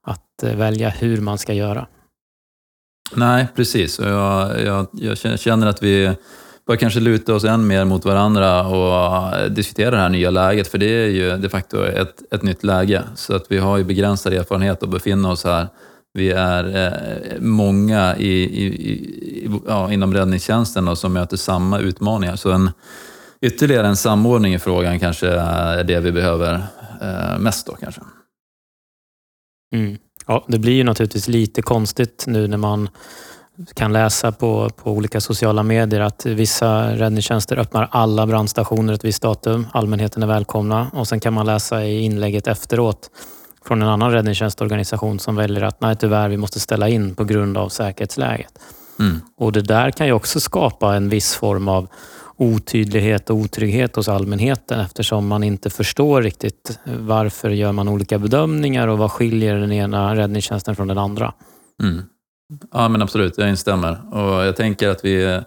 att 0.06 0.42
eh, 0.42 0.56
välja 0.56 0.88
hur 0.88 1.20
man 1.20 1.38
ska 1.38 1.52
göra. 1.52 1.87
Nej, 3.14 3.46
precis. 3.56 3.98
Jag, 3.98 4.60
jag, 4.60 4.87
jag 4.92 5.38
känner 5.38 5.66
att 5.66 5.82
vi 5.82 6.16
bör 6.66 6.77
kanske 6.77 7.00
luta 7.00 7.35
oss 7.35 7.44
än 7.44 7.66
mer 7.66 7.85
mot 7.85 8.05
varandra 8.05 8.66
och 8.66 9.37
eh, 9.37 9.50
diskutera 9.50 9.90
det 9.90 9.96
här 9.96 10.09
nya 10.09 10.31
läget, 10.31 10.68
för 10.68 10.79
det 10.79 10.87
är 10.87 11.09
ju 11.09 11.37
de 11.37 11.48
facto 11.48 11.85
ett, 11.85 12.33
ett 12.33 12.42
nytt 12.42 12.64
läge. 12.64 13.03
Så 13.14 13.37
att 13.37 13.46
vi 13.48 13.59
har 13.59 13.79
ju 13.79 13.85
begränsad 13.85 14.33
erfarenhet 14.33 14.83
att 14.83 14.88
befinna 14.88 15.31
oss 15.31 15.44
här. 15.44 15.66
Vi 16.12 16.31
är 16.31 16.87
eh, 16.87 17.40
många 17.40 18.16
i, 18.16 18.29
i, 18.29 18.66
i, 18.66 19.50
ja, 19.66 19.92
inom 19.92 20.14
räddningstjänsten 20.14 20.85
då, 20.85 20.96
som 20.96 21.12
möter 21.12 21.37
samma 21.37 21.79
utmaningar. 21.79 22.37
Så 22.37 22.50
en, 22.50 22.70
ytterligare 23.40 23.87
en 23.87 23.96
samordning 23.96 24.55
i 24.55 24.59
frågan 24.59 25.00
kanske 25.00 25.29
är 25.29 25.85
det 25.85 26.00
vi 26.00 26.12
behöver 26.12 26.55
eh, 27.03 27.38
mest 27.38 27.66
då 27.66 27.72
kanske. 27.72 28.00
Mm. 29.74 29.98
Ja, 30.27 30.44
det 30.48 30.59
blir 30.59 30.72
ju 30.72 30.85
naturligtvis 30.85 31.29
lite 31.29 31.62
konstigt 31.62 32.24
nu 32.27 32.48
när 32.48 32.57
man 32.57 32.88
kan 33.74 33.92
läsa 33.92 34.32
på, 34.32 34.70
på 34.70 34.90
olika 34.90 35.20
sociala 35.20 35.62
medier 35.62 36.00
att 36.00 36.26
vissa 36.26 36.96
räddningstjänster 36.96 37.57
öppnar 37.57 37.88
alla 37.90 38.26
brandstationer 38.26 38.92
ett 38.92 39.05
visst 39.05 39.22
datum. 39.22 39.66
Allmänheten 39.72 40.22
är 40.22 40.26
välkomna 40.26 40.90
och 40.92 41.09
sen 41.09 41.20
kan 41.20 41.34
man 41.34 41.46
läsa 41.46 41.84
i 41.84 42.00
inlägget 42.00 42.46
efteråt 42.46 43.11
från 43.64 43.82
en 43.82 43.88
annan 43.88 44.12
räddningstjänstorganisation 44.12 45.18
som 45.18 45.36
väljer 45.36 45.62
att 45.62 45.80
nej 45.80 45.96
tyvärr, 45.96 46.28
vi 46.28 46.36
måste 46.36 46.61
ställa 46.61 46.88
in 46.88 47.14
på 47.14 47.24
grund 47.24 47.59
av 47.59 47.68
säkerhetsläget. 47.68 48.59
Mm. 48.98 49.20
Och 49.36 49.52
Det 49.52 49.62
där 49.62 49.90
kan 49.90 50.07
ju 50.07 50.12
också 50.12 50.40
skapa 50.40 50.94
en 50.94 51.09
viss 51.09 51.34
form 51.34 51.68
av 51.68 51.88
otydlighet 52.36 53.30
och 53.30 53.36
otrygghet 53.36 53.96
hos 53.96 54.09
allmänheten 54.09 54.80
eftersom 54.80 55.26
man 55.26 55.44
inte 55.44 55.70
förstår 55.70 56.22
riktigt 56.22 56.78
varför 56.84 57.50
gör 57.50 57.72
man 57.72 57.88
olika 57.88 58.18
bedömningar 58.18 58.88
och 58.88 58.98
vad 58.98 59.12
skiljer 59.12 59.55
den 59.55 59.72
ena 59.72 60.16
räddningstjänsten 60.16 60.76
från 60.76 60.88
den 60.88 60.98
andra. 60.98 61.32
Mm. 61.82 62.02
Ja, 62.72 62.88
men 62.88 63.02
absolut, 63.02 63.38
jag 63.38 63.48
instämmer. 63.48 64.14
Och 64.14 64.46
jag 64.46 64.57
tänker 64.57 64.88
att 64.88 65.05
vi 65.05 65.40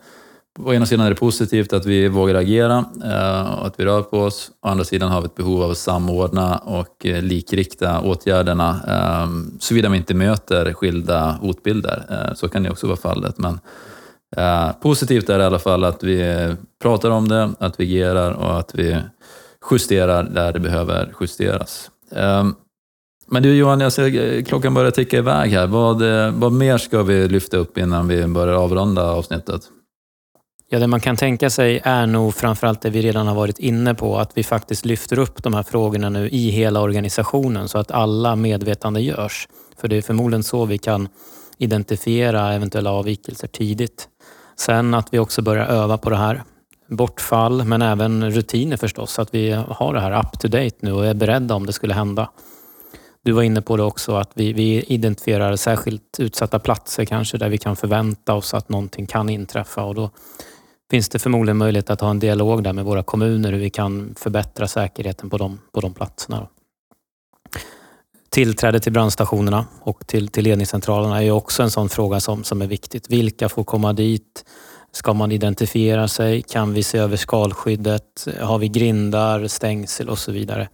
å 0.60 0.74
ena 0.74 0.86
sidan 0.86 1.06
är 1.06 1.10
det 1.10 1.16
positivt 1.16 1.74
att 1.74 1.86
vi 1.86 2.08
vågar 2.08 2.36
agera 2.36 2.86
eh, 3.04 3.60
och 3.60 3.68
att 3.68 3.80
vi 3.80 3.86
rör 3.86 4.02
på 4.02 4.20
oss. 4.20 4.52
Å 4.62 4.68
andra 4.68 4.86
sidan 4.86 5.12
har 5.12 5.22
vi 5.22 5.26
ett 5.26 5.36
behov 5.36 5.64
av 5.64 5.72
att 5.72 5.78
samordna 5.78 6.58
och 6.58 7.06
eh, 7.06 7.22
likrikta 7.22 8.02
åtgärderna 8.02 8.70
eh, 8.88 9.58
såvida 9.60 9.90
vi 9.90 9.98
inte 9.98 10.14
möter 10.14 10.74
skilda 10.74 11.32
hotbilder. 11.32 12.34
Så 12.36 12.50
kan 12.50 12.64
det 12.64 12.70
också 12.70 12.88
vara 12.88 12.98
fallet. 12.98 13.38
Men 13.38 13.60
positivt 14.82 15.30
är 15.30 15.38
det 15.38 15.44
i 15.44 15.48
alla 15.48 15.60
fall 15.60 15.84
att 15.84 16.04
vi 16.04 16.56
pratar 16.82 17.10
om 17.10 17.28
det, 17.28 17.50
att 17.60 17.80
vi 17.80 17.84
agerar 17.84 18.32
och 18.32 18.60
att 18.60 18.76
vi 18.76 18.98
justerar 19.72 20.24
där 20.24 20.54
det 20.54 20.60
behöver 20.60 21.14
justeras. 21.22 21.90
Men 23.30 23.44
du 23.44 23.56
Johan, 23.56 23.80
jag 23.80 23.94
ser 23.94 24.36
eh, 24.36 24.44
klockan 24.44 24.74
börjar 24.74 24.92
ticka 24.92 25.18
iväg 25.18 25.52
här. 25.52 25.68
Vad, 25.68 26.02
eh, 26.02 26.32
vad 26.32 26.52
mer 26.52 26.78
ska 26.78 27.04
vi 27.04 27.28
lyfta 27.28 27.58
upp 27.58 27.78
innan 27.78 28.08
vi 28.08 28.28
börjar 28.28 28.54
avrunda 28.54 29.04
avsnittet? 29.04 29.62
Ja, 30.70 30.80
det 30.80 30.88
man 30.88 31.00
kan 31.00 31.16
tänka 31.16 31.50
sig 31.50 31.82
är 31.84 32.08
nog 32.08 32.36
framförallt 32.36 32.82
det 32.82 32.90
vi 32.90 33.02
redan 33.02 33.28
har 33.28 33.36
varit 33.36 33.60
inne 33.60 33.96
på, 33.96 34.18
att 34.18 34.32
vi 34.36 34.44
faktiskt 34.44 34.86
lyfter 34.86 35.20
upp 35.20 35.44
de 35.44 35.54
här 35.54 35.64
frågorna 35.64 36.10
nu 36.10 36.30
i 36.30 36.50
hela 36.50 36.82
organisationen 36.82 37.68
så 37.68 37.78
att 37.78 37.92
alla 37.92 38.36
medvetande 38.36 39.02
görs. 39.02 39.48
För 39.82 39.88
det 39.88 39.98
är 39.98 40.02
förmodligen 40.02 40.44
så 40.44 40.66
vi 40.66 40.78
kan 40.78 41.08
identifiera 41.58 42.54
eventuella 42.54 42.92
avvikelser 42.92 43.48
tidigt. 43.48 44.08
Sen 44.60 44.94
att 44.94 45.08
vi 45.12 45.20
också 45.20 45.42
börjar 45.42 45.66
öva 45.66 45.98
på 45.98 46.10
det 46.10 46.18
här. 46.18 46.44
Bortfall, 46.90 47.64
men 47.64 47.82
även 47.82 48.32
rutiner 48.32 48.78
förstås. 48.78 49.12
så 49.12 49.22
Att 49.22 49.34
vi 49.34 49.52
har 49.52 49.94
det 49.94 50.00
här 50.00 50.20
up 50.20 50.40
to 50.40 50.48
date 50.48 50.76
nu 50.80 50.92
och 50.92 51.06
är 51.06 51.14
beredda 51.14 51.56
om 51.56 51.66
det 51.66 51.74
skulle 51.74 51.94
hända. 51.94 52.30
Du 53.24 53.32
var 53.32 53.44
inne 53.44 53.62
på 53.62 53.78
det 53.78 53.84
också, 53.84 54.16
att 54.16 54.32
vi, 54.34 54.54
vi 54.54 54.84
identifierar 54.84 55.56
särskilt 55.56 56.20
utsatta 56.20 56.60
platser 56.60 57.06
kanske 57.06 57.38
där 57.38 57.50
vi 57.50 57.58
kan 57.58 57.76
förvänta 57.76 58.34
oss 58.34 58.54
att 58.54 58.70
någonting 58.70 59.06
kan 59.06 59.30
inträffa 59.30 59.84
och 59.84 59.96
då 59.96 60.10
finns 60.92 61.10
det 61.10 61.20
förmodligen 61.20 61.58
möjlighet 61.58 61.90
att 61.90 62.02
ha 62.02 62.10
en 62.10 62.20
dialog 62.20 62.64
där 62.64 62.74
med 62.74 62.86
våra 62.86 63.04
kommuner 63.04 63.52
hur 63.52 63.60
vi 63.60 63.70
kan 63.70 64.16
förbättra 64.18 64.68
säkerheten 64.68 65.30
på 65.30 65.38
de, 65.38 65.60
på 65.72 65.82
de 65.82 65.94
platserna. 65.94 66.48
Tillträde 68.30 68.80
till 68.80 68.92
brandstationerna 68.92 69.66
och 69.82 70.08
till, 70.08 70.28
till 70.28 70.44
ledningscentralerna 70.44 71.24
är 71.24 71.32
också 71.32 71.64
en 71.64 71.72
sån 71.72 71.90
fråga 71.90 72.20
som, 72.20 72.44
som 72.44 72.62
är 72.62 72.68
viktigt. 72.68 73.10
Vilka 73.10 73.50
får 73.50 73.64
komma 73.64 73.94
dit? 73.94 74.46
Ska 74.92 75.14
man 75.14 75.32
identifiera 75.32 76.08
sig? 76.08 76.42
Kan 76.42 76.74
vi 76.74 76.84
se 76.84 76.98
över 76.98 77.18
skalskyddet? 77.18 78.28
Har 78.42 78.58
vi 78.58 78.68
grindar, 78.68 79.48
stängsel 79.48 80.10
och 80.10 80.20
så 80.20 80.32
vidare? 80.32 80.70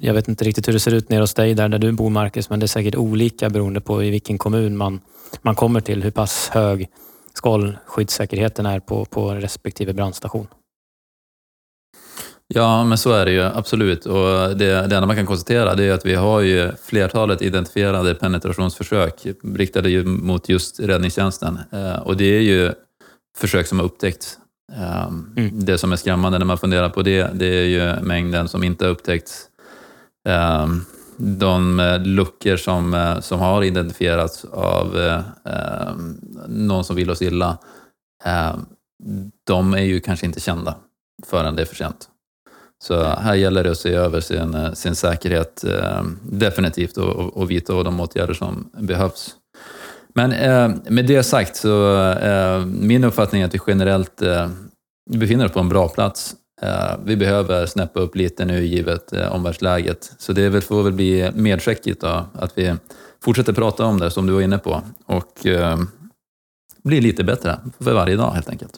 Jag 0.00 0.14
vet 0.14 0.28
inte 0.28 0.44
riktigt 0.44 0.68
hur 0.68 0.72
det 0.72 0.80
ser 0.80 0.94
ut 0.94 1.08
nere 1.08 1.20
hos 1.20 1.34
dig 1.34 1.54
där, 1.54 1.68
där 1.68 1.78
du 1.78 1.92
bor 1.92 2.10
Marcus, 2.10 2.50
men 2.50 2.60
det 2.60 2.64
är 2.64 2.68
säkert 2.68 2.94
olika 2.94 3.50
beroende 3.50 3.80
på 3.80 4.02
i 4.02 4.10
vilken 4.10 4.38
kommun 4.38 4.76
man, 4.76 5.00
man 5.42 5.54
kommer 5.54 5.80
till, 5.80 6.02
hur 6.02 6.10
pass 6.10 6.48
hög 6.48 6.88
skalskyddssäkerheten 7.34 8.66
är 8.66 8.80
på, 8.80 9.04
på 9.04 9.34
respektive 9.34 9.92
brandstation. 9.92 10.46
Ja, 12.54 12.84
men 12.84 12.98
så 12.98 13.12
är 13.12 13.24
det 13.24 13.32
ju 13.32 13.42
absolut. 13.42 14.06
Och 14.06 14.56
det, 14.56 14.86
det 14.86 14.96
enda 14.96 15.06
man 15.06 15.16
kan 15.16 15.26
konstatera 15.26 15.74
det 15.74 15.84
är 15.84 15.92
att 15.92 16.06
vi 16.06 16.14
har 16.14 16.40
ju 16.40 16.72
flertalet 16.82 17.42
identifierade 17.42 18.14
penetrationsförsök 18.14 19.26
riktade 19.54 20.04
mot 20.04 20.48
just 20.48 20.80
räddningstjänsten. 20.80 21.58
Eh, 21.72 21.94
och 21.94 22.16
det 22.16 22.36
är 22.36 22.40
ju 22.40 22.72
försök 23.38 23.66
som 23.66 23.78
har 23.78 23.86
upptäckts. 23.86 24.38
Eh, 24.72 25.06
mm. 25.36 25.50
Det 25.52 25.78
som 25.78 25.92
är 25.92 25.96
skrämmande 25.96 26.38
när 26.38 26.46
man 26.46 26.58
funderar 26.58 26.88
på 26.88 27.02
det, 27.02 27.30
det 27.34 27.46
är 27.46 27.64
ju 27.64 28.02
mängden 28.02 28.48
som 28.48 28.64
inte 28.64 28.84
har 28.84 28.90
upptäckts. 28.90 29.48
Ehm, 30.28 30.74
eh, 30.74 30.80
de 31.16 31.78
luckor 32.04 32.56
som, 32.56 32.94
eh, 32.94 33.20
som 33.20 33.40
har 33.40 33.62
identifierats 33.62 34.44
av 34.44 34.98
eh, 34.98 35.20
ehm, 35.44 36.18
någon 36.48 36.84
som 36.84 36.96
vill 36.96 37.10
oss 37.10 37.22
illa, 37.22 37.58
ehm, 38.24 38.66
de 39.46 39.74
är 39.74 39.82
ju 39.82 40.00
kanske 40.00 40.26
inte 40.26 40.40
kända 40.40 40.74
förrän 41.26 41.56
det 41.56 41.62
är 41.62 41.66
för 41.66 41.74
sent. 41.74 42.08
Så 42.84 43.04
här 43.04 43.34
gäller 43.34 43.64
det 43.64 43.70
att 43.70 43.78
se 43.78 43.94
över 43.94 44.20
sin, 44.20 44.54
eh, 44.54 44.72
sin 44.72 44.94
säkerhet 44.94 45.64
definitivt 46.22 46.96
och, 46.96 47.36
och 47.36 47.50
vidta 47.50 47.82
de 47.82 48.00
åtgärder 48.00 48.34
som 48.34 48.70
behövs. 48.78 49.34
Men 50.14 50.30
med 50.94 51.06
det 51.06 51.22
sagt 51.22 51.56
så 51.56 52.14
min 52.66 53.04
uppfattning 53.04 53.42
är 53.42 53.46
att 53.46 53.54
vi 53.54 53.58
generellt 53.66 54.22
eh, 54.22 54.48
befinner 55.10 55.46
oss 55.46 55.52
på 55.52 55.60
en 55.60 55.68
bra 55.68 55.88
plats 55.88 56.34
Eh, 56.62 56.96
vi 57.04 57.16
behöver 57.16 57.66
snäppa 57.66 58.00
upp 58.00 58.16
lite 58.16 58.44
nu 58.44 58.64
givet 58.64 59.12
eh, 59.12 59.34
omvärldsläget. 59.34 60.12
Så 60.18 60.32
det 60.32 60.60
får 60.60 60.82
väl 60.82 60.92
bli 60.92 61.30
medskicket 61.34 62.00
då, 62.00 62.26
att 62.34 62.58
vi 62.58 62.74
fortsätter 63.24 63.52
prata 63.52 63.84
om 63.84 63.98
det 63.98 64.10
som 64.10 64.26
du 64.26 64.32
var 64.32 64.40
inne 64.40 64.58
på 64.58 64.82
och 65.06 65.46
eh, 65.46 65.78
blir 66.84 67.00
lite 67.00 67.24
bättre 67.24 67.58
för 67.78 67.94
varje 67.94 68.16
dag 68.16 68.30
helt 68.30 68.48
enkelt. 68.48 68.72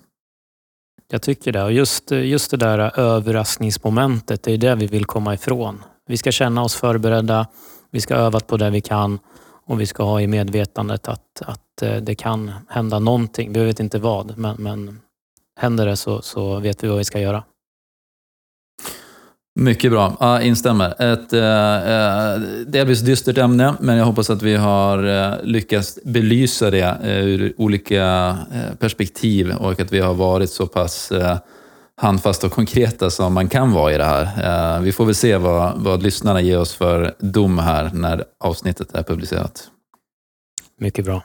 Jag 1.11 1.23
tycker 1.23 1.53
det. 1.53 1.63
Och 1.63 1.73
just, 1.73 2.13
eh, 2.13 2.27
just 2.27 2.51
det 2.51 2.57
där 2.57 2.99
överraskningsmomentet, 3.01 4.43
det 4.43 4.53
är 4.53 4.59
det 4.59 4.75
vi 4.75 4.87
vill 4.87 5.05
komma 5.05 5.35
ifrån. 5.35 5.83
Vi 6.07 6.17
ska 6.17 6.33
känna 6.33 6.63
oss 6.63 6.75
förberedda, 6.75 7.47
vi 7.91 8.01
ska 8.01 8.15
öva 8.15 8.41
på 8.41 8.57
det 8.57 8.71
vi 8.71 8.81
kan 8.81 9.19
och 9.67 9.81
vi 9.81 9.87
ska 9.87 10.03
ha 10.03 10.21
i 10.21 10.27
medvetandet 10.27 11.09
att, 11.09 11.43
att 11.43 11.83
eh, 11.83 11.97
det 11.97 12.15
kan 12.15 12.53
hända 12.69 12.99
någonting. 12.99 13.53
Vi 13.53 13.65
vet 13.65 13.81
inte 13.81 13.99
vad, 13.99 14.39
men, 14.39 14.57
men 14.59 15.01
händer 15.57 15.87
det 15.87 15.97
så, 15.97 16.23
så 16.23 16.61
vet 16.61 16.85
vi 16.85 16.89
vad 16.89 16.99
vi 16.99 17.05
ska 17.05 17.21
göra. 17.21 17.45
Mycket 19.57 19.91
bra, 19.91 20.17
ja, 20.21 20.41
instämmer. 20.41 21.03
Ett 21.03 21.33
eh, 21.33 21.43
eh, 21.43 22.41
delvis 22.67 23.01
dystert 23.01 23.39
ämne, 23.39 23.75
men 23.81 23.97
jag 23.97 24.05
hoppas 24.05 24.31
att 24.31 24.43
vi 24.43 24.57
har 24.57 25.05
eh, 25.05 25.35
lyckats 25.43 25.99
belysa 26.05 26.71
det 26.71 26.99
eh, 27.03 27.19
ur 27.19 27.55
olika 27.57 28.37
eh, 28.53 28.75
perspektiv 28.79 29.51
och 29.51 29.81
att 29.81 29.93
vi 29.93 30.01
har 30.01 30.15
varit 30.15 30.51
så 30.51 30.67
pass 30.67 31.13
eh, 31.13 31.39
handfasta 31.97 32.47
och 32.47 32.53
konkreta 32.53 33.11
som 33.11 33.35
man 33.35 33.49
kan 33.49 33.73
vara 33.73 33.95
i 33.95 33.99
det 33.99 34.05
här. 34.05 34.81
Vi 34.81 34.93
får 34.93 35.05
väl 35.05 35.15
se 35.15 35.37
vad, 35.37 35.73
vad 35.77 36.03
lyssnarna 36.03 36.41
ger 36.41 36.59
oss 36.59 36.75
för 36.75 37.15
dom 37.19 37.59
här 37.59 37.91
när 37.95 38.25
avsnittet 38.41 38.95
är 38.95 39.03
publicerat. 39.03 39.69
Mycket 40.79 41.05
bra. 41.05 41.23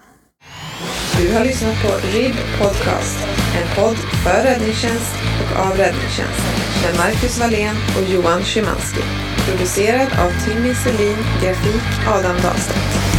Du 1.22 1.34
har 1.34 1.46
lyssnat 1.46 1.82
på 1.82 2.08
RIB 2.08 2.36
Podcast, 2.58 3.18
en 3.56 3.76
podd 3.76 3.98
för 3.98 4.44
räddningstjänst 4.44 5.16
och 5.42 5.60
av 5.60 5.78
räddningstjänst 5.78 6.44
med 6.84 6.98
Marcus 6.98 7.40
Wallén 7.40 7.76
och 7.98 8.10
Johan 8.10 8.44
Szymanski. 8.44 9.02
Producerad 9.46 10.08
av 10.20 10.32
Timmy 10.46 10.74
Selin, 10.76 11.18
grafik 11.42 12.08
Adam 12.08 12.36
Dahlstedt. 12.44 13.19